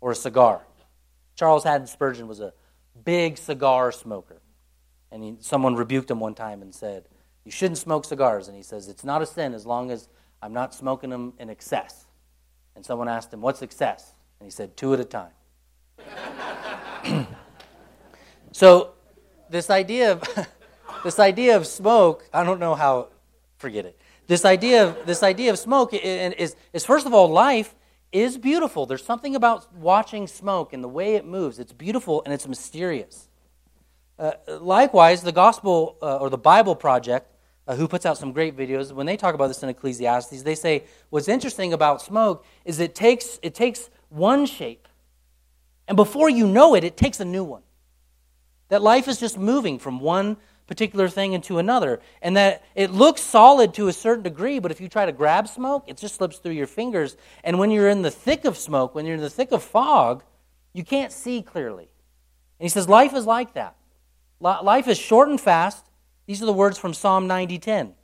or 0.00 0.10
a 0.10 0.16
cigar. 0.16 0.62
Charles 1.36 1.62
Haddon 1.62 1.86
Spurgeon 1.86 2.26
was 2.26 2.40
a 2.40 2.52
big 3.04 3.38
cigar 3.38 3.92
smoker. 3.92 4.42
And 5.12 5.22
he, 5.22 5.36
someone 5.38 5.76
rebuked 5.76 6.10
him 6.10 6.18
one 6.18 6.34
time 6.34 6.60
and 6.60 6.74
said, 6.74 7.04
You 7.48 7.52
shouldn't 7.52 7.78
smoke 7.78 8.04
cigars. 8.04 8.48
And 8.48 8.54
he 8.58 8.62
says, 8.62 8.88
It's 8.88 9.04
not 9.04 9.22
a 9.22 9.26
sin 9.26 9.54
as 9.54 9.64
long 9.64 9.90
as 9.90 10.10
I'm 10.42 10.52
not 10.52 10.74
smoking 10.74 11.08
them 11.08 11.32
in 11.38 11.48
excess. 11.48 12.04
And 12.76 12.84
someone 12.84 13.08
asked 13.08 13.32
him, 13.32 13.40
What's 13.40 13.62
excess? 13.62 14.12
And 14.38 14.46
he 14.46 14.50
said, 14.50 14.76
Two 14.76 14.92
at 14.92 15.00
a 15.00 15.04
time. 15.06 15.32
so, 18.52 18.90
this 19.48 19.70
idea 19.70 20.12
of. 20.12 20.22
this 21.04 21.18
idea 21.18 21.56
of 21.56 21.66
smoke, 21.66 22.28
I 22.34 22.44
don't 22.44 22.60
know 22.60 22.74
how, 22.74 23.08
forget 23.56 23.86
it. 23.86 23.98
This 24.26 24.44
idea 24.44 24.86
of, 24.86 25.06
this 25.06 25.22
idea 25.22 25.50
of 25.50 25.58
smoke 25.58 25.94
is, 25.94 26.54
is, 26.74 26.84
first 26.84 27.06
of 27.06 27.14
all, 27.14 27.30
life 27.30 27.74
is 28.12 28.36
beautiful. 28.36 28.84
There's 28.84 29.02
something 29.02 29.34
about 29.34 29.74
watching 29.74 30.26
smoke 30.26 30.74
and 30.74 30.84
the 30.84 30.88
way 30.88 31.14
it 31.14 31.24
moves. 31.24 31.58
It's 31.58 31.72
beautiful 31.72 32.22
and 32.26 32.34
it's 32.34 32.46
mysterious. 32.46 33.30
Uh, 34.18 34.32
likewise, 34.60 35.22
the 35.22 35.32
Gospel 35.32 35.96
uh, 36.02 36.18
or 36.18 36.28
the 36.28 36.36
Bible 36.36 36.76
Project 36.76 37.36
uh, 37.68 37.76
who 37.76 37.86
puts 37.86 38.06
out 38.06 38.16
some 38.16 38.32
great 38.32 38.56
videos. 38.56 38.90
When 38.92 39.06
they 39.06 39.18
talk 39.18 39.34
about 39.34 39.48
this 39.48 39.62
in 39.62 39.68
Ecclesiastes, 39.68 40.42
they 40.42 40.54
say 40.54 40.84
what's 41.10 41.28
interesting 41.28 41.74
about 41.74 42.00
smoke 42.00 42.44
is 42.64 42.80
it 42.80 42.94
takes, 42.94 43.38
it 43.42 43.54
takes 43.54 43.90
one 44.08 44.46
shape, 44.46 44.88
and 45.86 45.94
before 45.94 46.30
you 46.30 46.46
know 46.46 46.74
it, 46.74 46.82
it 46.82 46.96
takes 46.96 47.20
a 47.20 47.24
new 47.24 47.44
one. 47.44 47.62
That 48.70 48.82
life 48.82 49.06
is 49.06 49.20
just 49.20 49.38
moving 49.38 49.78
from 49.78 50.00
one 50.00 50.38
particular 50.66 51.08
thing 51.08 51.34
into 51.34 51.58
another, 51.58 52.00
and 52.20 52.36
that 52.36 52.62
it 52.74 52.90
looks 52.90 53.20
solid 53.20 53.74
to 53.74 53.88
a 53.88 53.92
certain 53.92 54.22
degree, 54.22 54.58
but 54.58 54.70
if 54.70 54.80
you 54.80 54.88
try 54.88 55.06
to 55.06 55.12
grab 55.12 55.46
smoke, 55.48 55.84
it 55.86 55.96
just 55.96 56.16
slips 56.16 56.38
through 56.38 56.52
your 56.52 56.66
fingers. 56.66 57.16
And 57.44 57.58
when 57.58 57.70
you're 57.70 57.88
in 57.88 58.02
the 58.02 58.10
thick 58.10 58.44
of 58.44 58.56
smoke, 58.56 58.94
when 58.94 59.06
you're 59.06 59.14
in 59.14 59.22
the 59.22 59.30
thick 59.30 59.52
of 59.52 59.62
fog, 59.62 60.24
you 60.74 60.84
can't 60.84 61.12
see 61.12 61.42
clearly. 61.42 61.88
And 62.58 62.64
he 62.64 62.68
says, 62.68 62.88
Life 62.88 63.14
is 63.14 63.24
like 63.24 63.54
that. 63.54 63.76
Life 64.40 64.88
is 64.88 64.98
short 64.98 65.28
and 65.28 65.40
fast, 65.40 65.87
these 66.28 66.42
are 66.42 66.46
the 66.46 66.52
words 66.52 66.78
from 66.78 66.92
Psalm 66.92 67.26
90:10. 67.26 67.94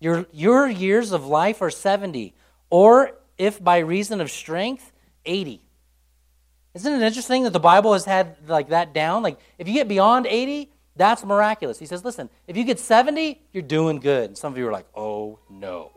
Your, 0.00 0.26
your 0.32 0.68
years 0.68 1.12
of 1.12 1.26
life 1.26 1.62
are 1.62 1.70
70, 1.70 2.34
or 2.70 3.12
if 3.38 3.62
by 3.62 3.78
reason 3.78 4.20
of 4.20 4.32
strength, 4.32 4.90
80. 5.24 5.64
Isn't 6.74 6.92
it 6.92 7.06
interesting 7.06 7.44
that 7.44 7.52
the 7.52 7.60
Bible 7.60 7.92
has 7.92 8.04
had 8.04 8.36
like 8.48 8.70
that 8.70 8.92
down? 8.92 9.22
Like 9.22 9.38
if 9.58 9.68
you 9.68 9.74
get 9.74 9.86
beyond 9.86 10.26
80, 10.26 10.72
that's 10.96 11.24
miraculous. 11.24 11.78
He 11.78 11.86
says, 11.86 12.04
listen, 12.04 12.28
if 12.48 12.56
you 12.56 12.64
get 12.64 12.80
70, 12.80 13.40
you're 13.52 13.62
doing 13.62 14.00
good. 14.00 14.30
And 14.30 14.36
some 14.36 14.52
of 14.52 14.58
you 14.58 14.66
are 14.66 14.72
like, 14.72 14.88
oh 14.96 15.38
no. 15.48 15.92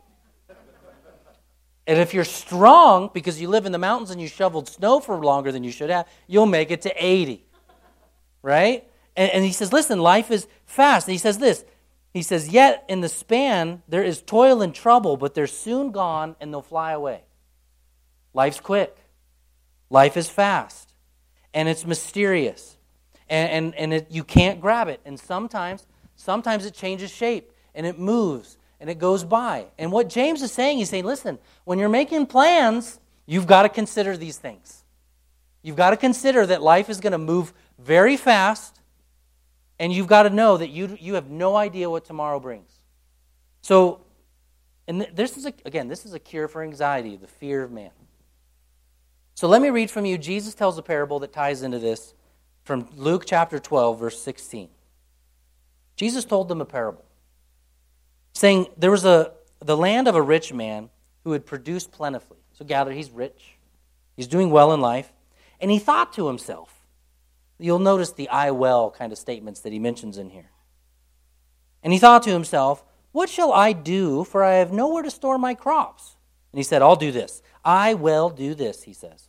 and 1.88 1.98
if 1.98 2.14
you're 2.14 2.22
strong 2.22 3.10
because 3.12 3.40
you 3.40 3.48
live 3.48 3.66
in 3.66 3.72
the 3.72 3.78
mountains 3.78 4.12
and 4.12 4.20
you 4.20 4.28
shoveled 4.28 4.68
snow 4.68 5.00
for 5.00 5.16
longer 5.16 5.50
than 5.50 5.64
you 5.64 5.72
should 5.72 5.90
have, 5.90 6.06
you'll 6.28 6.46
make 6.46 6.70
it 6.70 6.82
to 6.82 6.94
80. 6.96 7.44
Right? 8.42 8.88
And, 9.16 9.30
and 9.32 9.44
he 9.44 9.52
says, 9.52 9.72
listen, 9.72 9.98
life 9.98 10.30
is 10.30 10.46
fast. 10.64 11.08
And 11.08 11.12
he 11.12 11.18
says 11.18 11.38
this 11.38 11.64
He 12.12 12.22
says, 12.22 12.48
Yet 12.48 12.84
in 12.88 13.00
the 13.00 13.08
span 13.08 13.82
there 13.88 14.04
is 14.04 14.22
toil 14.22 14.62
and 14.62 14.74
trouble, 14.74 15.16
but 15.16 15.34
they're 15.34 15.46
soon 15.46 15.90
gone 15.90 16.36
and 16.40 16.52
they'll 16.52 16.62
fly 16.62 16.92
away. 16.92 17.22
Life's 18.34 18.60
quick, 18.60 18.96
life 19.88 20.16
is 20.16 20.28
fast, 20.28 20.92
and 21.54 21.68
it's 21.68 21.86
mysterious. 21.86 22.76
And, 23.28 23.50
and, 23.50 23.74
and 23.74 23.94
it, 23.94 24.06
you 24.10 24.22
can't 24.22 24.60
grab 24.60 24.86
it. 24.86 25.00
And 25.04 25.18
sometimes, 25.18 25.86
sometimes 26.14 26.64
it 26.64 26.74
changes 26.74 27.10
shape 27.10 27.50
and 27.74 27.84
it 27.84 27.98
moves 27.98 28.56
and 28.78 28.88
it 28.88 28.98
goes 28.98 29.24
by. 29.24 29.66
And 29.78 29.90
what 29.90 30.08
James 30.08 30.42
is 30.42 30.52
saying, 30.52 30.78
he's 30.78 30.90
saying, 30.90 31.04
listen, 31.04 31.38
when 31.64 31.78
you're 31.78 31.88
making 31.88 32.26
plans, 32.26 33.00
you've 33.24 33.46
got 33.46 33.62
to 33.62 33.68
consider 33.68 34.16
these 34.16 34.38
things. 34.38 34.84
You've 35.62 35.76
got 35.76 35.90
to 35.90 35.96
consider 35.96 36.46
that 36.46 36.62
life 36.62 36.88
is 36.88 37.00
going 37.00 37.12
to 37.12 37.18
move 37.18 37.52
very 37.78 38.16
fast 38.16 38.75
and 39.78 39.92
you've 39.92 40.06
got 40.06 40.22
to 40.24 40.30
know 40.30 40.56
that 40.56 40.70
you, 40.70 40.96
you 41.00 41.14
have 41.14 41.30
no 41.30 41.56
idea 41.56 41.88
what 41.90 42.04
tomorrow 42.04 42.40
brings. 42.40 42.72
So, 43.62 44.00
and 44.88 45.06
this 45.12 45.36
is, 45.36 45.46
a, 45.46 45.52
again, 45.64 45.88
this 45.88 46.06
is 46.06 46.14
a 46.14 46.18
cure 46.18 46.48
for 46.48 46.62
anxiety, 46.62 47.16
the 47.16 47.26
fear 47.26 47.62
of 47.62 47.70
man. 47.70 47.90
So 49.34 49.48
let 49.48 49.60
me 49.60 49.68
read 49.68 49.90
from 49.90 50.06
you. 50.06 50.16
Jesus 50.16 50.54
tells 50.54 50.78
a 50.78 50.82
parable 50.82 51.18
that 51.20 51.32
ties 51.32 51.62
into 51.62 51.78
this 51.78 52.14
from 52.64 52.88
Luke 52.96 53.24
chapter 53.26 53.58
12, 53.58 54.00
verse 54.00 54.20
16. 54.20 54.68
Jesus 55.94 56.24
told 56.24 56.48
them 56.48 56.60
a 56.60 56.64
parable, 56.64 57.04
saying, 58.32 58.66
There 58.76 58.90
was 58.90 59.04
a, 59.04 59.32
the 59.60 59.76
land 59.76 60.08
of 60.08 60.14
a 60.14 60.22
rich 60.22 60.52
man 60.52 60.90
who 61.24 61.32
had 61.32 61.44
produced 61.44 61.92
plentifully. 61.92 62.38
So 62.52 62.64
gather, 62.64 62.92
he's 62.92 63.10
rich, 63.10 63.56
he's 64.16 64.26
doing 64.26 64.50
well 64.50 64.72
in 64.72 64.80
life, 64.80 65.12
and 65.60 65.70
he 65.70 65.78
thought 65.78 66.12
to 66.14 66.28
himself, 66.28 66.75
You'll 67.58 67.78
notice 67.78 68.12
the 68.12 68.28
I 68.28 68.50
well 68.50 68.90
kind 68.90 69.12
of 69.12 69.18
statements 69.18 69.60
that 69.60 69.72
he 69.72 69.78
mentions 69.78 70.18
in 70.18 70.30
here. 70.30 70.50
And 71.82 71.92
he 71.92 71.98
thought 71.98 72.22
to 72.24 72.30
himself, 72.30 72.84
What 73.12 73.28
shall 73.28 73.52
I 73.52 73.72
do? 73.72 74.24
For 74.24 74.42
I 74.42 74.54
have 74.54 74.72
nowhere 74.72 75.02
to 75.02 75.10
store 75.10 75.38
my 75.38 75.54
crops. 75.54 76.16
And 76.52 76.58
he 76.58 76.64
said, 76.64 76.82
I'll 76.82 76.96
do 76.96 77.12
this. 77.12 77.42
I 77.64 77.94
will 77.94 78.30
do 78.30 78.54
this, 78.54 78.82
he 78.82 78.92
says. 78.92 79.28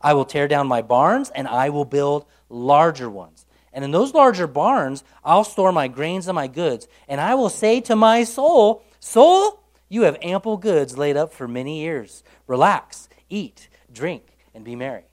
I 0.00 0.14
will 0.14 0.24
tear 0.24 0.48
down 0.48 0.66
my 0.68 0.82
barns 0.82 1.30
and 1.30 1.48
I 1.48 1.70
will 1.70 1.84
build 1.84 2.26
larger 2.48 3.10
ones. 3.10 3.46
And 3.72 3.84
in 3.84 3.90
those 3.90 4.14
larger 4.14 4.46
barns, 4.46 5.04
I'll 5.24 5.44
store 5.44 5.72
my 5.72 5.88
grains 5.88 6.28
and 6.28 6.34
my 6.34 6.46
goods. 6.46 6.88
And 7.06 7.20
I 7.20 7.34
will 7.34 7.50
say 7.50 7.80
to 7.82 7.96
my 7.96 8.24
soul, 8.24 8.82
Soul, 9.00 9.62
you 9.88 10.02
have 10.02 10.16
ample 10.22 10.56
goods 10.56 10.98
laid 10.98 11.16
up 11.16 11.32
for 11.32 11.48
many 11.48 11.80
years. 11.80 12.22
Relax, 12.46 13.08
eat, 13.28 13.68
drink, 13.92 14.38
and 14.54 14.64
be 14.64 14.76
merry. 14.76 15.07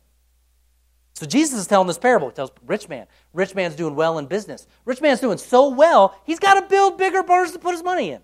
So 1.15 1.25
Jesus 1.25 1.57
is 1.59 1.67
telling 1.67 1.87
this 1.87 1.97
parable. 1.97 2.27
He 2.27 2.35
tells 2.35 2.51
rich 2.67 2.89
man. 2.89 3.07
Rich 3.33 3.55
man's 3.55 3.75
doing 3.75 3.95
well 3.95 4.17
in 4.17 4.25
business. 4.25 4.67
Rich 4.83 5.01
man's 5.01 5.21
doing 5.21 5.37
so 5.37 5.69
well, 5.69 6.19
he's 6.25 6.39
got 6.39 6.55
to 6.55 6.67
build 6.67 6.97
bigger 6.97 7.23
barns 7.23 7.53
to 7.53 7.59
put 7.59 7.73
his 7.73 7.83
money 7.83 8.11
in. 8.11 8.21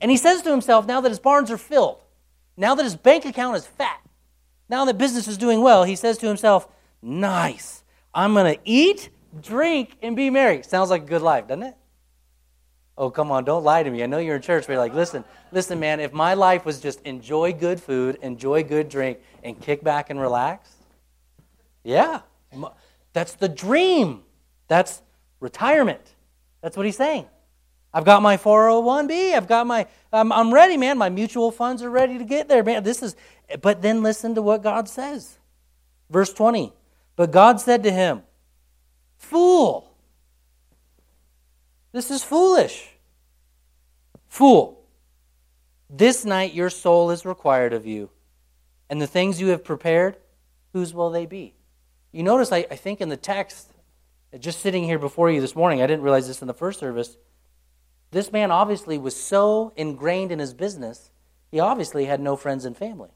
And 0.00 0.12
he 0.12 0.16
says 0.16 0.42
to 0.42 0.50
himself, 0.50 0.86
now 0.86 1.00
that 1.00 1.08
his 1.08 1.18
barns 1.18 1.50
are 1.50 1.58
filled, 1.58 2.00
now 2.56 2.76
that 2.76 2.84
his 2.84 2.94
bank 2.96 3.24
account 3.24 3.56
is 3.56 3.66
fat, 3.66 4.00
now 4.68 4.84
that 4.84 4.96
business 4.96 5.26
is 5.26 5.36
doing 5.36 5.60
well, 5.60 5.82
he 5.82 5.96
says 5.96 6.18
to 6.18 6.28
himself, 6.28 6.68
nice. 7.02 7.82
I'm 8.14 8.32
going 8.34 8.54
to 8.54 8.60
eat, 8.64 9.10
drink, 9.40 9.96
and 10.02 10.14
be 10.14 10.30
merry. 10.30 10.62
Sounds 10.62 10.88
like 10.88 11.02
a 11.02 11.06
good 11.06 11.22
life, 11.22 11.48
doesn't 11.48 11.64
it? 11.64 11.76
Oh, 12.96 13.10
come 13.10 13.32
on, 13.32 13.44
don't 13.44 13.64
lie 13.64 13.82
to 13.82 13.90
me. 13.90 14.04
I 14.04 14.06
know 14.06 14.18
you're 14.18 14.36
in 14.36 14.42
church, 14.42 14.66
but 14.66 14.74
you're 14.74 14.82
like, 14.82 14.94
listen, 14.94 15.24
listen, 15.50 15.80
man, 15.80 15.98
if 15.98 16.12
my 16.12 16.34
life 16.34 16.64
was 16.64 16.80
just 16.80 17.00
enjoy 17.02 17.52
good 17.52 17.80
food, 17.80 18.18
enjoy 18.22 18.62
good 18.62 18.88
drink, 18.88 19.18
and 19.42 19.60
kick 19.60 19.82
back 19.82 20.10
and 20.10 20.20
relax, 20.20 20.77
yeah, 21.88 22.20
that's 23.14 23.32
the 23.32 23.48
dream. 23.48 24.20
That's 24.68 25.00
retirement. 25.40 26.14
That's 26.60 26.76
what 26.76 26.84
he's 26.84 26.98
saying. 26.98 27.24
I've 27.94 28.04
got 28.04 28.20
my 28.20 28.36
401b. 28.36 29.32
I've 29.32 29.48
got 29.48 29.66
my, 29.66 29.86
I'm, 30.12 30.30
I'm 30.30 30.52
ready, 30.52 30.76
man. 30.76 30.98
My 30.98 31.08
mutual 31.08 31.50
funds 31.50 31.82
are 31.82 31.88
ready 31.88 32.18
to 32.18 32.24
get 32.24 32.46
there, 32.46 32.62
man. 32.62 32.82
This 32.82 33.02
is, 33.02 33.16
but 33.62 33.80
then 33.80 34.02
listen 34.02 34.34
to 34.34 34.42
what 34.42 34.62
God 34.62 34.86
says. 34.86 35.38
Verse 36.10 36.30
20. 36.34 36.74
But 37.16 37.30
God 37.30 37.58
said 37.58 37.82
to 37.84 37.90
him, 37.90 38.22
Fool, 39.16 39.90
this 41.92 42.10
is 42.10 42.22
foolish. 42.22 42.90
Fool, 44.28 44.84
this 45.88 46.26
night 46.26 46.52
your 46.52 46.68
soul 46.68 47.10
is 47.10 47.24
required 47.24 47.72
of 47.72 47.86
you, 47.86 48.10
and 48.90 49.00
the 49.00 49.06
things 49.06 49.40
you 49.40 49.48
have 49.48 49.64
prepared, 49.64 50.18
whose 50.74 50.92
will 50.92 51.08
they 51.08 51.24
be? 51.24 51.54
You 52.12 52.22
notice, 52.22 52.52
I, 52.52 52.66
I 52.70 52.76
think 52.76 53.00
in 53.00 53.08
the 53.08 53.16
text, 53.16 53.72
just 54.38 54.60
sitting 54.60 54.84
here 54.84 54.98
before 54.98 55.30
you 55.30 55.40
this 55.40 55.54
morning, 55.54 55.82
I 55.82 55.86
didn't 55.86 56.02
realize 56.02 56.26
this 56.26 56.40
in 56.40 56.48
the 56.48 56.54
first 56.54 56.80
service. 56.80 57.16
This 58.10 58.32
man 58.32 58.50
obviously 58.50 58.98
was 58.98 59.14
so 59.14 59.72
ingrained 59.76 60.32
in 60.32 60.38
his 60.38 60.54
business, 60.54 61.10
he 61.50 61.60
obviously 61.60 62.04
had 62.06 62.20
no 62.20 62.36
friends 62.36 62.64
and 62.64 62.76
family. 62.76 63.10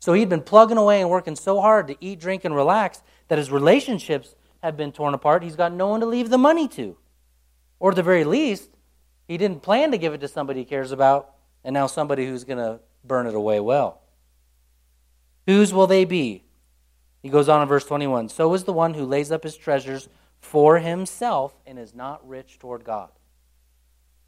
So 0.00 0.14
he'd 0.14 0.28
been 0.28 0.42
plugging 0.42 0.78
away 0.78 1.00
and 1.00 1.08
working 1.08 1.36
so 1.36 1.60
hard 1.60 1.86
to 1.88 1.96
eat, 2.00 2.18
drink, 2.18 2.44
and 2.44 2.54
relax 2.54 3.02
that 3.28 3.38
his 3.38 3.52
relationships 3.52 4.34
had 4.60 4.76
been 4.76 4.90
torn 4.90 5.14
apart. 5.14 5.44
He's 5.44 5.54
got 5.54 5.72
no 5.72 5.88
one 5.88 6.00
to 6.00 6.06
leave 6.06 6.28
the 6.28 6.38
money 6.38 6.66
to. 6.68 6.96
Or 7.78 7.90
at 7.90 7.96
the 7.96 8.02
very 8.02 8.24
least, 8.24 8.70
he 9.28 9.36
didn't 9.36 9.62
plan 9.62 9.92
to 9.92 9.98
give 9.98 10.12
it 10.12 10.20
to 10.22 10.28
somebody 10.28 10.60
he 10.60 10.64
cares 10.64 10.90
about, 10.90 11.34
and 11.62 11.72
now 11.72 11.86
somebody 11.86 12.26
who's 12.26 12.42
going 12.42 12.58
to 12.58 12.80
burn 13.04 13.26
it 13.26 13.34
away 13.34 13.60
well. 13.60 14.00
Whose 15.46 15.72
will 15.72 15.86
they 15.86 16.04
be? 16.04 16.44
He 17.22 17.28
goes 17.28 17.48
on 17.48 17.62
in 17.62 17.68
verse 17.68 17.84
21 17.84 18.28
So 18.28 18.52
is 18.54 18.64
the 18.64 18.72
one 18.72 18.94
who 18.94 19.04
lays 19.04 19.30
up 19.30 19.44
his 19.44 19.56
treasures 19.56 20.08
for 20.40 20.78
himself 20.78 21.54
and 21.66 21.78
is 21.78 21.94
not 21.94 22.26
rich 22.28 22.58
toward 22.58 22.84
God. 22.84 23.10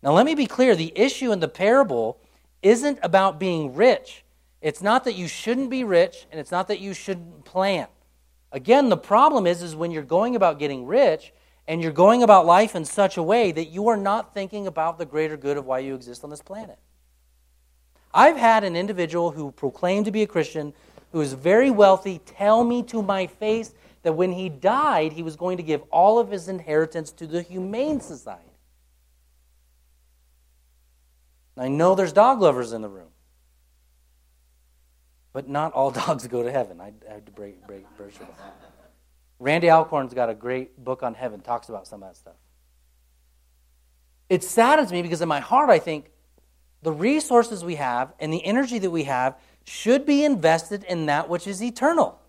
Now, 0.02 0.12
let 0.12 0.26
me 0.26 0.34
be 0.34 0.46
clear 0.46 0.76
the 0.76 0.92
issue 0.94 1.32
in 1.32 1.40
the 1.40 1.48
parable 1.48 2.20
isn't 2.62 2.98
about 3.02 3.40
being 3.40 3.74
rich. 3.74 4.24
It's 4.60 4.82
not 4.82 5.04
that 5.04 5.14
you 5.14 5.28
shouldn't 5.28 5.70
be 5.70 5.84
rich, 5.84 6.26
and 6.30 6.40
it's 6.40 6.50
not 6.50 6.68
that 6.68 6.80
you 6.80 6.94
shouldn't 6.94 7.44
plan. 7.44 7.88
Again, 8.52 8.88
the 8.88 8.96
problem 8.96 9.46
is, 9.46 9.62
is 9.62 9.74
when 9.74 9.90
you're 9.90 10.02
going 10.02 10.36
about 10.36 10.58
getting 10.58 10.86
rich 10.86 11.32
and 11.66 11.82
you're 11.82 11.92
going 11.92 12.22
about 12.22 12.46
life 12.46 12.76
in 12.76 12.84
such 12.84 13.16
a 13.16 13.22
way 13.22 13.50
that 13.50 13.66
you 13.66 13.88
are 13.88 13.96
not 13.96 14.32
thinking 14.32 14.66
about 14.66 14.98
the 14.98 15.06
greater 15.06 15.36
good 15.36 15.56
of 15.56 15.66
why 15.66 15.80
you 15.80 15.94
exist 15.94 16.22
on 16.22 16.30
this 16.30 16.42
planet. 16.42 16.78
I've 18.12 18.36
had 18.36 18.62
an 18.62 18.76
individual 18.76 19.32
who 19.32 19.50
proclaimed 19.50 20.04
to 20.04 20.12
be 20.12 20.22
a 20.22 20.26
Christian 20.26 20.72
who 21.14 21.20
is 21.20 21.32
very 21.32 21.70
wealthy 21.70 22.18
tell 22.26 22.64
me 22.64 22.82
to 22.82 23.00
my 23.00 23.28
face 23.28 23.72
that 24.02 24.14
when 24.14 24.32
he 24.32 24.48
died, 24.48 25.12
he 25.12 25.22
was 25.22 25.36
going 25.36 25.56
to 25.56 25.62
give 25.62 25.80
all 25.92 26.18
of 26.18 26.28
his 26.28 26.48
inheritance 26.48 27.12
to 27.12 27.24
the 27.24 27.40
Humane 27.40 28.00
Society. 28.00 28.42
I 31.56 31.68
know 31.68 31.94
there's 31.94 32.12
dog 32.12 32.40
lovers 32.40 32.72
in 32.72 32.82
the 32.82 32.88
room, 32.88 33.10
but 35.32 35.48
not 35.48 35.72
all 35.72 35.90
dogs 35.92 36.26
go 36.26 36.42
to 36.42 36.50
heaven. 36.50 36.80
I, 36.80 36.92
have 37.08 37.24
to 37.26 37.30
break, 37.30 37.64
break, 37.64 37.86
break. 37.96 38.12
Randy 39.38 39.70
Alcorn's 39.70 40.14
got 40.14 40.30
a 40.30 40.34
great 40.34 40.82
book 40.82 41.04
on 41.04 41.14
heaven, 41.14 41.40
talks 41.40 41.68
about 41.68 41.86
some 41.86 42.02
of 42.02 42.08
that 42.08 42.16
stuff. 42.16 42.34
It 44.28 44.42
saddens 44.42 44.90
me 44.90 45.00
because 45.00 45.22
in 45.22 45.28
my 45.28 45.38
heart, 45.38 45.70
I 45.70 45.78
think 45.78 46.10
the 46.82 46.90
resources 46.90 47.64
we 47.64 47.76
have 47.76 48.12
and 48.18 48.32
the 48.32 48.44
energy 48.44 48.80
that 48.80 48.90
we 48.90 49.04
have 49.04 49.38
should 49.64 50.04
be 50.06 50.24
invested 50.24 50.84
in 50.84 51.06
that 51.06 51.28
which 51.28 51.46
is 51.46 51.62
eternal. 51.62 52.20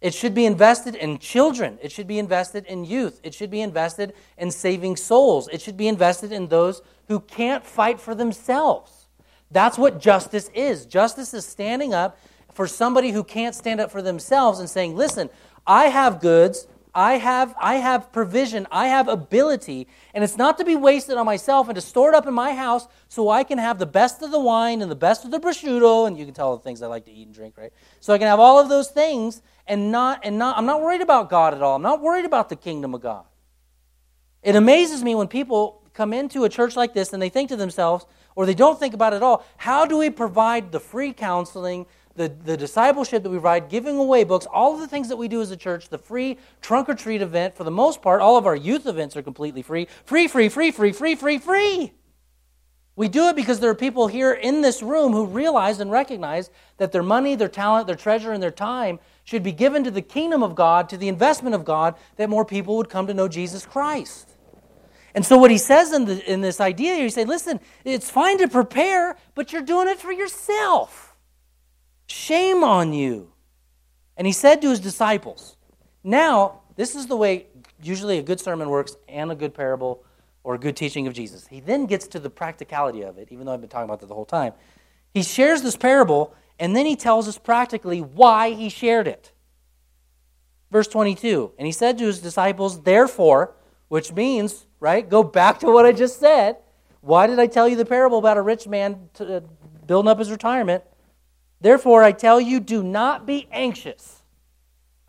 It 0.00 0.14
should 0.14 0.34
be 0.34 0.46
invested 0.46 0.94
in 0.94 1.18
children. 1.18 1.78
It 1.82 1.90
should 1.90 2.06
be 2.06 2.18
invested 2.18 2.64
in 2.66 2.84
youth. 2.84 3.20
It 3.24 3.34
should 3.34 3.50
be 3.50 3.60
invested 3.60 4.14
in 4.36 4.50
saving 4.50 4.96
souls. 4.96 5.48
It 5.48 5.60
should 5.60 5.76
be 5.76 5.88
invested 5.88 6.30
in 6.30 6.48
those 6.48 6.82
who 7.08 7.20
can't 7.20 7.64
fight 7.64 8.00
for 8.00 8.14
themselves. 8.14 9.08
That's 9.50 9.78
what 9.78 10.00
justice 10.00 10.50
is. 10.54 10.86
Justice 10.86 11.34
is 11.34 11.46
standing 11.46 11.94
up 11.94 12.18
for 12.52 12.66
somebody 12.66 13.10
who 13.10 13.24
can't 13.24 13.54
stand 13.54 13.80
up 13.80 13.90
for 13.90 14.02
themselves 14.02 14.60
and 14.60 14.70
saying, 14.70 14.94
listen, 14.94 15.30
I 15.66 15.86
have 15.86 16.20
goods, 16.20 16.66
I 16.98 17.18
have, 17.18 17.54
I 17.60 17.76
have 17.76 18.10
provision, 18.10 18.66
I 18.72 18.88
have 18.88 19.06
ability, 19.06 19.86
and 20.12 20.24
it's 20.24 20.36
not 20.36 20.58
to 20.58 20.64
be 20.64 20.74
wasted 20.74 21.16
on 21.16 21.26
myself 21.26 21.68
and 21.68 21.76
to 21.76 21.80
store 21.80 22.08
it 22.08 22.14
up 22.16 22.26
in 22.26 22.34
my 22.34 22.54
house 22.54 22.88
so 23.06 23.28
I 23.28 23.44
can 23.44 23.58
have 23.58 23.78
the 23.78 23.86
best 23.86 24.20
of 24.20 24.32
the 24.32 24.40
wine 24.40 24.82
and 24.82 24.90
the 24.90 24.96
best 24.96 25.24
of 25.24 25.30
the 25.30 25.38
prosciutto, 25.38 26.08
and 26.08 26.18
you 26.18 26.24
can 26.24 26.34
tell 26.34 26.56
the 26.56 26.62
things 26.64 26.82
I 26.82 26.88
like 26.88 27.04
to 27.04 27.12
eat 27.12 27.26
and 27.26 27.32
drink, 27.32 27.56
right? 27.56 27.72
So 28.00 28.12
I 28.12 28.18
can 28.18 28.26
have 28.26 28.40
all 28.40 28.58
of 28.58 28.68
those 28.68 28.88
things 28.88 29.42
and 29.68 29.92
not, 29.92 30.22
and 30.24 30.40
not, 30.40 30.58
I'm 30.58 30.66
not 30.66 30.82
worried 30.82 31.00
about 31.00 31.30
God 31.30 31.54
at 31.54 31.62
all. 31.62 31.76
I'm 31.76 31.82
not 31.82 32.02
worried 32.02 32.24
about 32.24 32.48
the 32.48 32.56
kingdom 32.56 32.94
of 32.94 33.00
God. 33.00 33.26
It 34.42 34.56
amazes 34.56 35.04
me 35.04 35.14
when 35.14 35.28
people 35.28 35.88
come 35.94 36.12
into 36.12 36.42
a 36.42 36.48
church 36.48 36.74
like 36.74 36.94
this 36.94 37.12
and 37.12 37.22
they 37.22 37.28
think 37.28 37.48
to 37.50 37.56
themselves, 37.56 38.06
or 38.34 38.44
they 38.44 38.54
don't 38.54 38.76
think 38.76 38.92
about 38.92 39.12
it 39.12 39.16
at 39.16 39.22
all, 39.22 39.46
how 39.56 39.86
do 39.86 39.98
we 39.98 40.10
provide 40.10 40.72
the 40.72 40.80
free 40.80 41.12
counseling, 41.12 41.86
the, 42.18 42.28
the 42.28 42.56
discipleship 42.56 43.22
that 43.22 43.30
we 43.30 43.36
provide, 43.36 43.70
giving 43.70 43.96
away 43.96 44.24
books, 44.24 44.46
all 44.52 44.74
of 44.74 44.80
the 44.80 44.88
things 44.88 45.08
that 45.08 45.16
we 45.16 45.28
do 45.28 45.40
as 45.40 45.50
a 45.50 45.56
church, 45.56 45.88
the 45.88 45.96
free 45.96 46.36
trunk 46.60 46.88
or 46.88 46.94
treat 46.94 47.22
event, 47.22 47.56
for 47.56 47.64
the 47.64 47.70
most 47.70 48.02
part, 48.02 48.20
all 48.20 48.36
of 48.36 48.44
our 48.44 48.56
youth 48.56 48.86
events 48.86 49.16
are 49.16 49.22
completely 49.22 49.62
free. 49.62 49.88
Free, 50.04 50.28
free, 50.28 50.50
free, 50.50 50.70
free, 50.70 50.92
free, 50.92 51.14
free, 51.14 51.38
free. 51.38 51.92
We 52.96 53.08
do 53.08 53.28
it 53.28 53.36
because 53.36 53.60
there 53.60 53.70
are 53.70 53.76
people 53.76 54.08
here 54.08 54.32
in 54.32 54.60
this 54.60 54.82
room 54.82 55.12
who 55.12 55.24
realize 55.24 55.78
and 55.78 55.88
recognize 55.88 56.50
that 56.78 56.90
their 56.90 57.04
money, 57.04 57.36
their 57.36 57.48
talent, 57.48 57.86
their 57.86 57.94
treasure, 57.94 58.32
and 58.32 58.42
their 58.42 58.50
time 58.50 58.98
should 59.22 59.44
be 59.44 59.52
given 59.52 59.84
to 59.84 59.90
the 59.92 60.02
kingdom 60.02 60.42
of 60.42 60.56
God, 60.56 60.88
to 60.88 60.96
the 60.96 61.06
investment 61.06 61.54
of 61.54 61.64
God, 61.64 61.94
that 62.16 62.28
more 62.28 62.44
people 62.44 62.76
would 62.76 62.88
come 62.88 63.06
to 63.06 63.14
know 63.14 63.28
Jesus 63.28 63.64
Christ. 63.64 64.28
And 65.14 65.24
so, 65.24 65.38
what 65.38 65.50
he 65.50 65.58
says 65.58 65.92
in, 65.92 66.06
the, 66.06 66.32
in 66.32 66.40
this 66.40 66.60
idea, 66.60 66.96
he 66.96 67.08
says, 67.08 67.28
listen, 67.28 67.60
it's 67.84 68.10
fine 68.10 68.38
to 68.38 68.48
prepare, 68.48 69.16
but 69.36 69.52
you're 69.52 69.62
doing 69.62 69.88
it 69.88 70.00
for 70.00 70.10
yourself. 70.10 71.07
Shame 72.08 72.64
on 72.64 72.92
you. 72.92 73.32
And 74.16 74.26
he 74.26 74.32
said 74.32 74.60
to 74.62 74.70
his 74.70 74.80
disciples, 74.80 75.56
Now, 76.02 76.62
this 76.74 76.96
is 76.96 77.06
the 77.06 77.16
way 77.16 77.46
usually 77.82 78.18
a 78.18 78.22
good 78.22 78.40
sermon 78.40 78.68
works 78.68 78.96
and 79.08 79.30
a 79.30 79.34
good 79.34 79.54
parable 79.54 80.02
or 80.42 80.54
a 80.54 80.58
good 80.58 80.76
teaching 80.76 81.06
of 81.06 81.12
Jesus. 81.12 81.46
He 81.46 81.60
then 81.60 81.86
gets 81.86 82.08
to 82.08 82.18
the 82.18 82.30
practicality 82.30 83.02
of 83.02 83.18
it, 83.18 83.28
even 83.30 83.46
though 83.46 83.52
I've 83.52 83.60
been 83.60 83.68
talking 83.68 83.84
about 83.84 84.00
that 84.00 84.06
the 84.06 84.14
whole 84.14 84.24
time. 84.24 84.54
He 85.12 85.22
shares 85.22 85.62
this 85.62 85.76
parable, 85.76 86.34
and 86.58 86.74
then 86.74 86.86
he 86.86 86.96
tells 86.96 87.28
us 87.28 87.38
practically 87.38 88.00
why 88.00 88.50
he 88.50 88.68
shared 88.68 89.06
it. 89.06 89.32
Verse 90.70 90.88
22 90.88 91.52
And 91.58 91.66
he 91.66 91.72
said 91.72 91.98
to 91.98 92.06
his 92.06 92.20
disciples, 92.20 92.82
Therefore, 92.82 93.54
which 93.88 94.12
means, 94.12 94.66
right, 94.80 95.08
go 95.08 95.22
back 95.22 95.60
to 95.60 95.66
what 95.66 95.86
I 95.86 95.92
just 95.92 96.18
said. 96.18 96.56
Why 97.00 97.26
did 97.26 97.38
I 97.38 97.46
tell 97.46 97.68
you 97.68 97.76
the 97.76 97.84
parable 97.84 98.18
about 98.18 98.36
a 98.36 98.42
rich 98.42 98.66
man 98.66 99.08
uh, 99.20 99.40
building 99.86 100.10
up 100.10 100.18
his 100.18 100.30
retirement? 100.30 100.82
Therefore, 101.60 102.02
I 102.02 102.12
tell 102.12 102.40
you, 102.40 102.60
do 102.60 102.82
not 102.82 103.26
be 103.26 103.48
anxious 103.50 104.22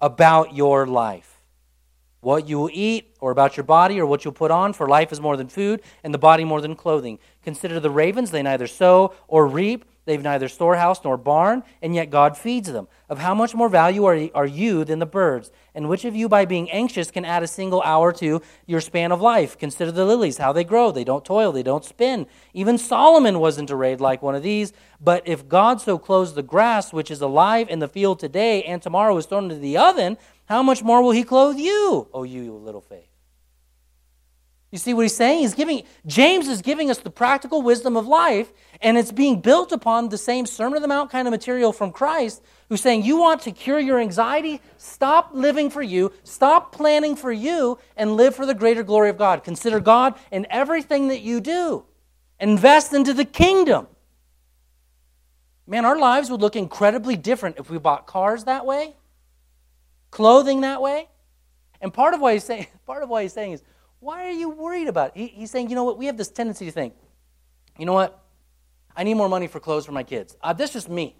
about 0.02 0.56
your 0.56 0.88
life, 0.88 1.42
what 2.22 2.48
you 2.48 2.60
will 2.60 2.70
eat, 2.74 3.16
or 3.20 3.32
about 3.32 3.58
your 3.58 3.64
body, 3.64 4.00
or 4.00 4.06
what 4.06 4.26
you'll 4.26 4.34
put 4.34 4.52
on, 4.52 4.74
for 4.74 4.88
life 4.88 5.12
is 5.12 5.22
more 5.22 5.38
than 5.38 5.48
food, 5.48 5.82
and 6.04 6.14
the 6.14 6.18
body 6.18 6.44
more 6.44 6.62
than 6.62 6.76
clothing. 6.76 7.20
Consider 7.44 7.80
the 7.80 7.90
ravens, 7.90 8.32
they 8.32 8.42
neither 8.42 8.68
sow 8.68 9.14
or 9.28 9.46
reap 9.46 9.86
They've 10.10 10.20
neither 10.20 10.48
storehouse 10.48 11.04
nor 11.04 11.18
barn, 11.18 11.62
and 11.84 11.94
yet 11.94 12.10
God 12.10 12.36
feeds 12.36 12.72
them. 12.72 12.88
Of 13.10 13.20
how 13.20 13.36
much 13.36 13.54
more 13.54 13.70
value 13.70 14.06
are, 14.06 14.28
are 14.34 14.48
you 14.48 14.84
than 14.84 14.98
the 14.98 15.06
birds? 15.06 15.52
And 15.76 15.88
which 15.88 16.04
of 16.04 16.16
you, 16.16 16.28
by 16.28 16.46
being 16.46 16.72
anxious, 16.72 17.12
can 17.12 17.26
add 17.26 17.44
a 17.44 17.48
single 17.48 17.84
hour 17.84 18.12
to 18.14 18.42
your 18.66 18.82
span 18.82 19.12
of 19.12 19.22
life? 19.22 19.56
Consider 19.56 19.92
the 19.92 20.06
lilies, 20.06 20.40
how 20.40 20.52
they 20.52 20.64
grow. 20.64 20.90
They 20.90 21.04
don't 21.04 21.24
toil, 21.24 21.52
they 21.52 21.62
don't 21.62 21.86
spin. 21.86 22.26
Even 22.56 22.80
Solomon 22.80 23.38
wasn't 23.38 23.70
arrayed 23.70 24.02
like 24.02 24.24
one 24.24 24.34
of 24.34 24.42
these. 24.42 24.74
But 25.00 25.28
if 25.28 25.48
God 25.48 25.80
so 25.80 26.00
clothes 26.00 26.34
the 26.34 26.42
grass, 26.42 26.92
which 26.92 27.12
is 27.12 27.22
alive 27.22 27.70
in 27.70 27.78
the 27.78 27.88
field 27.88 28.18
today, 28.20 28.64
and 28.64 28.82
tomorrow 28.82 29.16
is 29.16 29.28
thrown 29.28 29.44
into 29.44 29.58
the 29.58 29.78
oven, 29.78 30.18
how 30.46 30.64
much 30.64 30.82
more 30.82 31.04
will 31.04 31.12
he 31.12 31.24
clothe 31.24 31.60
you, 31.60 32.08
O 32.16 32.24
you 32.24 32.52
little 32.56 32.82
faith? 32.82 33.09
You 34.72 34.78
see 34.78 34.94
what 34.94 35.02
he's 35.02 35.16
saying? 35.16 35.40
He's 35.40 35.56
giving 35.56 35.84
James 36.06 36.48
is 36.48 36.62
giving 36.62 36.92
us 36.92 37.00
the 37.00 37.10
practical 37.10 37.62
wisdom 37.64 37.98
of 37.98 38.06
life, 38.06 38.52
and 38.82 38.98
it's 38.98 39.12
being 39.12 39.42
built 39.42 39.72
upon 39.72 40.10
the 40.10 40.18
same 40.18 40.46
Sermon 40.46 40.76
on 40.76 40.82
the 40.84 40.88
Mount 40.88 41.10
kind 41.10 41.28
of 41.28 41.32
material 41.32 41.74
from 41.74 41.92
Christ, 41.92 42.44
who's 42.70 42.82
saying, 42.82 43.04
You 43.04 43.18
want 43.18 43.42
to 43.42 43.52
cure 43.52 43.80
your 43.80 44.00
anxiety? 44.00 44.62
Stop 44.78 45.32
living 45.34 45.72
for 45.72 45.82
you, 45.82 46.14
stop 46.24 46.72
planning 46.72 47.16
for 47.16 47.32
you, 47.32 47.80
and 47.98 48.16
live 48.16 48.36
for 48.36 48.46
the 48.46 48.54
greater 48.54 48.84
glory 48.84 49.10
of 49.10 49.18
God. 49.18 49.44
Consider 49.44 49.80
God 49.80 50.14
in 50.32 50.46
everything 50.52 51.08
that 51.08 51.22
you 51.22 51.42
do. 51.42 51.86
Invest 52.40 52.94
into 52.94 53.14
the 53.14 53.26
kingdom. 53.26 53.88
Man, 55.66 55.84
our 55.84 55.98
lives 55.98 56.30
would 56.30 56.42
look 56.42 56.56
incredibly 56.56 57.16
different 57.16 57.58
if 57.58 57.70
we 57.70 57.80
bought 57.80 58.06
cars 58.06 58.44
that 58.44 58.66
way, 58.66 58.96
clothing 60.12 60.62
that 60.62 60.82
way. 60.82 61.10
And 61.82 61.94
part 61.94 62.14
of 62.14 62.22
what 62.22 62.34
he's 62.34 62.44
saying, 62.44 62.68
part 62.86 63.02
of 63.02 63.10
what 63.10 63.24
he's 63.24 63.34
saying 63.34 63.54
is 63.54 63.64
Why 64.00 64.28
are 64.28 64.32
you 64.32 64.50
worried 64.50 64.88
about 64.88 65.16
it? 65.16 65.32
He's 65.32 65.52
saying, 65.52 65.70
you 65.70 65.76
know 65.76 65.84
what? 65.84 65.98
We 65.98 66.06
have 66.06 66.18
this 66.18 66.30
tendency 66.30 66.66
to 66.66 66.72
think, 66.72 66.94
you 67.78 67.86
know 67.86 67.94
what? 67.94 68.24
I 68.96 69.04
need 69.04 69.14
more 69.16 69.30
money 69.30 69.48
for 69.48 69.60
clothes 69.60 69.86
for 69.86 69.92
my 69.92 70.04
kids. 70.04 70.36
Uh, 70.42 70.54
that's 70.54 70.74
just 70.74 70.90
me. 70.90 71.16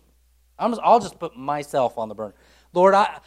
I'm 0.58 0.72
just, 0.72 0.82
I'll 0.84 1.00
just 1.00 1.20
put 1.20 1.38
myself 1.38 1.98
on 1.98 2.10
the 2.10 2.16
burner. 2.16 2.34
Lord, 2.74 2.94
I, 2.94 3.20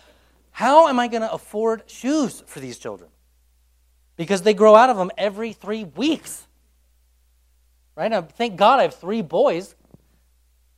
how 0.50 0.88
am 0.88 0.98
I 0.98 1.09
going 1.09 1.22
to 1.22 1.32
afford 1.32 1.84
shoes 1.86 2.42
for 2.46 2.61
these 2.61 2.78
children? 2.78 3.11
Because 4.16 4.42
they 4.42 4.53
grow 4.53 4.74
out 4.74 4.90
of 4.90 4.96
them 4.96 5.11
every 5.16 5.53
three 5.53 5.84
weeks. 5.84 6.46
Right? 7.96 8.11
Now, 8.11 8.22
thank 8.22 8.57
God 8.57 8.78
I 8.78 8.82
have 8.82 8.94
three 8.94 9.22
boys. 9.22 9.74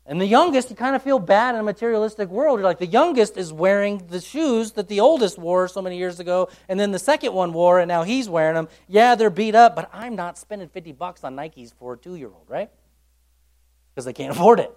And 0.06 0.20
the 0.20 0.26
youngest, 0.26 0.68
you 0.68 0.76
kind 0.76 0.94
of 0.94 1.02
feel 1.02 1.18
bad 1.18 1.54
in 1.54 1.62
a 1.62 1.64
materialistic 1.64 2.28
world. 2.28 2.58
You're 2.58 2.68
like, 2.68 2.78
the 2.78 2.86
youngest 2.86 3.38
is 3.38 3.54
wearing 3.54 4.06
the 4.08 4.20
shoes 4.20 4.72
that 4.72 4.88
the 4.88 5.00
oldest 5.00 5.38
wore 5.38 5.66
so 5.66 5.80
many 5.80 5.96
years 5.96 6.20
ago, 6.20 6.50
and 6.68 6.78
then 6.78 6.92
the 6.92 6.98
second 6.98 7.32
one 7.32 7.54
wore, 7.54 7.80
and 7.80 7.88
now 7.88 8.02
he's 8.02 8.28
wearing 8.28 8.54
them. 8.54 8.68
Yeah, 8.86 9.14
they're 9.14 9.30
beat 9.30 9.54
up, 9.54 9.74
but 9.74 9.88
I'm 9.94 10.14
not 10.14 10.36
spending 10.36 10.68
50 10.68 10.92
bucks 10.92 11.24
on 11.24 11.34
Nikes 11.34 11.72
for 11.72 11.94
a 11.94 11.96
two 11.96 12.16
year 12.16 12.28
old, 12.28 12.44
right? 12.48 12.70
Because 13.94 14.04
they 14.04 14.12
can't 14.12 14.30
afford 14.30 14.60
it. 14.60 14.70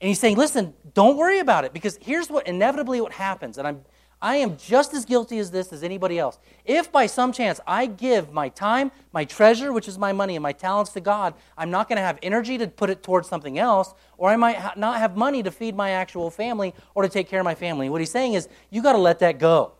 And 0.00 0.06
he's 0.06 0.20
saying, 0.20 0.36
listen, 0.36 0.72
don't 0.94 1.16
worry 1.16 1.40
about 1.40 1.64
it, 1.64 1.72
because 1.72 1.98
here's 2.00 2.30
what 2.30 2.46
inevitably 2.46 3.00
what 3.00 3.12
happens, 3.12 3.58
and 3.58 3.66
I'm 3.66 3.84
I 4.22 4.36
am 4.36 4.58
just 4.58 4.92
as 4.92 5.06
guilty 5.06 5.38
as 5.38 5.50
this 5.50 5.72
as 5.72 5.82
anybody 5.82 6.18
else. 6.18 6.38
If 6.66 6.92
by 6.92 7.06
some 7.06 7.32
chance 7.32 7.58
I 7.66 7.86
give 7.86 8.32
my 8.32 8.50
time, 8.50 8.92
my 9.12 9.24
treasure, 9.24 9.72
which 9.72 9.88
is 9.88 9.96
my 9.96 10.12
money, 10.12 10.36
and 10.36 10.42
my 10.42 10.52
talents 10.52 10.92
to 10.92 11.00
God, 11.00 11.34
I'm 11.56 11.70
not 11.70 11.88
going 11.88 11.96
to 11.96 12.02
have 12.02 12.18
energy 12.22 12.58
to 12.58 12.66
put 12.66 12.90
it 12.90 13.02
towards 13.02 13.28
something 13.28 13.58
else, 13.58 13.94
or 14.18 14.28
I 14.28 14.36
might 14.36 14.56
ha- 14.56 14.74
not 14.76 14.98
have 14.98 15.16
money 15.16 15.42
to 15.42 15.50
feed 15.50 15.74
my 15.74 15.90
actual 15.90 16.30
family 16.30 16.74
or 16.94 17.02
to 17.02 17.08
take 17.08 17.28
care 17.28 17.40
of 17.40 17.44
my 17.44 17.54
family. 17.54 17.88
What 17.88 18.02
he's 18.02 18.10
saying 18.10 18.34
is, 18.34 18.48
you 18.68 18.82
got 18.82 18.92
to 18.92 18.98
let 18.98 19.20
that 19.20 19.38
go. 19.38 19.72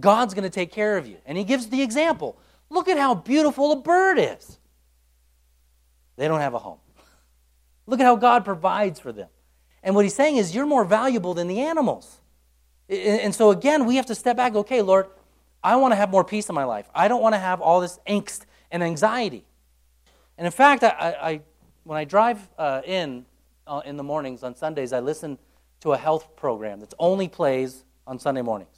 God's 0.00 0.34
going 0.34 0.44
to 0.44 0.50
take 0.50 0.72
care 0.72 0.96
of 0.96 1.06
you. 1.06 1.18
And 1.24 1.38
he 1.38 1.44
gives 1.44 1.68
the 1.68 1.82
example 1.82 2.36
look 2.70 2.88
at 2.88 2.98
how 2.98 3.14
beautiful 3.14 3.70
a 3.72 3.76
bird 3.76 4.18
is. 4.18 4.58
They 6.16 6.26
don't 6.26 6.40
have 6.40 6.54
a 6.54 6.58
home. 6.58 6.78
Look 7.86 8.00
at 8.00 8.04
how 8.04 8.16
God 8.16 8.44
provides 8.44 8.98
for 8.98 9.12
them. 9.12 9.28
And 9.82 9.94
what 9.94 10.04
he's 10.04 10.14
saying 10.14 10.38
is, 10.38 10.54
you're 10.54 10.66
more 10.66 10.84
valuable 10.84 11.34
than 11.34 11.46
the 11.46 11.60
animals. 11.60 12.18
And 12.88 13.34
so, 13.34 13.50
again, 13.50 13.86
we 13.86 13.96
have 13.96 14.06
to 14.06 14.14
step 14.14 14.36
back. 14.36 14.54
Okay, 14.54 14.82
Lord, 14.82 15.06
I 15.62 15.76
want 15.76 15.92
to 15.92 15.96
have 15.96 16.10
more 16.10 16.24
peace 16.24 16.48
in 16.48 16.54
my 16.54 16.64
life. 16.64 16.88
I 16.94 17.08
don't 17.08 17.22
want 17.22 17.34
to 17.34 17.38
have 17.38 17.60
all 17.60 17.80
this 17.80 17.98
angst 18.08 18.44
and 18.70 18.82
anxiety. 18.82 19.44
And 20.36 20.46
in 20.46 20.52
fact, 20.52 20.82
I, 20.82 21.16
I 21.20 21.40
when 21.84 21.98
I 21.98 22.04
drive 22.04 22.48
uh, 22.58 22.82
in 22.84 23.24
uh, 23.66 23.82
in 23.84 23.96
the 23.96 24.02
mornings 24.02 24.42
on 24.42 24.56
Sundays, 24.56 24.92
I 24.92 25.00
listen 25.00 25.38
to 25.80 25.92
a 25.92 25.96
health 25.96 26.36
program 26.36 26.80
that 26.80 26.94
only 26.98 27.28
plays 27.28 27.84
on 28.06 28.18
Sunday 28.18 28.42
mornings. 28.42 28.76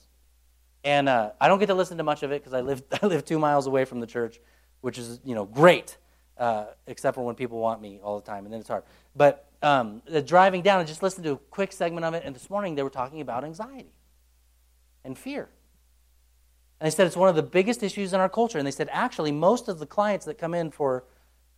And 0.85 1.09
uh, 1.09 1.31
I 1.41 1.49
don't 1.49 1.59
get 1.59 1.67
to 1.67 1.75
listen 1.75 1.97
to 1.99 2.05
much 2.05 2.23
of 2.23 2.33
it 2.33 2.43
because 2.43 2.53
I 2.53 2.61
live, 2.61 2.83
I 3.03 3.07
live 3.07 3.25
two 3.25 3.39
miles 3.39 3.67
away 3.67 3.85
from 3.85 4.01
the 4.01 4.07
church, 4.07 4.41
which 4.81 4.99
is 4.99 5.21
you 5.25 5.35
know 5.35 5.45
great, 5.45 5.97
uh, 6.39 6.67
except 6.87 7.15
for 7.15 7.25
when 7.25 7.35
people 7.35 7.59
want 7.59 7.81
me 7.81 8.01
all 8.03 8.21
the 8.21 8.27
time, 8.27 8.45
and 8.45 8.53
then 8.53 8.61
it's 8.61 8.69
hard. 8.69 8.85
But 9.17 9.47
um, 9.65 10.03
driving 10.27 10.63
down, 10.63 10.81
I 10.81 10.85
just 10.85 11.03
listened 11.03 11.25
to 11.25 11.33
a 11.33 11.37
quick 11.37 11.73
segment 11.73 12.05
of 12.05 12.15
it, 12.15 12.23
and 12.25 12.35
this 12.35 12.51
morning 12.51 12.75
they 12.75 12.83
were 12.83 12.91
talking 12.91 13.21
about 13.21 13.45
anxiety 13.45 13.95
and 15.05 15.17
fear. 15.17 15.49
And 16.81 16.87
they 16.87 16.95
said 16.95 17.07
it's 17.07 17.17
one 17.17 17.29
of 17.29 17.37
the 17.37 17.43
biggest 17.43 17.83
issues 17.83 18.13
in 18.13 18.21
our 18.21 18.29
culture. 18.29 18.59
And 18.59 18.67
they 18.67 18.73
said 18.73 18.89
actually, 18.93 19.33
most 19.33 19.69
of 19.69 19.79
the 19.79 19.87
clients 19.87 20.27
that 20.27 20.37
come 20.37 20.55
in 20.55 20.71
for, 20.71 21.05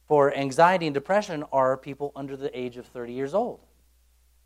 for 0.06 0.32
anxiety 0.34 0.86
and 0.86 0.94
depression 0.94 1.44
are 1.52 1.76
people 1.76 2.12
under 2.14 2.36
the 2.36 2.56
age 2.56 2.76
of 2.76 2.86
30 2.86 3.12
years 3.12 3.34
old. 3.34 3.60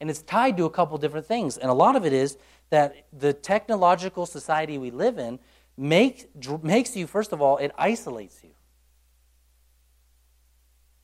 And 0.00 0.08
it's 0.08 0.22
tied 0.22 0.56
to 0.56 0.64
a 0.64 0.70
couple 0.70 0.96
different 0.96 1.26
things. 1.26 1.58
And 1.58 1.70
a 1.70 1.74
lot 1.74 1.96
of 1.96 2.06
it 2.06 2.14
is 2.14 2.38
that 2.70 3.06
the 3.12 3.34
technological 3.34 4.24
society 4.24 4.78
we 4.78 4.90
live 4.90 5.18
in 5.18 5.38
make, 5.76 6.30
makes 6.62 6.96
you, 6.96 7.06
first 7.06 7.32
of 7.32 7.42
all, 7.42 7.58
it 7.58 7.72
isolates 7.76 8.42
you. 8.42 8.49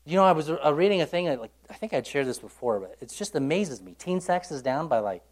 You 0.07 0.17
know, 0.17 0.25
I 0.25 0.33
was 0.33 0.49
uh, 0.49 0.73
reading 0.73 1.03
a 1.03 1.07
thing, 1.07 1.27
like 1.39 1.51
I 1.69 1.75
think 1.75 1.93
I'd 1.93 2.07
shared 2.07 2.27
this 2.27 2.39
before, 2.39 2.79
but 2.81 2.97
it 3.01 3.13
just 3.15 3.35
amazes 3.35 3.83
me. 3.83 3.95
Teen 3.99 4.21
sex 4.21 4.53
is 4.53 4.63
down 4.63 4.87
by 4.87 5.01
like 5.01 5.23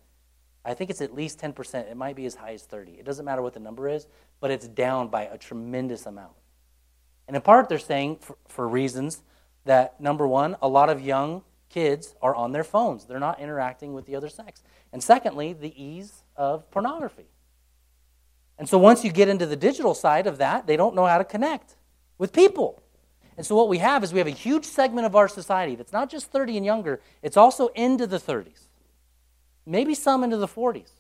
I 0.65 0.75
think 0.75 0.91
it's 0.91 1.01
at 1.01 1.15
least 1.15 1.39
10%. 1.41 1.91
It 1.91 1.97
might 1.97 2.17
be 2.17 2.27
as 2.27 2.37
high 2.37 2.55
as 2.55 2.63
30. 2.63 2.93
It 2.93 3.05
doesn't 3.05 3.25
matter 3.25 3.43
what 3.43 3.53
the 3.53 3.61
number 3.61 3.89
is, 3.89 4.07
but 4.41 4.51
it's 4.51 4.67
down 4.67 5.09
by 5.09 5.25
a 5.25 5.37
tremendous 5.37 6.07
amount. 6.07 6.33
And 7.29 7.37
in 7.37 7.43
part, 7.43 7.69
they're 7.69 7.79
saying 7.79 8.17
for, 8.17 8.37
for 8.49 8.67
reasons 8.67 9.23
that, 9.65 10.01
number 10.01 10.27
one, 10.27 10.57
a 10.63 10.69
lot 10.69 10.89
of 10.89 11.01
young 11.01 11.43
kids 11.69 12.15
are 12.23 12.35
on 12.35 12.53
their 12.53 12.65
phones. 12.65 13.05
They're 13.05 13.21
not 13.21 13.41
interacting 13.41 13.93
with 13.93 14.07
the 14.07 14.17
other 14.17 14.29
sex. 14.29 14.63
And 14.93 15.03
secondly, 15.03 15.53
the 15.53 15.83
ease 15.83 16.23
of 16.37 16.71
pornography. 16.71 17.27
And 18.59 18.69
so 18.69 18.79
once 18.79 19.05
you 19.05 19.13
get 19.13 19.29
into 19.29 19.47
the 19.47 19.57
digital 19.57 19.95
side 19.95 20.27
of 20.27 20.39
that, 20.39 20.67
they 20.67 20.77
don't 20.77 20.95
know 20.95 21.07
how 21.07 21.19
to 21.19 21.25
connect 21.25 21.77
with 22.17 22.33
people. 22.33 22.83
And 23.37 23.45
so 23.45 23.57
what 23.57 23.69
we 23.69 23.79
have 23.79 24.05
is 24.05 24.13
we 24.13 24.19
have 24.21 24.29
a 24.29 24.31
huge 24.31 24.65
segment 24.65 25.07
of 25.07 25.17
our 25.17 25.29
society 25.29 25.75
that's 25.75 25.93
not 25.93 26.11
just 26.11 26.31
30 26.31 26.57
and 26.57 26.67
younger, 26.67 27.01
it's 27.23 27.37
also 27.37 27.69
into 27.69 28.07
the 28.07 28.19
30s 28.19 28.69
maybe 29.67 29.95
some 29.95 30.25
into 30.25 30.37
the 30.37 30.49
40s. 30.49 30.91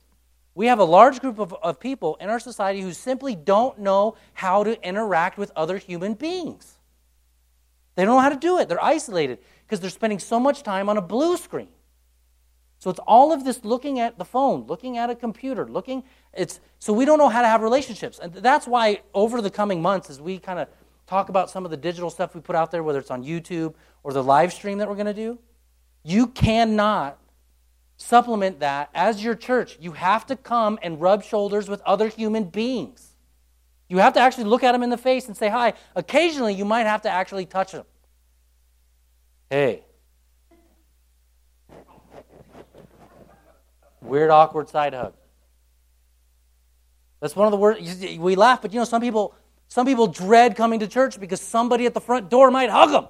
We 0.54 0.66
have 0.66 0.78
a 0.78 0.84
large 0.84 1.20
group 1.20 1.38
of, 1.38 1.52
of 1.54 1.80
people 1.80 2.16
in 2.20 2.30
our 2.30 2.38
society 2.38 2.80
who 2.80 2.92
simply 2.92 3.34
don't 3.34 3.78
know 3.80 4.16
how 4.34 4.62
to 4.64 4.80
interact 4.86 5.36
with 5.36 5.50
other 5.56 5.78
human 5.78 6.14
beings. 6.14 6.78
They 7.96 8.04
don't 8.04 8.16
know 8.16 8.20
how 8.20 8.28
to 8.28 8.36
do 8.36 8.58
it. 8.58 8.68
They're 8.68 8.82
isolated 8.82 9.38
because 9.66 9.80
they're 9.80 9.90
spending 9.90 10.18
so 10.18 10.38
much 10.38 10.62
time 10.62 10.88
on 10.88 10.96
a 10.96 11.02
blue 11.02 11.36
screen. 11.36 11.68
So 12.78 12.90
it's 12.90 13.00
all 13.00 13.32
of 13.32 13.44
this 13.44 13.64
looking 13.64 13.98
at 13.98 14.18
the 14.18 14.24
phone, 14.24 14.66
looking 14.66 14.98
at 14.98 15.10
a 15.10 15.14
computer, 15.14 15.66
looking 15.66 16.04
it's 16.34 16.60
so 16.78 16.92
we 16.92 17.04
don't 17.04 17.18
know 17.18 17.28
how 17.28 17.40
to 17.40 17.48
have 17.48 17.62
relationships. 17.62 18.18
And 18.20 18.32
that's 18.34 18.66
why 18.66 19.00
over 19.14 19.40
the 19.40 19.50
coming 19.50 19.80
months 19.80 20.10
as 20.10 20.20
we 20.20 20.38
kind 20.38 20.58
of 20.58 20.68
talk 21.14 21.28
about 21.28 21.48
some 21.48 21.64
of 21.64 21.70
the 21.70 21.76
digital 21.76 22.10
stuff 22.10 22.34
we 22.34 22.40
put 22.40 22.56
out 22.56 22.72
there 22.72 22.82
whether 22.82 22.98
it's 22.98 23.10
on 23.10 23.22
YouTube 23.22 23.74
or 24.02 24.12
the 24.12 24.22
live 24.22 24.52
stream 24.52 24.78
that 24.78 24.88
we're 24.88 24.96
going 24.96 25.06
to 25.06 25.14
do, 25.14 25.38
you 26.02 26.26
cannot 26.26 27.18
supplement 27.96 28.58
that 28.58 28.90
as 28.94 29.22
your 29.22 29.36
church. 29.36 29.78
You 29.80 29.92
have 29.92 30.26
to 30.26 30.34
come 30.34 30.76
and 30.82 31.00
rub 31.00 31.22
shoulders 31.22 31.68
with 31.68 31.80
other 31.82 32.08
human 32.08 32.44
beings. 32.44 33.14
You 33.88 33.98
have 33.98 34.14
to 34.14 34.20
actually 34.20 34.44
look 34.44 34.64
at 34.64 34.72
them 34.72 34.82
in 34.82 34.90
the 34.90 34.98
face 34.98 35.28
and 35.28 35.36
say 35.36 35.48
hi. 35.48 35.74
Occasionally, 35.94 36.54
you 36.54 36.64
might 36.64 36.86
have 36.86 37.02
to 37.02 37.10
actually 37.10 37.46
touch 37.46 37.70
them. 37.70 37.84
Hey. 39.48 39.84
Weird, 44.00 44.30
awkward 44.30 44.68
side 44.68 44.94
hug. 44.94 45.14
That's 47.20 47.36
one 47.36 47.46
of 47.46 47.52
the 47.52 47.56
words 47.56 48.04
we 48.18 48.34
laugh, 48.34 48.60
but 48.60 48.72
you 48.72 48.80
know, 48.80 48.84
some 48.84 49.00
people 49.00 49.34
some 49.74 49.86
people 49.86 50.06
dread 50.06 50.54
coming 50.54 50.78
to 50.78 50.86
church 50.86 51.18
because 51.18 51.40
somebody 51.40 51.84
at 51.84 51.94
the 51.94 52.00
front 52.00 52.30
door 52.30 52.48
might 52.48 52.70
hug 52.70 52.92
them. 52.92 53.08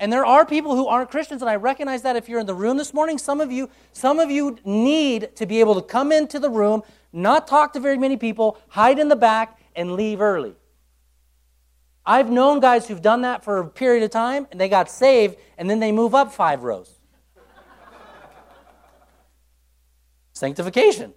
And 0.00 0.12
there 0.12 0.26
are 0.26 0.44
people 0.44 0.74
who 0.74 0.88
aren't 0.88 1.08
Christians, 1.08 1.40
and 1.40 1.48
I 1.48 1.54
recognize 1.54 2.02
that 2.02 2.16
if 2.16 2.28
you're 2.28 2.40
in 2.40 2.46
the 2.46 2.54
room 2.54 2.76
this 2.76 2.92
morning, 2.92 3.16
some 3.16 3.40
of 3.40 3.52
you, 3.52 3.70
some 3.92 4.18
of 4.18 4.28
you 4.28 4.58
need 4.64 5.36
to 5.36 5.46
be 5.46 5.60
able 5.60 5.76
to 5.76 5.82
come 5.82 6.10
into 6.10 6.40
the 6.40 6.50
room, 6.50 6.82
not 7.12 7.46
talk 7.46 7.74
to 7.74 7.80
very 7.80 7.96
many 7.96 8.16
people, 8.16 8.58
hide 8.70 8.98
in 8.98 9.06
the 9.06 9.14
back, 9.14 9.60
and 9.76 9.92
leave 9.92 10.20
early. 10.20 10.56
I've 12.04 12.28
known 12.28 12.58
guys 12.58 12.88
who've 12.88 13.00
done 13.00 13.20
that 13.20 13.44
for 13.44 13.58
a 13.58 13.68
period 13.68 14.02
of 14.02 14.10
time, 14.10 14.48
and 14.50 14.60
they 14.60 14.68
got 14.68 14.90
saved, 14.90 15.36
and 15.58 15.70
then 15.70 15.78
they 15.78 15.92
move 15.92 16.12
up 16.12 16.32
five 16.32 16.64
rows. 16.64 16.92
Sanctification. 20.32 21.14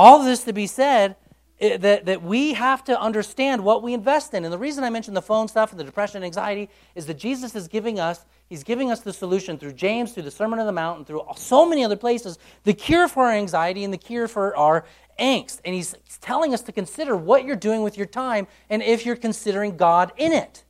All 0.00 0.24
this 0.24 0.44
to 0.44 0.54
be 0.54 0.66
said, 0.66 1.16
eh, 1.60 1.76
that, 1.76 2.06
that 2.06 2.22
we 2.22 2.54
have 2.54 2.82
to 2.84 2.98
understand 2.98 3.62
what 3.62 3.82
we 3.82 3.92
invest 3.92 4.32
in. 4.32 4.44
And 4.44 4.52
the 4.52 4.56
reason 4.56 4.82
I 4.82 4.88
mentioned 4.88 5.14
the 5.14 5.20
phone 5.20 5.46
stuff 5.46 5.72
and 5.72 5.78
the 5.78 5.84
depression 5.84 6.16
and 6.16 6.24
anxiety 6.24 6.70
is 6.94 7.04
that 7.04 7.18
Jesus 7.18 7.54
is 7.54 7.68
giving 7.68 8.00
us, 8.00 8.24
he's 8.48 8.64
giving 8.64 8.90
us 8.90 9.00
the 9.00 9.12
solution 9.12 9.58
through 9.58 9.74
James, 9.74 10.12
through 10.12 10.22
the 10.22 10.30
Sermon 10.30 10.58
on 10.58 10.64
the 10.64 10.72
Mount, 10.72 10.96
and 10.96 11.06
through 11.06 11.22
so 11.36 11.68
many 11.68 11.84
other 11.84 11.98
places, 11.98 12.38
the 12.64 12.72
cure 12.72 13.08
for 13.08 13.26
our 13.26 13.32
anxiety 13.32 13.84
and 13.84 13.92
the 13.92 13.98
cure 13.98 14.26
for 14.26 14.56
our 14.56 14.86
angst. 15.18 15.60
And 15.66 15.74
he's 15.74 15.94
telling 16.22 16.54
us 16.54 16.62
to 16.62 16.72
consider 16.72 17.14
what 17.14 17.44
you're 17.44 17.54
doing 17.54 17.82
with 17.82 17.98
your 17.98 18.06
time 18.06 18.46
and 18.70 18.82
if 18.82 19.04
you're 19.04 19.16
considering 19.16 19.76
God 19.76 20.12
in 20.16 20.32
it. 20.32 20.64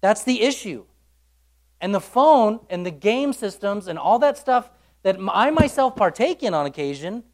That's 0.00 0.22
the 0.22 0.42
issue. 0.42 0.84
And 1.80 1.92
the 1.92 2.00
phone 2.00 2.60
and 2.70 2.86
the 2.86 2.92
game 2.92 3.32
systems 3.32 3.88
and 3.88 3.98
all 3.98 4.20
that 4.20 4.38
stuff 4.38 4.70
that 5.02 5.16
I 5.28 5.50
myself 5.50 5.96
partake 5.96 6.44
in 6.44 6.54
on 6.54 6.66
occasion 6.66 7.24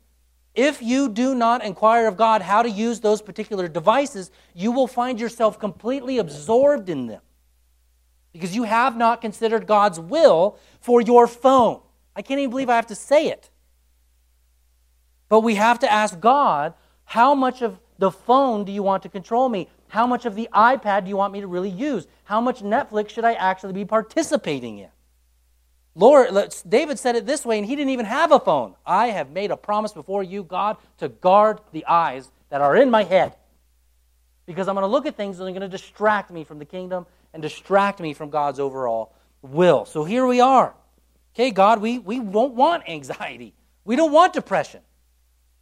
if 0.55 0.83
you 0.83 1.09
do 1.09 1.35
not 1.35 1.65
inquire 1.65 2.07
of 2.07 2.17
God 2.17 2.43
how 2.43 2.63
to 2.63 2.71
use 2.71 3.01
those 3.01 3.23
particular 3.23 3.69
devices, 3.69 4.31
you 4.55 4.73
will 4.73 4.87
find 4.87 5.21
yourself 5.21 5.59
completely 5.59 6.19
absorbed 6.19 6.89
in 6.89 7.07
them 7.07 7.21
because 8.33 8.55
you 8.55 8.65
have 8.65 8.97
not 8.97 9.21
considered 9.21 9.67
God's 9.67 10.01
will 10.01 10.59
for 10.81 11.01
your 11.01 11.27
phone. 11.27 11.81
I 12.15 12.23
can't 12.23 12.41
even 12.41 12.51
believe 12.51 12.69
I 12.69 12.77
have 12.77 12.89
to 12.89 12.95
say 12.95 13.29
it. 13.29 13.51
But 15.29 15.41
we 15.41 15.55
have 15.55 15.79
to 15.81 15.91
ask 15.91 16.19
God, 16.19 16.75
how 17.05 17.35
much 17.35 17.63
of 17.63 17.81
the 17.99 18.11
phone 18.11 18.65
do 18.65 18.73
you 18.73 18.83
want 18.83 19.03
to 19.05 19.09
control 19.09 19.49
me? 19.49 19.69
How 19.89 20.07
much 20.07 20.27
of 20.27 20.35
the 20.35 20.49
iPad 20.53 21.05
do 21.05 21.09
you 21.09 21.17
want 21.17 21.33
me 21.33 21.41
to 21.41 21.47
really 21.47 21.71
use? 21.71 22.07
How 22.25 22.41
much 22.41 22.61
Netflix 22.61 23.11
should 23.11 23.25
I 23.25 23.35
actually 23.35 23.73
be 23.73 23.85
participating 23.85 24.79
in? 24.79 24.89
Lord, 25.95 26.31
David 26.69 26.99
said 26.99 27.17
it 27.17 27.27
this 27.27 27.45
way, 27.45 27.59
and 27.59 27.67
he 27.67 27.75
didn't 27.75 27.91
even 27.91 28.07
have 28.07 28.33
a 28.33 28.39
phone. 28.39 28.75
I 28.87 29.09
have 29.09 29.31
made 29.31 29.51
a 29.51 29.57
promise 29.57 29.93
before 29.93 30.23
you, 30.23 30.45
God, 30.45 30.77
to 30.99 31.09
guard 31.09 31.61
the 31.73 31.85
eyes 31.87 32.31
that 32.51 32.61
are 32.61 32.77
in 32.77 32.91
my 32.91 33.03
head. 33.03 33.35
Because 34.47 34.69
I'm 34.69 34.75
going 34.75 34.83
to 34.83 34.89
look 34.89 35.07
at 35.07 35.17
things 35.17 35.39
and 35.39 35.47
they're 35.47 35.55
going 35.55 35.69
to 35.69 35.77
distract 35.77 36.31
me 36.31 36.45
from 36.45 36.59
the 36.59 36.65
kingdom 36.65 37.07
and 37.33 37.43
distract 37.43 38.01
me 38.01 38.15
from 38.15 38.31
God's 38.31 38.59
overall 38.59 39.13
will. 39.43 39.85
So 39.85 40.05
here 40.05 40.27
we 40.27 40.41
are. 40.41 40.75
Okay, 41.35 41.51
God, 41.51 41.81
we, 41.81 41.99
we 41.99 42.19
won't 42.19 42.55
want 42.55 42.89
anxiety. 42.89 43.55
We 43.85 43.97
don't 43.97 44.13
want 44.13 44.33
depression. 44.33 44.81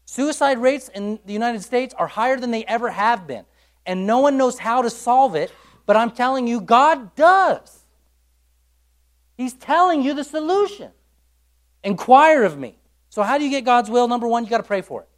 Suicide 0.06 0.58
rates 0.58 0.88
in 0.88 1.18
the 1.26 1.32
United 1.34 1.62
States 1.62 1.94
are 1.98 2.06
higher 2.06 2.38
than 2.38 2.50
they 2.50 2.64
ever 2.64 2.90
have 2.90 3.26
been. 3.26 3.44
And 3.84 4.06
no 4.06 4.20
one 4.20 4.38
knows 4.38 4.58
how 4.58 4.82
to 4.82 4.90
solve 4.90 5.34
it, 5.34 5.52
but 5.84 5.96
I'm 5.96 6.10
telling 6.10 6.46
you, 6.46 6.60
God 6.60 7.14
does. 7.14 7.84
He's 9.38 9.54
telling 9.54 10.02
you 10.02 10.14
the 10.14 10.24
solution. 10.24 10.90
Inquire 11.84 12.42
of 12.42 12.58
me. 12.58 12.76
So, 13.08 13.22
how 13.22 13.38
do 13.38 13.44
you 13.44 13.50
get 13.50 13.64
God's 13.64 13.88
will? 13.88 14.08
Number 14.08 14.26
one, 14.26 14.44
you 14.44 14.50
got 14.50 14.58
to 14.58 14.64
pray 14.64 14.82
for 14.82 15.02
it. 15.02 15.08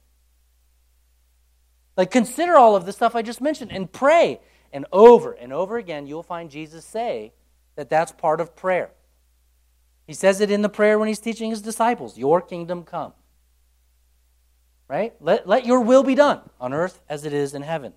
Like, 1.97 2.11
consider 2.11 2.57
all 2.57 2.77
of 2.77 2.85
the 2.85 2.93
stuff 2.93 3.17
I 3.17 3.23
just 3.23 3.41
mentioned 3.41 3.73
and 3.73 3.91
pray. 3.91 4.41
And 4.73 4.87
over 4.93 5.33
and 5.33 5.53
over 5.53 5.79
again, 5.79 6.07
you'll 6.07 6.23
find 6.23 6.51
Jesus 6.51 6.85
say 6.85 7.33
that 7.75 7.89
that's 7.89 8.13
part 8.13 8.41
of 8.41 8.55
prayer. 8.55 8.91
He 10.07 10.13
says 10.13 10.41
it 10.41 10.51
in 10.51 10.63
the 10.63 10.69
prayer 10.69 10.99
when 10.99 11.09
he's 11.09 11.19
teaching 11.19 11.51
his 11.51 11.63
disciples 11.63 12.19
Your 12.19 12.41
kingdom 12.43 12.85
come. 12.85 13.15
Right? 14.87 15.15
Let, 15.21 15.49
let 15.49 15.65
your 15.65 15.81
will 15.81 16.03
be 16.03 16.15
done 16.15 16.41
on 16.61 16.75
earth 16.75 17.01
as 17.09 17.25
it 17.25 17.33
is 17.33 17.55
in 17.55 17.63
heaven. 17.63 17.95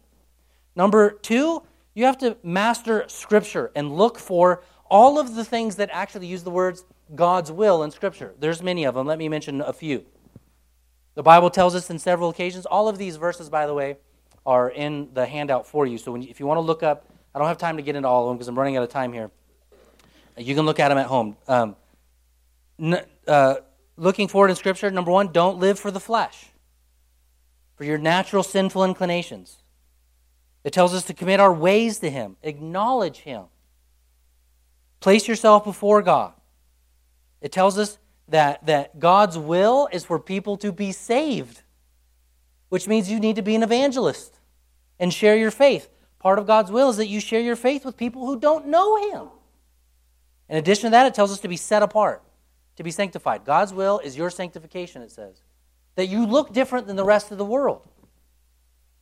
Number 0.76 1.11
two, 1.11 1.63
you 1.95 2.05
have 2.05 2.17
to 2.19 2.38
master 2.43 3.05
Scripture 3.07 3.71
and 3.76 3.91
look 3.91 4.17
for 4.17 4.63
all 4.93 5.17
of 5.17 5.33
the 5.33 5.43
things 5.43 5.77
that 5.77 5.89
actually 5.91 6.27
use 6.27 6.43
the 6.43 6.51
words 6.51 6.85
God's 7.15 7.51
will 7.51 7.81
in 7.81 7.89
Scripture. 7.89 8.35
There's 8.39 8.61
many 8.61 8.83
of 8.83 8.93
them. 8.93 9.07
Let 9.07 9.17
me 9.17 9.27
mention 9.27 9.59
a 9.59 9.73
few. 9.73 10.05
The 11.15 11.23
Bible 11.23 11.49
tells 11.49 11.73
us 11.73 11.89
in 11.89 11.97
several 11.97 12.29
occasions, 12.29 12.67
all 12.67 12.87
of 12.87 12.99
these 12.99 13.15
verses, 13.15 13.49
by 13.49 13.65
the 13.65 13.73
way, 13.73 13.97
are 14.45 14.69
in 14.69 15.09
the 15.15 15.25
handout 15.25 15.65
for 15.65 15.87
you. 15.87 15.97
So 15.97 16.13
you, 16.13 16.29
if 16.29 16.39
you 16.39 16.45
want 16.45 16.59
to 16.59 16.61
look 16.61 16.83
up, 16.83 17.07
I 17.33 17.39
don't 17.39 17.47
have 17.47 17.57
time 17.57 17.77
to 17.77 17.81
get 17.81 17.95
into 17.95 18.07
all 18.07 18.25
of 18.25 18.29
them 18.29 18.37
because 18.37 18.47
I'm 18.47 18.55
running 18.55 18.77
out 18.77 18.83
of 18.83 18.89
time 18.89 19.13
here. 19.13 19.31
You 20.37 20.53
can 20.53 20.63
look 20.63 20.79
at 20.79 20.89
them 20.89 20.99
at 20.99 21.07
home. 21.07 21.37
Um, 21.47 21.75
n- 22.79 23.03
uh, 23.27 23.55
looking 23.97 24.27
forward 24.27 24.51
in 24.51 24.55
Scripture, 24.55 24.91
number 24.91 25.11
one, 25.11 25.31
don't 25.31 25.57
live 25.57 25.79
for 25.79 25.89
the 25.89 25.99
flesh, 25.99 26.51
for 27.77 27.83
your 27.83 27.97
natural 27.97 28.43
sinful 28.43 28.85
inclinations. 28.85 29.57
It 30.63 30.71
tells 30.71 30.93
us 30.93 31.03
to 31.05 31.15
commit 31.15 31.39
our 31.39 31.51
ways 31.51 31.97
to 31.99 32.11
Him, 32.11 32.37
acknowledge 32.43 33.21
Him, 33.21 33.45
place 35.03 35.27
yourself 35.27 35.65
before 35.65 36.01
God. 36.01 36.31
It 37.41 37.51
tells 37.51 37.77
us 37.77 37.99
that, 38.29 38.65
that 38.67 38.99
God's 38.99 39.37
will 39.37 39.89
is 39.91 40.05
for 40.05 40.17
people 40.17 40.55
to 40.57 40.71
be 40.71 40.93
saved, 40.93 41.61
which 42.69 42.87
means 42.87 43.11
you 43.11 43.19
need 43.19 43.35
to 43.35 43.41
be 43.41 43.53
an 43.53 43.63
evangelist 43.63 44.39
and 44.97 45.13
share 45.13 45.35
your 45.35 45.51
faith. 45.51 45.89
Part 46.19 46.39
of 46.39 46.47
God's 46.47 46.71
will 46.71 46.89
is 46.89 46.95
that 46.97 47.07
you 47.07 47.19
share 47.19 47.41
your 47.41 47.57
faith 47.57 47.83
with 47.83 47.97
people 47.97 48.25
who 48.25 48.39
don't 48.39 48.67
know 48.67 49.11
Him. 49.11 49.27
In 50.47 50.55
addition 50.55 50.83
to 50.85 50.91
that, 50.91 51.05
it 51.05 51.13
tells 51.13 51.33
us 51.33 51.41
to 51.41 51.49
be 51.49 51.57
set 51.57 51.83
apart, 51.83 52.23
to 52.77 52.83
be 52.83 52.91
sanctified. 52.91 53.43
God's 53.43 53.73
will 53.73 53.99
is 53.99 54.15
your 54.15 54.29
sanctification, 54.29 55.01
it 55.01 55.11
says. 55.11 55.41
That 55.95 56.07
you 56.07 56.25
look 56.25 56.53
different 56.53 56.87
than 56.87 56.95
the 56.95 57.03
rest 57.03 57.29
of 57.29 57.37
the 57.37 57.45
world. 57.45 57.85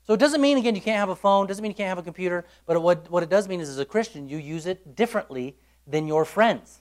So 0.08 0.16
it 0.16 0.20
doesn't 0.20 0.42
mean, 0.42 0.58
again, 0.58 0.74
you 0.74 0.82
can't 0.82 0.98
have 0.98 1.10
a 1.10 1.16
phone, 1.16 1.46
doesn't 1.46 1.62
mean 1.62 1.70
you 1.70 1.76
can't 1.76 1.90
have 1.90 2.00
a 2.00 2.04
computer, 2.04 2.44
but 2.66 2.82
what, 2.82 3.12
what 3.12 3.22
it 3.22 3.30
does 3.30 3.48
mean 3.48 3.62
is 3.62 3.70
as 3.70 3.78
a 3.78 3.86
Christian, 3.86 4.28
you 4.28 4.40
use 4.40 4.66
it 4.66 4.96
differently 4.96 5.56
than 5.88 6.08
your 6.08 6.26
friends. 6.26 6.80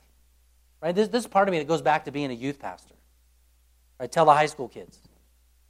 Right? 0.81 0.95
This, 0.95 1.09
this 1.09 1.25
is 1.25 1.29
part 1.29 1.49
of 1.49 1.53
me 1.53 1.59
that 1.59 1.69
goes 1.69 1.83
back 1.83 2.05
to 2.07 2.11
being 2.11 2.31
a 2.31 2.35
youth 2.35 2.59
pastor. 2.59 2.95
I 3.99 4.07
tell 4.07 4.25
the 4.25 4.33
high 4.33 4.47
school 4.47 4.69
kids. 4.69 4.99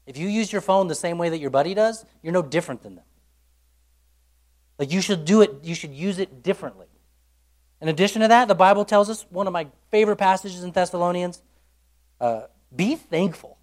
If 0.07 0.16
you 0.16 0.28
use 0.28 0.53
your 0.53 0.61
phone 0.61 0.89
the 0.89 0.95
same 0.95 1.18
way 1.18 1.28
that 1.28 1.39
your 1.39 1.51
buddy 1.51 1.74
does, 1.74 2.05
you're 2.22 2.33
no 2.33 2.43
different 2.43 2.83
than 2.83 2.97
them. 2.97 3.05
Like 4.78 4.93
you 4.93 5.01
should 5.01 5.24
do 5.24 5.43
it, 5.43 5.53
you 5.62 5.74
should 5.74 5.93
use 5.93 6.18
it 6.18 6.43
differently. 6.43 6.87
In 7.81 7.89
addition 7.89 8.22
to 8.22 8.28
that, 8.28 8.49
the 8.49 8.55
Bible 8.55 8.85
tells 8.85 9.11
us 9.11 9.26
one 9.31 9.47
of 9.47 9.53
my 9.53 9.66
favorite 9.91 10.16
passages 10.16 10.62
in 10.62 10.70
Thessalonians 10.70 11.43
uh, 12.20 12.43
be 12.74 12.95
thankful. 12.95 13.57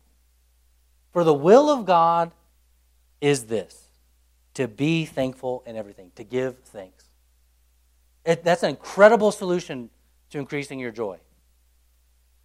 For 1.14 1.24
the 1.24 1.34
will 1.34 1.70
of 1.70 1.86
God 1.86 2.32
is 3.22 3.46
this 3.46 3.88
to 4.54 4.68
be 4.68 5.06
thankful 5.06 5.64
in 5.66 5.76
everything, 5.76 6.12
to 6.16 6.24
give 6.24 6.60
thanks. 6.60 7.07
It, 8.28 8.44
that's 8.44 8.62
an 8.62 8.70
incredible 8.70 9.32
solution 9.32 9.90
to 10.32 10.38
increasing 10.38 10.80
your 10.80 10.92
joy. 10.92 11.18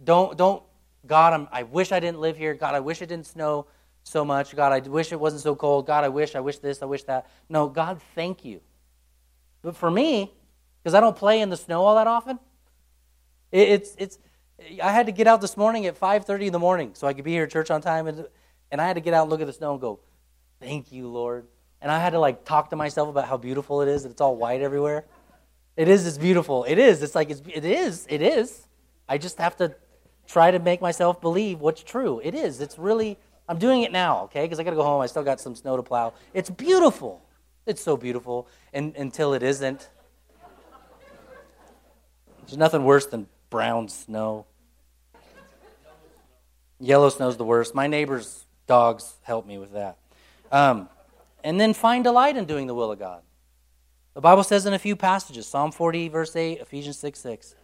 Don't, 0.03 0.39
don't, 0.39 0.63
God, 1.05 1.33
I'm, 1.33 1.49
I 1.51 1.65
wish 1.65 1.91
I 1.91 1.99
didn't 1.99 2.21
live 2.21 2.37
here. 2.39 2.55
God, 2.55 2.77
I 2.77 2.81
wish 2.81 3.03
it 3.03 3.07
didn't 3.07 3.27
snow 3.27 3.67
so 4.05 4.25
much. 4.25 4.55
God, 4.55 4.73
I 4.73 4.79
wish 4.89 5.11
it 5.11 5.19
wasn't 5.19 5.43
so 5.43 5.57
cold. 5.57 5.87
God, 5.87 6.05
I 6.05 6.09
wish, 6.09 6.37
I 6.37 6.41
wish 6.41 6.59
this, 6.59 6.83
I 6.83 6.87
wish 6.87 7.03
that. 7.05 7.29
No, 7.49 7.69
God, 7.69 8.01
thank 8.15 8.45
you. 8.45 8.61
But 9.61 9.77
for 9.77 9.91
me, 9.91 10.33
because 10.83 10.95
I 10.95 11.01
don't 11.01 11.17
play 11.17 11.41
in 11.41 11.51
the 11.51 11.57
snow 11.57 11.85
all 11.85 11.97
that 11.97 12.07
often. 12.07 12.39
It, 13.51 13.69
it's 13.69 13.95
it's. 13.99 14.19
I 14.83 14.93
had 14.93 15.07
to 15.07 15.13
get 15.13 15.27
out 15.27 15.41
this 15.41 15.57
morning 15.57 15.87
at 15.87 15.99
5:30 15.99 16.47
in 16.47 16.53
the 16.53 16.59
morning 16.59 16.91
so 16.95 17.07
I 17.07 17.13
could 17.13 17.25
be 17.25 17.33
here 17.33 17.45
at 17.45 17.51
church 17.51 17.71
on 17.71 17.81
time, 17.81 18.07
and 18.07 18.27
and 18.71 18.81
I 18.81 18.87
had 18.87 18.95
to 18.95 19.01
get 19.01 19.15
out 19.15 19.23
and 19.23 19.31
look 19.31 19.41
at 19.41 19.47
the 19.47 19.53
snow 19.53 19.73
and 19.73 19.81
go, 19.81 20.01
"Thank 20.61 20.91
you, 20.91 21.09
Lord." 21.09 21.47
And 21.81 21.91
I 21.91 21.99
had 21.99 22.11
to 22.11 22.19
like 22.19 22.45
talk 22.45 22.71
to 22.71 22.77
myself 22.77 23.09
about 23.09 23.27
how 23.27 23.37
beautiful 23.37 23.83
it 23.83 23.89
is 23.89 24.05
that 24.05 24.11
it's 24.11 24.21
all 24.21 24.37
white 24.37 24.61
everywhere. 24.61 25.05
It 25.77 25.89
is. 25.89 26.07
It's 26.07 26.19
beautiful. 26.19 26.65
It 26.65 26.79
is. 26.79 27.03
It's 27.03 27.15
like 27.15 27.31
it's. 27.31 27.43
It 27.47 27.65
is. 27.65 28.07
It 28.09 28.23
is. 28.23 28.67
I 29.09 29.19
just 29.19 29.39
have 29.39 29.57
to 29.57 29.75
try 30.27 30.51
to 30.51 30.59
make 30.59 30.81
myself 30.81 31.21
believe 31.21 31.61
what's 31.61 31.83
true. 31.83 32.21
It 32.23 32.35
is. 32.35 32.61
It's 32.61 32.79
really. 32.79 33.19
I'm 33.49 33.59
doing 33.59 33.83
it 33.83 33.93
now, 33.93 34.25
okay? 34.25 34.43
Because 34.43 34.61
I 34.61 34.63
got 34.63 34.71
to 34.71 34.77
go 34.77 34.85
home. 34.85 35.01
I 35.01 35.07
still 35.07 35.25
got 35.25 35.41
some 35.41 35.55
snow 35.55 35.77
to 35.77 35.83
plow. 35.83 36.15
It's 36.33 36.49
beautiful. 36.49 37.23
It's 37.67 37.83
so 37.83 37.97
beautiful, 37.97 38.49
and 38.73 38.97
until 38.97 39.35
it 39.35 39.43
isn't. 39.43 39.89
There's 42.41 42.59
nothing 42.59 42.85
worse 42.85 43.07
than 43.07 43.29
brown 43.51 43.89
snow. 43.89 44.47
Yellow 46.81 47.09
snow's 47.09 47.37
the 47.37 47.45
worst. 47.45 47.75
My 47.75 47.87
neighbor's 47.87 48.45
dogs 48.67 49.15
help 49.23 49.47
me 49.47 49.59
with 49.59 49.73
that. 49.73 49.99
Um, 50.51 50.89
and 51.45 51.61
then 51.61 51.73
find 51.73 52.03
delight 52.03 52.37
in 52.37 52.45
doing 52.45 52.67
the 52.67 52.75
will 52.75 52.91
of 52.91 52.99
God. 52.99 53.23
The 54.15 54.21
Bible 54.21 54.45
says 54.45 54.67
in 54.67 54.75
a 54.75 54.79
few 54.79 54.97
passages 54.97 55.47
Psalm 55.47 55.73
40, 55.73 56.09
verse 56.09 56.37
8, 56.37 56.61
Ephesians 56.61 56.99
6 56.99 57.19
6. 57.19 57.55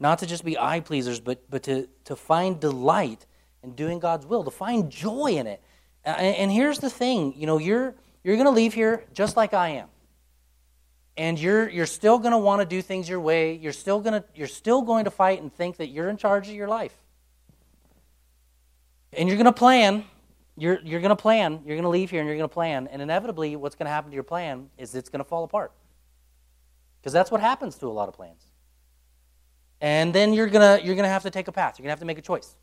Not 0.00 0.20
to 0.20 0.26
just 0.26 0.44
be 0.44 0.56
eye 0.56 0.80
pleasers, 0.80 1.18
but, 1.18 1.50
but 1.50 1.64
to, 1.64 1.88
to 2.04 2.14
find 2.14 2.60
delight 2.60 3.26
in 3.64 3.74
doing 3.74 3.98
God's 3.98 4.26
will, 4.26 4.44
to 4.44 4.50
find 4.50 4.90
joy 4.90 5.32
in 5.32 5.46
it. 5.46 5.60
And, 6.04 6.36
and 6.36 6.52
here's 6.52 6.78
the 6.78 6.90
thing 6.90 7.34
you 7.36 7.46
know, 7.46 7.58
you're, 7.58 7.94
you're 8.22 8.36
going 8.36 8.46
to 8.46 8.52
leave 8.52 8.74
here 8.74 9.04
just 9.12 9.36
like 9.36 9.54
I 9.54 9.70
am 9.70 9.88
and 11.18 11.38
you're 11.38 11.68
you're 11.68 11.84
still 11.84 12.18
going 12.18 12.32
to 12.32 12.38
want 12.38 12.62
to 12.62 12.66
do 12.66 12.80
things 12.80 13.08
your 13.08 13.20
way 13.20 13.54
you're 13.54 13.72
still 13.72 14.00
to 14.00 14.24
you're 14.34 14.46
still 14.46 14.82
going 14.82 15.04
to 15.04 15.10
fight 15.10 15.42
and 15.42 15.52
think 15.52 15.76
that 15.76 15.88
you're 15.88 16.08
in 16.08 16.16
charge 16.16 16.48
of 16.48 16.54
your 16.54 16.68
life 16.68 16.96
and 19.12 19.28
you're 19.28 19.36
going 19.36 19.46
to 19.46 19.52
plan 19.52 20.04
you're 20.58 20.80
you're 20.84 21.00
going 21.00 21.10
to 21.10 21.16
plan 21.16 21.60
you're 21.64 21.76
going 21.76 21.82
to 21.82 21.88
leave 21.88 22.10
here 22.10 22.20
and 22.20 22.28
you're 22.28 22.36
going 22.36 22.48
to 22.48 22.52
plan 22.52 22.88
and 22.88 23.00
inevitably 23.00 23.56
what's 23.56 23.74
going 23.74 23.86
to 23.86 23.90
happen 23.90 24.10
to 24.10 24.14
your 24.14 24.24
plan 24.24 24.68
is 24.76 24.94
it's 24.94 25.08
going 25.08 25.20
to 25.20 25.28
fall 25.28 25.44
apart 25.44 25.72
because 27.00 27.12
that's 27.12 27.30
what 27.30 27.40
happens 27.40 27.76
to 27.76 27.86
a 27.86 27.88
lot 27.88 28.08
of 28.08 28.14
plans 28.14 28.46
and 29.80 30.14
then 30.14 30.32
you're 30.32 30.48
going 30.48 30.78
to 30.78 30.84
you're 30.84 30.94
going 30.94 31.04
to 31.04 31.10
have 31.10 31.22
to 31.22 31.30
take 31.30 31.48
a 31.48 31.52
path 31.52 31.78
you're 31.78 31.84
going 31.84 31.88
to 31.88 31.92
have 31.92 32.00
to 32.00 32.06
make 32.06 32.18
a 32.18 32.22
choice 32.22 32.56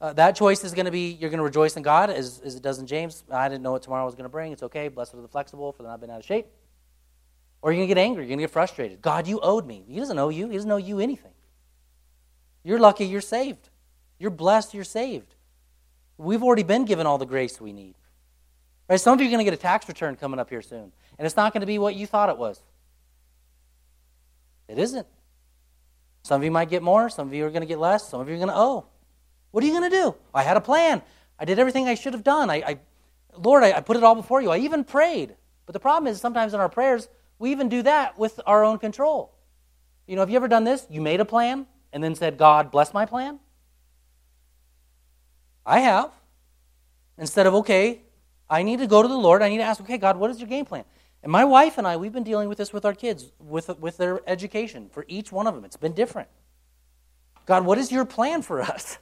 uh, 0.00 0.12
that 0.12 0.36
choice 0.36 0.62
is 0.64 0.72
going 0.72 0.86
to 0.86 0.92
be 0.92 1.10
you're 1.12 1.30
going 1.30 1.38
to 1.38 1.44
rejoice 1.44 1.76
in 1.76 1.82
god 1.82 2.10
as, 2.10 2.40
as 2.44 2.54
it 2.54 2.62
does 2.62 2.78
in 2.78 2.86
james 2.86 3.24
i 3.30 3.48
didn't 3.48 3.62
know 3.62 3.72
what 3.72 3.82
tomorrow 3.82 4.04
was 4.04 4.14
going 4.14 4.24
to 4.24 4.28
bring 4.28 4.52
it's 4.52 4.62
okay 4.62 4.88
blessed 4.88 5.14
are 5.14 5.22
the 5.22 5.28
flexible 5.28 5.72
for 5.72 5.82
they're 5.82 5.92
not 5.92 6.00
been 6.00 6.10
out 6.10 6.20
of 6.20 6.24
shape 6.24 6.46
or 7.62 7.72
you're 7.72 7.78
going 7.78 7.88
to 7.88 7.94
get 7.94 8.00
angry. 8.00 8.24
You're 8.24 8.28
going 8.28 8.38
to 8.38 8.44
get 8.44 8.50
frustrated. 8.50 9.02
God, 9.02 9.26
you 9.26 9.40
owed 9.40 9.66
me. 9.66 9.84
He 9.88 9.98
doesn't 9.98 10.18
owe 10.18 10.28
you. 10.28 10.48
He 10.48 10.56
doesn't 10.56 10.70
owe 10.70 10.76
you 10.76 11.00
anything. 11.00 11.32
You're 12.62 12.78
lucky 12.78 13.06
you're 13.06 13.20
saved. 13.20 13.70
You're 14.18 14.30
blessed 14.30 14.74
you're 14.74 14.84
saved. 14.84 15.34
We've 16.18 16.42
already 16.42 16.64
been 16.64 16.84
given 16.84 17.06
all 17.06 17.16
the 17.16 17.26
grace 17.26 17.60
we 17.60 17.72
need. 17.72 17.94
Right? 18.88 19.00
Some 19.00 19.14
of 19.14 19.20
you 19.20 19.28
are 19.28 19.30
going 19.30 19.38
to 19.38 19.44
get 19.44 19.54
a 19.54 19.62
tax 19.62 19.86
return 19.88 20.16
coming 20.16 20.40
up 20.40 20.50
here 20.50 20.62
soon, 20.62 20.92
and 21.18 21.26
it's 21.26 21.36
not 21.36 21.52
going 21.52 21.60
to 21.60 21.66
be 21.66 21.78
what 21.78 21.94
you 21.94 22.06
thought 22.06 22.28
it 22.28 22.38
was. 22.38 22.60
It 24.66 24.78
isn't. 24.78 25.06
Some 26.22 26.40
of 26.40 26.44
you 26.44 26.50
might 26.50 26.68
get 26.68 26.82
more, 26.82 27.08
some 27.08 27.28
of 27.28 27.34
you 27.34 27.46
are 27.46 27.50
going 27.50 27.62
to 27.62 27.66
get 27.66 27.78
less, 27.78 28.08
some 28.08 28.20
of 28.20 28.28
you 28.28 28.34
are 28.34 28.38
going 28.38 28.48
to 28.48 28.54
owe. 28.54 28.58
Oh, 28.58 28.86
what 29.50 29.64
are 29.64 29.66
you 29.66 29.72
going 29.72 29.90
to 29.90 29.96
do? 29.96 30.14
I 30.34 30.42
had 30.42 30.56
a 30.56 30.60
plan. 30.60 31.00
I 31.38 31.44
did 31.44 31.58
everything 31.58 31.88
I 31.88 31.94
should 31.94 32.12
have 32.12 32.24
done. 32.24 32.50
I, 32.50 32.56
I 32.56 32.78
Lord, 33.36 33.62
I, 33.62 33.72
I 33.72 33.80
put 33.80 33.96
it 33.96 34.02
all 34.02 34.14
before 34.14 34.42
you. 34.42 34.50
I 34.50 34.58
even 34.58 34.84
prayed. 34.84 35.36
But 35.64 35.72
the 35.72 35.80
problem 35.80 36.10
is 36.10 36.20
sometimes 36.20 36.54
in 36.54 36.60
our 36.60 36.68
prayers, 36.68 37.08
we 37.38 37.52
even 37.52 37.68
do 37.68 37.82
that 37.82 38.18
with 38.18 38.40
our 38.46 38.64
own 38.64 38.78
control. 38.78 39.34
You 40.06 40.16
know, 40.16 40.22
have 40.22 40.30
you 40.30 40.36
ever 40.36 40.48
done 40.48 40.64
this? 40.64 40.86
You 40.90 41.00
made 41.00 41.20
a 41.20 41.24
plan 41.24 41.66
and 41.92 42.02
then 42.02 42.14
said, 42.14 42.36
God, 42.36 42.70
bless 42.70 42.92
my 42.92 43.06
plan? 43.06 43.38
I 45.68 45.80
have. 45.80 46.10
Instead 47.18 47.46
of, 47.46 47.54
okay, 47.54 48.00
I 48.48 48.62
need 48.62 48.78
to 48.78 48.86
go 48.86 49.02
to 49.02 49.08
the 49.08 49.18
Lord. 49.18 49.42
I 49.42 49.48
need 49.50 49.58
to 49.58 49.64
ask, 49.64 49.80
okay, 49.82 49.98
God, 49.98 50.16
what 50.16 50.30
is 50.30 50.40
your 50.40 50.48
game 50.48 50.64
plan? 50.64 50.84
And 51.22 51.30
my 51.30 51.44
wife 51.44 51.78
and 51.78 51.86
I, 51.86 51.96
we've 51.96 52.12
been 52.12 52.24
dealing 52.24 52.48
with 52.48 52.58
this 52.58 52.72
with 52.72 52.84
our 52.84 52.94
kids, 52.94 53.32
with, 53.38 53.68
with 53.78 53.98
their 53.98 54.20
education. 54.26 54.88
For 54.90 55.04
each 55.08 55.30
one 55.30 55.46
of 55.46 55.54
them, 55.54 55.64
it's 55.64 55.76
been 55.76 55.92
different. 55.92 56.28
God, 57.44 57.64
what 57.66 57.76
is 57.76 57.92
your 57.92 58.04
plan 58.04 58.42
for 58.42 58.62
us? 58.62 58.98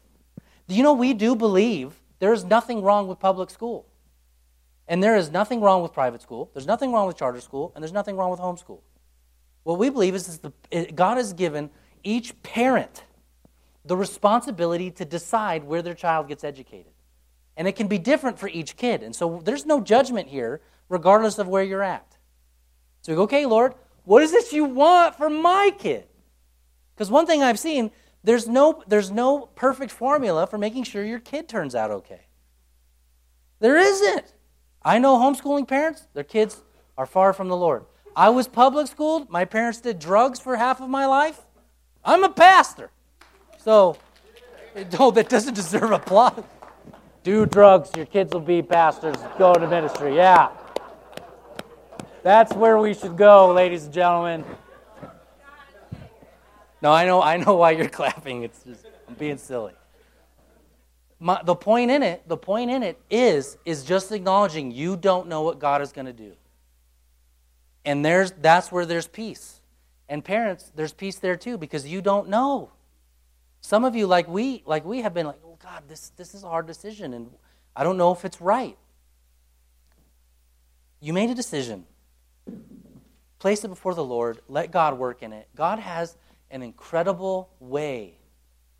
You 0.69 0.83
know 0.83 0.95
we 0.95 1.15
do 1.15 1.37
believe 1.37 2.01
there 2.19 2.33
is 2.33 2.45
nothing 2.45 2.83
wrong 2.83 3.07
with 3.07 3.21
public 3.21 3.51
school? 3.51 3.87
And 4.89 5.03
there 5.03 5.17
is 5.17 5.31
nothing 5.31 5.61
wrong 5.61 5.83
with 5.83 5.93
private 5.93 6.23
school. 6.23 6.51
There's 6.53 6.67
nothing 6.67 6.93
wrong 6.93 7.07
with 7.07 7.17
charter 7.17 7.41
school. 7.41 7.73
And 7.75 7.83
there's 7.83 7.93
nothing 7.93 8.17
wrong 8.17 8.31
with 8.31 8.41
homeschool. 8.41 8.81
What 9.63 9.79
we 9.79 9.91
believe 9.91 10.15
is, 10.15 10.41
is 10.71 10.87
God 10.95 11.19
has 11.19 11.33
given 11.33 11.71
each 12.03 12.41
parent 12.43 13.05
the 13.87 13.97
responsibility 13.97 14.91
to 14.91 15.05
decide 15.05 15.65
where 15.65 15.83
their 15.83 15.95
child 15.95 16.29
gets 16.29 16.45
educated. 16.45 16.93
And 17.57 17.67
it 17.67 17.73
can 17.73 17.89
be 17.89 17.99
different 17.99 18.39
for 18.39 18.49
each 18.49 18.77
kid. 18.77 19.03
And 19.03 19.15
so 19.15 19.41
there's 19.45 19.65
no 19.65 19.81
judgment 19.81 20.29
here, 20.29 20.61
regardless 20.89 21.39
of 21.39 21.49
where 21.49 21.63
you're 21.63 21.83
at. 21.83 22.17
So 23.03 23.13
we 23.13 23.17
go, 23.17 23.23
okay, 23.23 23.47
Lord, 23.47 23.75
what 24.05 24.23
is 24.23 24.33
it 24.33 24.53
you 24.53 24.65
want 24.65 25.17
for 25.17 25.31
my 25.31 25.73
kid? 25.79 26.07
Because 26.95 27.11
one 27.11 27.27
thing 27.27 27.43
I've 27.43 27.59
seen, 27.59 27.91
there's 28.25 28.49
no, 28.49 28.83
there's 28.87 29.11
no 29.11 29.43
perfect 29.55 29.93
formula 29.93 30.47
for 30.47 30.59
making 30.59 30.85
sure 30.85 31.05
your 31.05 31.21
kid 31.21 31.49
turns 31.49 31.75
out 31.75 31.91
okay. 31.91 32.27
There 33.61 33.77
isn't. 33.79 34.35
I 34.83 34.99
know 34.99 35.17
homeschooling 35.17 35.67
parents, 35.67 36.07
their 36.15 36.25
kids 36.25 36.63
are 36.99 37.07
far 37.07 37.33
from 37.33 37.49
the 37.49 37.57
Lord. 37.57 37.85
I 38.15 38.31
was 38.31 38.49
public 38.49 38.87
schooled. 38.87 39.31
My 39.31 39.45
parents 39.45 39.81
did 39.81 39.99
drugs 39.99 40.41
for 40.41 40.57
half 40.57 40.81
of 40.81 40.89
my 40.89 41.07
life. 41.07 41.41
I'm 42.05 42.25
a 42.25 42.31
pastor. 42.31 42.91
So, 43.67 43.97
no, 44.97 45.11
that 45.11 45.29
doesn't 45.29 45.55
deserve 45.55 45.91
applause. 45.91 46.45
Do 47.25 47.45
drugs, 47.47 47.91
your 47.97 48.07
kids 48.07 48.33
will 48.33 48.39
be 48.39 48.63
pastors, 48.63 49.17
go 49.39 49.55
into 49.55 49.67
ministry. 49.67 50.15
Yeah. 50.15 50.51
That's 52.23 52.55
where 52.55 52.79
we 52.79 52.95
should 52.95 53.17
go, 53.17 53.53
ladies 53.53 53.87
and 53.87 53.93
gentlemen. 53.93 54.45
No, 56.81 56.93
I 56.93 57.07
know, 57.07 57.21
I 57.21 57.39
know 57.39 57.57
why 57.57 57.73
you're 57.73 57.89
clapping. 58.01 58.45
It's 58.45 58.63
just 58.63 58.87
I'm 59.09 59.15
being 59.15 59.37
silly. 59.37 59.73
My, 61.19 61.41
the 61.43 61.57
point 61.57 61.91
in 61.91 62.05
it, 62.05 62.23
the 62.29 62.37
point 62.37 62.71
in 62.71 62.85
it 62.85 63.01
is, 63.11 63.59
is 63.65 63.83
just 63.83 64.13
acknowledging 64.13 64.71
you 64.71 64.97
don't 64.97 65.27
know 65.27 65.43
what 65.43 65.59
God 65.59 65.83
is 65.83 65.91
going 65.91 66.07
to 66.07 66.13
do. 66.13 66.35
And 67.85 68.05
there's, 68.05 68.31
that's 68.31 68.71
where 68.71 68.87
there's 68.87 69.09
peace. 69.09 69.61
And 70.09 70.25
parents, 70.25 70.71
there's 70.77 70.93
peace 70.93 71.19
there 71.19 71.35
too 71.35 71.59
because 71.59 71.85
you 71.85 72.01
don't 72.01 72.29
know. 72.29 72.71
Some 73.67 73.85
of 73.85 73.97
you, 73.97 74.07
like 74.07 74.29
we, 74.29 74.63
like 74.65 74.85
we 74.85 75.03
have 75.03 75.13
been 75.13 75.27
like, 75.27 75.41
oh 75.45 75.59
God, 75.61 75.83
this, 75.89 76.11
this 76.11 76.35
is 76.35 76.45
a 76.45 76.49
hard 76.49 76.69
decision 76.69 77.13
and 77.13 77.29
I 77.75 77.83
don't 77.83 77.97
know 77.97 78.13
if 78.13 78.25
it's 78.25 78.41
right. 78.41 78.77
You 81.01 81.13
made 81.13 81.31
a 81.31 81.35
decision. 81.35 81.85
Place 83.41 83.65
it 83.65 83.69
before 83.69 83.93
the 83.93 84.05
Lord. 84.05 84.39
Let 84.47 84.71
God 84.71 85.01
work 85.01 85.21
in 85.21 85.33
it. 85.33 85.49
God 85.57 85.81
has 85.81 86.17
an 86.49 86.63
incredible 86.63 87.51
way 87.59 88.19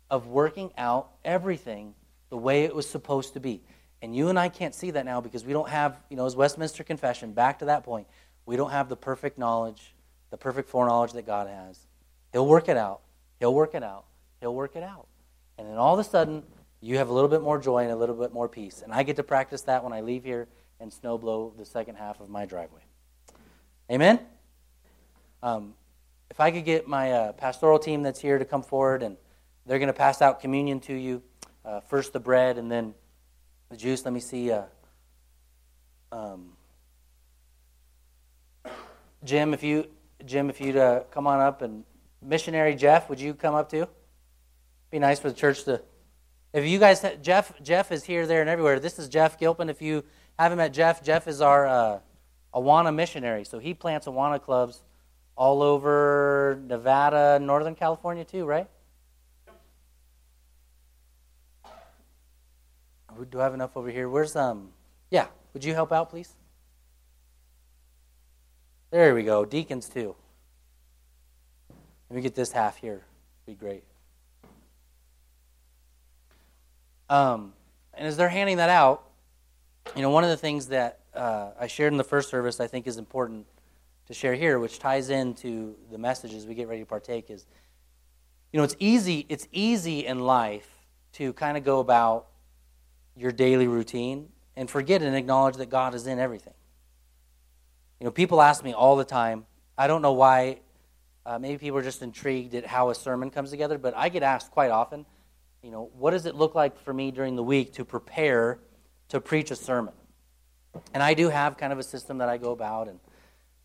of 0.09 0.27
working 0.27 0.71
out 0.77 1.11
everything 1.25 1.93
the 2.29 2.37
way 2.37 2.63
it 2.63 2.73
was 2.73 2.89
supposed 2.89 3.33
to 3.33 3.41
be. 3.41 3.61
And 4.01 4.15
you 4.15 4.29
and 4.29 4.39
I 4.39 4.47
can't 4.47 4.73
see 4.73 4.91
that 4.91 5.03
now 5.03 5.19
because 5.19 5.43
we 5.43 5.51
don't 5.51 5.67
have, 5.67 6.01
you 6.09 6.15
know, 6.15 6.25
as 6.25 6.37
Westminster 6.37 6.85
Confession, 6.85 7.33
back 7.33 7.59
to 7.59 7.65
that 7.65 7.83
point, 7.83 8.07
we 8.45 8.55
don't 8.55 8.71
have 8.71 8.87
the 8.87 8.95
perfect 8.95 9.37
knowledge, 9.37 9.93
the 10.29 10.37
perfect 10.37 10.69
foreknowledge 10.69 11.11
that 11.11 11.25
God 11.25 11.49
has. 11.49 11.77
He'll 12.31 12.47
work 12.47 12.69
it 12.69 12.77
out. 12.77 13.01
He'll 13.41 13.53
work 13.53 13.75
it 13.75 13.83
out. 13.83 14.06
He'll 14.39 14.55
work 14.55 14.75
it 14.75 14.83
out. 14.83 15.07
And 15.57 15.67
then 15.67 15.77
all 15.77 15.93
of 15.93 16.05
a 16.05 16.09
sudden, 16.09 16.43
you 16.81 16.97
have 16.97 17.09
a 17.09 17.13
little 17.13 17.29
bit 17.29 17.41
more 17.41 17.59
joy 17.59 17.83
and 17.83 17.91
a 17.91 17.95
little 17.95 18.15
bit 18.15 18.31
more 18.31 18.47
peace. 18.47 18.81
And 18.83 18.93
I 18.93 19.03
get 19.03 19.15
to 19.15 19.23
practice 19.23 19.61
that 19.63 19.83
when 19.83 19.93
I 19.93 20.01
leave 20.01 20.23
here 20.23 20.47
and 20.79 20.93
snow 20.93 21.17
blow 21.17 21.53
the 21.57 21.65
second 21.65 21.95
half 21.95 22.19
of 22.19 22.29
my 22.29 22.45
driveway. 22.45 22.81
Amen? 23.91 24.19
Um, 25.41 25.73
if 26.29 26.39
I 26.39 26.51
could 26.51 26.65
get 26.65 26.87
my 26.87 27.11
uh, 27.11 27.31
pastoral 27.33 27.79
team 27.79 28.03
that's 28.03 28.19
here 28.19 28.37
to 28.37 28.45
come 28.45 28.61
forward 28.61 29.01
and 29.01 29.17
they're 29.65 29.79
going 29.79 29.87
to 29.87 29.93
pass 29.93 30.21
out 30.21 30.39
communion 30.39 30.79
to 30.81 30.93
you 30.93 31.23
uh, 31.65 31.81
first 31.81 32.13
the 32.13 32.19
bread 32.19 32.57
and 32.57 32.71
then 32.71 32.93
the 33.69 33.77
juice. 33.77 34.05
Let 34.05 34.13
me 34.13 34.19
see. 34.19 34.51
Uh, 34.51 34.63
um, 36.11 36.53
Jim, 39.23 39.53
if 39.53 39.63
you 39.63 39.87
Jim, 40.25 40.49
if 40.49 40.61
you'd 40.61 40.77
uh, 40.77 41.01
come 41.11 41.27
on 41.27 41.39
up 41.39 41.61
and 41.61 41.83
missionary 42.21 42.75
Jeff, 42.75 43.09
would 43.09 43.19
you 43.19 43.33
come 43.33 43.55
up 43.55 43.69
too? 43.69 43.87
Be 44.91 44.99
nice 44.99 45.19
for 45.19 45.29
the 45.29 45.35
church 45.35 45.63
to. 45.65 45.81
If 46.53 46.65
you 46.65 46.79
guys, 46.79 47.05
Jeff, 47.21 47.61
Jeff 47.61 47.91
is 47.91 48.03
here, 48.03 48.25
there, 48.25 48.41
and 48.41 48.49
everywhere. 48.49 48.79
This 48.79 48.99
is 48.99 49.09
Jeff 49.09 49.37
Gilpin. 49.37 49.69
If 49.69 49.81
you 49.81 50.03
haven't 50.39 50.57
met 50.57 50.73
Jeff, 50.73 51.03
Jeff 51.03 51.27
is 51.27 51.41
our 51.41 51.67
uh, 51.67 51.99
Awana 52.53 52.93
missionary. 52.93 53.43
So 53.43 53.59
he 53.59 53.73
plants 53.73 54.07
Awana 54.07 54.41
clubs 54.41 54.81
all 55.35 55.61
over 55.61 56.59
Nevada, 56.65 57.37
Northern 57.39 57.75
California 57.75 58.23
too, 58.23 58.45
right? 58.45 58.67
do 63.31 63.39
I 63.39 63.43
have 63.43 63.53
enough 63.53 63.75
over 63.75 63.89
here? 63.89 64.07
Where's 64.09 64.35
um? 64.35 64.69
Yeah, 65.09 65.27
would 65.53 65.63
you 65.63 65.73
help 65.73 65.91
out, 65.91 66.09
please? 66.09 66.35
There 68.91 69.15
we 69.15 69.23
go. 69.23 69.43
Deacons 69.43 69.89
too. 69.89 70.15
Let 72.09 72.15
me 72.15 72.21
get 72.21 72.35
this 72.35 72.51
half 72.51 72.77
here. 72.77 73.03
Be 73.45 73.53
great. 73.53 73.83
Um, 77.09 77.53
and 77.93 78.07
as 78.07 78.17
they're 78.17 78.29
handing 78.29 78.57
that 78.57 78.69
out, 78.69 79.03
you 79.95 80.01
know, 80.01 80.09
one 80.09 80.23
of 80.23 80.29
the 80.29 80.37
things 80.37 80.67
that 80.67 80.99
uh, 81.13 81.51
I 81.59 81.67
shared 81.67 81.93
in 81.93 81.97
the 81.97 82.03
first 82.03 82.29
service, 82.29 82.59
I 82.59 82.67
think 82.67 82.87
is 82.87 82.97
important 82.97 83.45
to 84.07 84.13
share 84.13 84.35
here, 84.35 84.59
which 84.59 84.79
ties 84.79 85.09
into 85.09 85.75
the 85.91 85.97
message 85.97 86.33
as 86.33 86.45
we 86.45 86.53
get 86.53 86.67
ready 86.67 86.81
to 86.81 86.85
partake, 86.85 87.29
is, 87.29 87.45
you 88.51 88.57
know, 88.57 88.63
it's 88.63 88.75
easy. 88.79 89.25
It's 89.29 89.47
easy 89.51 90.05
in 90.05 90.19
life 90.19 90.69
to 91.13 91.33
kind 91.33 91.57
of 91.57 91.63
go 91.63 91.79
about 91.79 92.27
your 93.15 93.31
daily 93.31 93.67
routine 93.67 94.29
and 94.55 94.69
forget 94.69 95.01
and 95.01 95.15
acknowledge 95.15 95.55
that 95.57 95.69
God 95.69 95.95
is 95.95 96.07
in 96.07 96.19
everything. 96.19 96.53
You 97.99 98.05
know, 98.05 98.11
people 98.11 98.41
ask 98.41 98.63
me 98.63 98.73
all 98.73 98.95
the 98.95 99.05
time, 99.05 99.45
I 99.77 99.87
don't 99.87 100.01
know 100.01 100.13
why, 100.13 100.59
uh, 101.25 101.39
maybe 101.39 101.57
people 101.57 101.79
are 101.79 101.83
just 101.83 102.01
intrigued 102.01 102.53
at 102.55 102.65
how 102.65 102.89
a 102.89 102.95
sermon 102.95 103.31
comes 103.31 103.49
together, 103.49 103.77
but 103.77 103.95
I 103.95 104.09
get 104.09 104.23
asked 104.23 104.51
quite 104.51 104.71
often, 104.71 105.05
you 105.61 105.71
know, 105.71 105.89
what 105.97 106.11
does 106.11 106.25
it 106.25 106.35
look 106.35 106.55
like 106.55 106.79
for 106.79 106.93
me 106.93 107.11
during 107.11 107.35
the 107.35 107.43
week 107.43 107.73
to 107.73 107.85
prepare 107.85 108.59
to 109.09 109.19
preach 109.19 109.51
a 109.51 109.55
sermon? 109.55 109.93
And 110.93 111.01
I 111.01 111.13
do 111.13 111.29
have 111.29 111.57
kind 111.57 111.73
of 111.73 111.79
a 111.79 111.83
system 111.83 112.19
that 112.19 112.29
I 112.29 112.37
go 112.37 112.51
about, 112.51 112.87
and, 112.87 112.99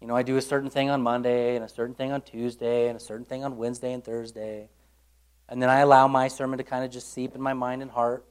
you 0.00 0.06
know, 0.06 0.16
I 0.16 0.22
do 0.22 0.36
a 0.36 0.42
certain 0.42 0.70
thing 0.70 0.90
on 0.90 1.02
Monday, 1.02 1.56
and 1.56 1.64
a 1.64 1.68
certain 1.68 1.94
thing 1.94 2.12
on 2.12 2.22
Tuesday, 2.22 2.88
and 2.88 2.96
a 2.96 3.00
certain 3.00 3.26
thing 3.26 3.44
on 3.44 3.56
Wednesday 3.56 3.92
and 3.92 4.02
Thursday. 4.02 4.68
And 5.48 5.60
then 5.60 5.68
I 5.68 5.80
allow 5.80 6.08
my 6.08 6.28
sermon 6.28 6.58
to 6.58 6.64
kind 6.64 6.84
of 6.84 6.90
just 6.90 7.12
seep 7.12 7.34
in 7.34 7.40
my 7.40 7.52
mind 7.52 7.82
and 7.82 7.90
heart 7.90 8.24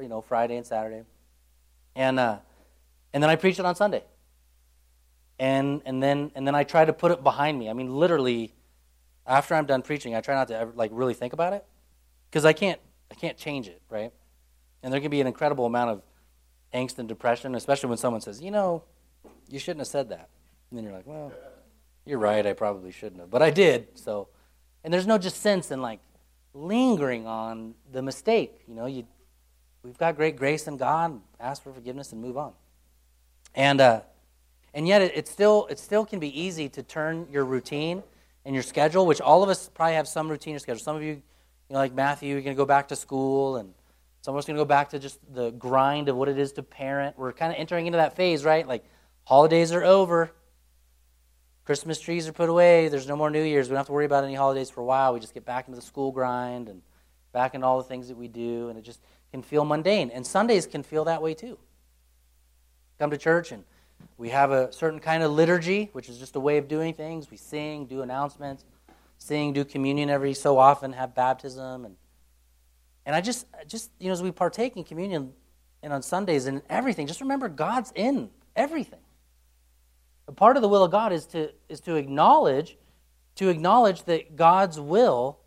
you 0.00 0.08
know, 0.08 0.20
Friday 0.20 0.56
and 0.56 0.66
Saturday. 0.66 1.02
And, 1.96 2.18
uh, 2.18 2.38
and 3.12 3.22
then 3.22 3.30
I 3.30 3.36
preach 3.36 3.58
it 3.58 3.64
on 3.64 3.74
Sunday. 3.74 4.04
And, 5.38 5.82
and, 5.84 6.02
then, 6.02 6.30
and 6.34 6.46
then 6.46 6.54
I 6.54 6.64
try 6.64 6.84
to 6.84 6.92
put 6.92 7.10
it 7.10 7.22
behind 7.22 7.58
me. 7.58 7.68
I 7.68 7.72
mean, 7.72 7.94
literally, 7.94 8.54
after 9.26 9.54
I'm 9.54 9.66
done 9.66 9.82
preaching, 9.82 10.14
I 10.14 10.20
try 10.20 10.34
not 10.34 10.48
to 10.48 10.56
ever, 10.56 10.72
like 10.74 10.90
really 10.92 11.14
think 11.14 11.32
about 11.32 11.52
it 11.52 11.64
because 12.30 12.44
I 12.44 12.52
can't, 12.52 12.80
I 13.10 13.14
can't 13.14 13.36
change 13.36 13.68
it, 13.68 13.80
right? 13.88 14.12
And 14.82 14.92
there 14.92 15.00
can 15.00 15.10
be 15.10 15.20
an 15.20 15.26
incredible 15.26 15.66
amount 15.66 15.90
of 15.90 16.02
angst 16.74 16.98
and 16.98 17.08
depression, 17.08 17.54
especially 17.54 17.88
when 17.88 17.98
someone 17.98 18.20
says, 18.20 18.40
you 18.40 18.50
know, 18.50 18.82
you 19.48 19.58
shouldn't 19.58 19.80
have 19.80 19.88
said 19.88 20.10
that. 20.10 20.28
And 20.70 20.76
then 20.76 20.84
you're 20.84 20.92
like, 20.92 21.06
well, 21.06 21.32
you're 22.04 22.18
right, 22.18 22.46
I 22.46 22.52
probably 22.52 22.92
shouldn't 22.92 23.20
have. 23.20 23.30
But 23.30 23.42
I 23.42 23.50
did, 23.50 23.88
so. 23.94 24.28
And 24.84 24.92
there's 24.92 25.06
no 25.06 25.18
just 25.18 25.40
sense 25.40 25.70
in 25.70 25.82
like 25.82 26.00
lingering 26.54 27.26
on 27.26 27.74
the 27.92 28.02
mistake. 28.02 28.62
You 28.66 28.74
know, 28.74 28.86
you, 28.86 29.06
we've 29.82 29.98
got 29.98 30.16
great 30.16 30.36
grace 30.36 30.66
in 30.66 30.76
God, 30.76 31.20
ask 31.40 31.62
for 31.62 31.72
forgiveness 31.72 32.12
and 32.12 32.20
move 32.20 32.36
on. 32.36 32.52
And, 33.54 33.80
uh, 33.80 34.02
and 34.74 34.86
yet 34.86 35.02
it, 35.02 35.16
it, 35.16 35.28
still, 35.28 35.66
it 35.70 35.78
still 35.78 36.04
can 36.04 36.20
be 36.20 36.40
easy 36.40 36.68
to 36.70 36.82
turn 36.82 37.26
your 37.30 37.44
routine 37.44 38.02
and 38.44 38.54
your 38.54 38.62
schedule, 38.62 39.06
which 39.06 39.20
all 39.20 39.42
of 39.42 39.48
us 39.48 39.68
probably 39.74 39.94
have 39.94 40.08
some 40.08 40.28
routine 40.28 40.54
or 40.54 40.58
schedule. 40.58 40.80
Some 40.80 40.96
of 40.96 41.02
you, 41.02 41.22
you 41.68 41.74
know, 41.74 41.80
like 41.80 41.94
Matthew, 41.94 42.32
you're 42.32 42.42
going 42.42 42.56
to 42.56 42.60
go 42.60 42.66
back 42.66 42.88
to 42.88 42.96
school, 42.96 43.56
and 43.56 43.74
some 44.22 44.34
of 44.34 44.38
us 44.38 44.46
going 44.46 44.56
to 44.56 44.60
go 44.60 44.66
back 44.66 44.90
to 44.90 44.98
just 44.98 45.18
the 45.32 45.50
grind 45.52 46.08
of 46.08 46.16
what 46.16 46.28
it 46.28 46.38
is 46.38 46.52
to 46.52 46.62
parent. 46.62 47.18
We're 47.18 47.32
kind 47.32 47.52
of 47.52 47.58
entering 47.58 47.86
into 47.86 47.98
that 47.98 48.16
phase, 48.16 48.44
right? 48.44 48.66
Like 48.66 48.84
holidays 49.24 49.72
are 49.72 49.84
over. 49.84 50.30
Christmas 51.64 52.00
trees 52.00 52.26
are 52.26 52.32
put 52.32 52.48
away. 52.48 52.88
There's 52.88 53.06
no 53.06 53.16
more 53.16 53.30
New 53.30 53.42
Year's. 53.42 53.68
We 53.68 53.72
don't 53.72 53.78
have 53.78 53.86
to 53.86 53.92
worry 53.92 54.06
about 54.06 54.24
any 54.24 54.34
holidays 54.34 54.70
for 54.70 54.80
a 54.80 54.84
while. 54.84 55.12
We 55.12 55.20
just 55.20 55.34
get 55.34 55.44
back 55.44 55.68
into 55.68 55.78
the 55.78 55.84
school 55.84 56.10
grind 56.10 56.68
and 56.68 56.80
back 57.32 57.54
into 57.54 57.66
all 57.66 57.76
the 57.76 57.84
things 57.84 58.08
that 58.08 58.16
we 58.16 58.26
do. 58.26 58.70
And 58.70 58.78
it 58.78 58.82
just 58.82 59.00
can 59.30 59.42
feel 59.42 59.66
mundane. 59.66 60.10
And 60.10 60.26
Sundays 60.26 60.66
can 60.66 60.82
feel 60.82 61.04
that 61.04 61.20
way 61.20 61.34
too. 61.34 61.58
Come 62.98 63.10
to 63.10 63.18
church 63.18 63.52
and 63.52 63.64
we 64.16 64.30
have 64.30 64.50
a 64.50 64.72
certain 64.72 64.98
kind 64.98 65.22
of 65.22 65.30
liturgy, 65.32 65.90
which 65.92 66.08
is 66.08 66.18
just 66.18 66.36
a 66.36 66.40
way 66.40 66.56
of 66.56 66.68
doing 66.68 66.94
things. 66.94 67.30
We 67.30 67.36
sing, 67.36 67.86
do 67.86 68.02
announcements, 68.02 68.64
sing, 69.18 69.52
do 69.52 69.64
communion 69.64 70.08
every 70.08 70.34
so 70.34 70.58
often, 70.58 70.92
have 70.92 71.14
baptism. 71.14 71.84
And, 71.84 71.96
and 73.04 73.14
I 73.14 73.20
just, 73.20 73.46
just, 73.66 73.90
you 73.98 74.06
know, 74.06 74.12
as 74.12 74.22
we 74.22 74.30
partake 74.30 74.76
in 74.76 74.84
communion 74.84 75.32
and 75.82 75.92
on 75.92 76.02
Sundays 76.02 76.46
and 76.46 76.62
everything, 76.68 77.06
just 77.06 77.20
remember 77.20 77.48
God's 77.48 77.92
in 77.94 78.30
everything. 78.56 79.00
A 80.26 80.32
part 80.32 80.56
of 80.56 80.62
the 80.62 80.68
will 80.68 80.84
of 80.84 80.90
God 80.90 81.12
is 81.12 81.26
to, 81.26 81.52
is 81.68 81.80
to 81.82 81.96
acknowledge, 81.96 82.76
to 83.36 83.48
acknowledge 83.48 84.04
that 84.04 84.36
God's 84.36 84.78
will 84.80 85.38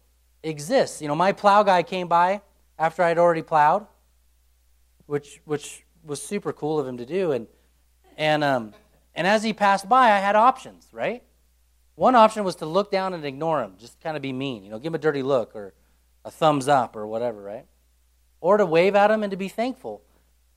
exists. 0.43 1.01
You 1.01 1.07
know, 1.07 1.15
my 1.15 1.31
plow 1.31 1.63
guy 1.63 1.83
came 1.83 2.07
by 2.07 2.41
after 2.77 3.03
I'd 3.03 3.17
already 3.17 3.43
plowed, 3.43 3.85
which 5.05 5.41
which 5.45 5.83
was 6.03 6.21
super 6.21 6.51
cool 6.51 6.79
of 6.79 6.87
him 6.87 6.97
to 6.97 7.05
do, 7.05 7.31
and 7.31 7.47
and 8.17 8.43
um, 8.43 8.73
and 9.13 9.27
as 9.27 9.43
he 9.43 9.53
passed 9.53 9.87
by, 9.87 10.11
I 10.11 10.19
had 10.19 10.35
options, 10.35 10.87
right? 10.91 11.23
One 12.01 12.15
option 12.15 12.43
was 12.43 12.55
to 12.55 12.65
look 12.65 12.89
down 12.89 13.13
and 13.13 13.23
ignore 13.23 13.61
him, 13.61 13.75
just 13.77 14.01
kind 14.01 14.17
of 14.17 14.23
be 14.23 14.33
mean, 14.33 14.63
you 14.63 14.71
know, 14.71 14.79
give 14.79 14.89
him 14.89 14.95
a 14.95 14.97
dirty 14.97 15.21
look 15.21 15.55
or 15.55 15.75
a 16.25 16.31
thumbs 16.31 16.67
up 16.67 16.95
or 16.95 17.05
whatever, 17.05 17.43
right? 17.43 17.67
Or 18.39 18.57
to 18.57 18.65
wave 18.65 18.95
at 18.95 19.11
him 19.11 19.21
and 19.21 19.29
to 19.29 19.37
be 19.37 19.47
thankful. 19.47 20.01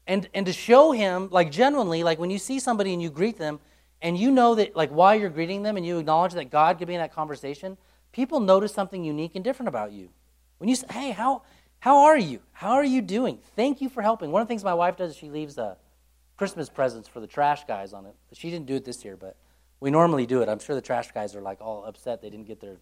And 0.06 0.26
and 0.32 0.46
to 0.46 0.54
show 0.54 0.92
him 0.92 1.28
like 1.30 1.50
genuinely, 1.52 2.02
like 2.02 2.18
when 2.18 2.30
you 2.30 2.38
see 2.38 2.58
somebody 2.58 2.94
and 2.94 3.02
you 3.02 3.10
greet 3.10 3.36
them 3.36 3.60
and 4.00 4.16
you 4.16 4.30
know 4.30 4.54
that 4.54 4.74
like 4.74 4.88
while 4.88 5.14
you're 5.14 5.28
greeting 5.28 5.62
them 5.62 5.76
and 5.76 5.84
you 5.84 5.98
acknowledge 5.98 6.32
that 6.32 6.50
God 6.50 6.78
could 6.78 6.88
be 6.88 6.94
in 6.94 7.00
that 7.00 7.12
conversation, 7.12 7.76
people 8.10 8.40
notice 8.40 8.72
something 8.72 9.04
unique 9.04 9.34
and 9.34 9.44
different 9.44 9.68
about 9.68 9.92
you. 9.92 10.08
When 10.56 10.70
you 10.70 10.76
say, 10.76 10.86
"Hey, 10.88 11.10
how 11.10 11.42
how 11.80 12.04
are 12.04 12.16
you? 12.16 12.40
How 12.52 12.72
are 12.72 12.84
you 12.86 13.02
doing? 13.02 13.38
Thank 13.54 13.82
you 13.82 13.90
for 13.90 14.00
helping." 14.00 14.30
One 14.30 14.40
of 14.40 14.48
the 14.48 14.50
things 14.50 14.64
my 14.64 14.72
wife 14.72 14.96
does 14.96 15.10
is 15.10 15.16
she 15.18 15.28
leaves 15.28 15.58
uh, 15.58 15.74
Christmas 16.38 16.70
presents 16.70 17.06
for 17.06 17.20
the 17.20 17.26
trash 17.26 17.66
guys 17.66 17.92
on 17.92 18.06
it. 18.06 18.14
She 18.32 18.50
didn't 18.50 18.64
do 18.64 18.76
it 18.76 18.86
this 18.86 19.04
year, 19.04 19.18
but 19.18 19.36
we 19.80 19.90
normally 19.90 20.26
do 20.26 20.42
it. 20.42 20.48
I'm 20.48 20.58
sure 20.58 20.74
the 20.74 20.82
trash 20.82 21.12
guys 21.12 21.34
are 21.34 21.42
like 21.42 21.60
all 21.60 21.84
upset 21.84 22.22
they 22.22 22.30
didn't 22.30 22.46
get 22.46 22.60
their 22.60 22.76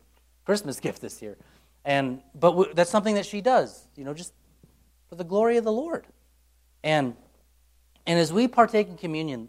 Christmas 0.45 0.81
gift 0.87 1.01
this 1.01 1.21
year. 1.23 1.37
And 1.85 2.23
but 2.35 2.77
that's 2.77 2.91
something 2.91 3.17
that 3.17 3.27
she 3.27 3.41
does, 3.41 3.89
you 3.97 4.05
know, 4.05 4.15
just 4.15 4.33
for 5.09 5.17
the 5.17 5.25
glory 5.25 5.57
of 5.57 5.65
the 5.65 5.73
Lord. 5.73 6.07
And 6.85 7.17
and 8.07 8.19
as 8.19 8.33
we 8.33 8.49
partake 8.49 8.89
in 8.89 8.97
communion, 8.97 9.49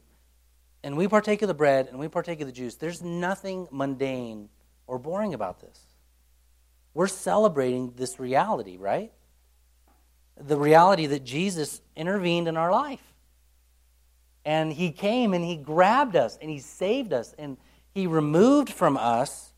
and 0.83 0.97
we 0.97 1.07
partake 1.07 1.41
of 1.41 1.47
the 1.47 1.53
bread 1.53 1.87
and 1.87 1.97
we 1.97 2.07
partake 2.07 2.41
of 2.41 2.47
the 2.47 2.53
juice, 2.53 2.75
there's 2.75 3.01
nothing 3.01 3.67
mundane 3.71 4.49
or 4.85 4.99
boring 4.99 5.33
about 5.33 5.61
this. 5.61 5.79
We're 6.93 7.07
celebrating 7.07 7.93
this 7.95 8.19
reality, 8.19 8.77
right? 8.77 9.11
The 10.37 10.57
reality 10.57 11.07
that 11.07 11.23
Jesus 11.23 11.81
intervened 11.95 12.47
in 12.47 12.57
our 12.57 12.71
life. 12.71 13.12
And 14.45 14.73
he 14.73 14.91
came 14.91 15.33
and 15.33 15.43
he 15.43 15.55
grabbed 15.55 16.15
us 16.15 16.37
and 16.41 16.49
he 16.49 16.59
saved 16.59 17.13
us 17.13 17.33
and 17.37 17.57
he 17.93 18.07
removed 18.07 18.69
from 18.69 18.97
us 18.97 19.53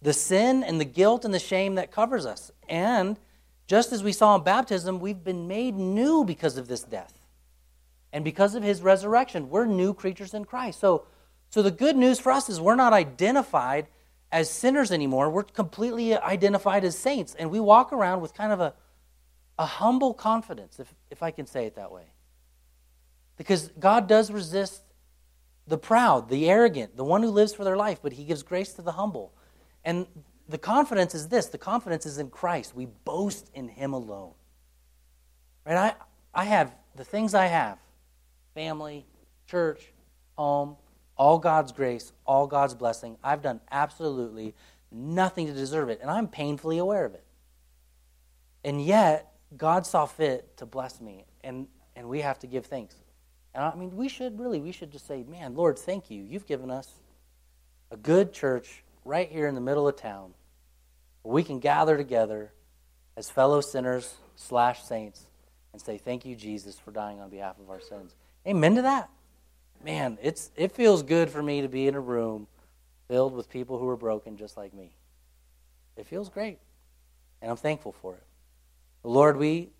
the 0.00 0.12
sin 0.12 0.62
and 0.62 0.80
the 0.80 0.84
guilt 0.84 1.24
and 1.24 1.34
the 1.34 1.38
shame 1.38 1.76
that 1.76 1.90
covers 1.90 2.26
us. 2.26 2.50
And 2.68 3.18
just 3.66 3.92
as 3.92 4.02
we 4.02 4.12
saw 4.12 4.36
in 4.36 4.42
baptism, 4.42 4.98
we've 5.00 5.22
been 5.22 5.46
made 5.46 5.74
new 5.74 6.24
because 6.24 6.56
of 6.56 6.68
this 6.68 6.82
death. 6.82 7.14
And 8.12 8.24
because 8.24 8.54
of 8.54 8.62
his 8.62 8.80
resurrection, 8.80 9.50
we're 9.50 9.66
new 9.66 9.92
creatures 9.92 10.34
in 10.34 10.44
Christ. 10.44 10.80
So, 10.80 11.04
so 11.50 11.62
the 11.62 11.70
good 11.70 11.96
news 11.96 12.18
for 12.18 12.32
us 12.32 12.48
is 12.48 12.60
we're 12.60 12.74
not 12.74 12.92
identified 12.92 13.86
as 14.32 14.50
sinners 14.50 14.90
anymore. 14.90 15.30
We're 15.30 15.42
completely 15.42 16.16
identified 16.16 16.84
as 16.84 16.96
saints. 16.96 17.34
And 17.34 17.50
we 17.50 17.60
walk 17.60 17.92
around 17.92 18.20
with 18.22 18.34
kind 18.34 18.52
of 18.52 18.60
a, 18.60 18.74
a 19.58 19.66
humble 19.66 20.14
confidence, 20.14 20.80
if, 20.80 20.94
if 21.10 21.22
I 21.22 21.30
can 21.30 21.46
say 21.46 21.66
it 21.66 21.74
that 21.76 21.92
way. 21.92 22.04
Because 23.38 23.68
God 23.78 24.08
does 24.08 24.30
resist 24.30 24.82
the 25.66 25.78
proud, 25.78 26.28
the 26.28 26.50
arrogant, 26.50 26.96
the 26.96 27.04
one 27.04 27.22
who 27.22 27.30
lives 27.30 27.54
for 27.54 27.64
their 27.64 27.76
life, 27.76 28.00
but 28.02 28.12
he 28.12 28.24
gives 28.24 28.42
grace 28.42 28.74
to 28.74 28.82
the 28.82 28.92
humble. 28.92 29.32
And 29.84 30.06
the 30.48 30.58
confidence 30.58 31.14
is 31.14 31.28
this 31.28 31.46
the 31.46 31.58
confidence 31.58 32.04
is 32.04 32.18
in 32.18 32.28
Christ. 32.30 32.74
We 32.74 32.86
boast 32.86 33.48
in 33.54 33.68
him 33.68 33.92
alone. 33.92 34.32
Right? 35.64 35.76
I, 35.76 35.94
I 36.34 36.44
have 36.44 36.74
the 36.96 37.04
things 37.04 37.34
I 37.34 37.46
have 37.46 37.78
family, 38.54 39.06
church, 39.46 39.92
home, 40.36 40.76
all 41.16 41.38
God's 41.38 41.70
grace, 41.70 42.12
all 42.26 42.46
God's 42.46 42.74
blessing. 42.74 43.16
I've 43.22 43.42
done 43.42 43.60
absolutely 43.70 44.54
nothing 44.90 45.46
to 45.46 45.52
deserve 45.52 45.90
it, 45.90 46.00
and 46.00 46.10
I'm 46.10 46.26
painfully 46.26 46.78
aware 46.78 47.04
of 47.04 47.14
it. 47.14 47.24
And 48.64 48.84
yet, 48.84 49.32
God 49.56 49.86
saw 49.86 50.06
fit 50.06 50.56
to 50.56 50.66
bless 50.66 51.00
me, 51.00 51.24
and, 51.44 51.68
and 51.94 52.08
we 52.08 52.20
have 52.20 52.38
to 52.40 52.46
give 52.46 52.66
thanks. 52.66 52.96
And 53.54 53.64
I 53.64 53.74
mean, 53.74 53.96
we 53.96 54.08
should 54.08 54.38
really, 54.38 54.60
we 54.60 54.72
should 54.72 54.90
just 54.90 55.06
say, 55.06 55.24
man, 55.24 55.54
Lord, 55.54 55.78
thank 55.78 56.10
you. 56.10 56.22
You've 56.22 56.46
given 56.46 56.70
us 56.70 56.88
a 57.90 57.96
good 57.96 58.32
church 58.32 58.84
right 59.04 59.28
here 59.30 59.46
in 59.46 59.54
the 59.54 59.60
middle 59.60 59.88
of 59.88 59.96
town 59.96 60.34
where 61.22 61.34
we 61.34 61.42
can 61.42 61.58
gather 61.58 61.96
together 61.96 62.52
as 63.16 63.30
fellow 63.30 63.60
sinners 63.60 64.14
slash 64.36 64.82
saints 64.82 65.26
and 65.72 65.82
say, 65.82 65.98
thank 65.98 66.24
you, 66.24 66.36
Jesus, 66.36 66.78
for 66.78 66.90
dying 66.90 67.20
on 67.20 67.30
behalf 67.30 67.58
of 67.58 67.70
our 67.70 67.80
sins. 67.80 68.14
Amen 68.46 68.74
to 68.76 68.82
that. 68.82 69.10
Man, 69.84 70.18
it's, 70.22 70.50
it 70.56 70.72
feels 70.72 71.02
good 71.02 71.30
for 71.30 71.42
me 71.42 71.62
to 71.62 71.68
be 71.68 71.86
in 71.86 71.94
a 71.94 72.00
room 72.00 72.46
filled 73.08 73.34
with 73.34 73.48
people 73.48 73.78
who 73.78 73.88
are 73.88 73.96
broken 73.96 74.36
just 74.36 74.56
like 74.56 74.74
me. 74.74 74.92
It 75.96 76.06
feels 76.06 76.28
great. 76.28 76.58
And 77.40 77.50
I'm 77.50 77.56
thankful 77.56 77.92
for 77.92 78.14
it. 78.14 78.22
Lord, 79.02 79.36
we, 79.36 79.70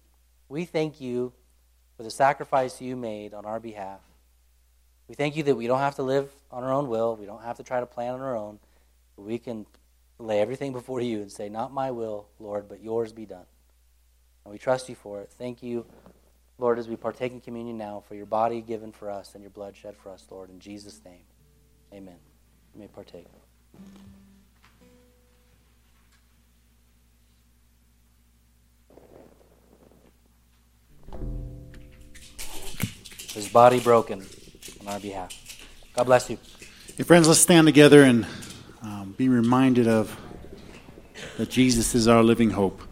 we 0.49 0.65
thank 0.65 1.01
you 1.01 1.33
for 1.99 2.05
the 2.05 2.11
sacrifice 2.11 2.81
you 2.81 2.97
made 2.97 3.35
on 3.35 3.45
our 3.45 3.59
behalf. 3.59 3.99
We 5.09 5.17
thank 5.17 5.37
you 5.37 5.43
that 5.43 5.57
we 5.57 5.67
don't 5.67 5.81
have 5.81 5.97
to 5.97 6.05
live 6.05 6.31
on 6.53 6.63
our 6.63 6.73
own 6.73 6.89
will. 6.89 7.17
We 7.17 7.27
don't 7.27 7.43
have 7.43 7.57
to 7.57 7.65
try 7.65 7.81
to 7.81 7.87
plan 7.87 8.15
on 8.15 8.21
our 8.21 8.37
own. 8.37 8.61
But 9.17 9.23
we 9.23 9.39
can 9.39 9.67
lay 10.19 10.41
everything 10.41 10.73
before 10.81 11.01
you 11.01 11.21
and 11.21 11.31
say, 11.31 11.49
Not 11.49 11.73
my 11.73 11.91
will, 11.91 12.29
Lord, 12.39 12.69
but 12.69 12.83
yours 12.83 13.13
be 13.13 13.27
done. 13.27 13.47
And 14.45 14.53
we 14.53 14.59
trust 14.59 14.89
you 14.89 14.95
for 14.95 15.21
it. 15.21 15.31
Thank 15.37 15.61
you, 15.61 15.87
Lord, 16.57 16.79
as 16.79 16.89
we 16.89 16.95
partake 16.95 17.33
in 17.33 17.41
communion 17.41 17.77
now, 17.77 18.05
for 18.07 18.15
your 18.15 18.27
body 18.27 18.61
given 18.61 18.93
for 18.93 19.11
us 19.11 19.35
and 19.35 19.43
your 19.43 19.51
blood 19.51 19.77
shed 19.77 19.97
for 19.97 20.11
us, 20.11 20.25
Lord. 20.31 20.51
In 20.51 20.61
Jesus' 20.61 21.01
name, 21.05 21.25
amen. 21.93 22.17
You 22.75 22.81
may 22.81 22.89
partake. 22.89 23.27
His 33.39 33.49
body 33.49 33.79
broken 33.79 34.27
on 34.81 34.89
our 34.89 34.99
behalf. 34.99 35.31
God 35.95 36.05
bless 36.05 36.29
you. 36.29 36.39
Hey, 36.97 37.05
friends, 37.05 37.29
let's 37.29 37.39
stand 37.39 37.69
together 37.69 38.03
and 38.03 38.27
um, 38.83 39.15
be 39.17 39.29
reminded 39.29 39.87
of 39.87 40.15
that 41.37 41.49
Jesus 41.49 41.95
is 41.95 42.09
our 42.09 42.25
living 42.25 42.51
hope. 42.51 42.83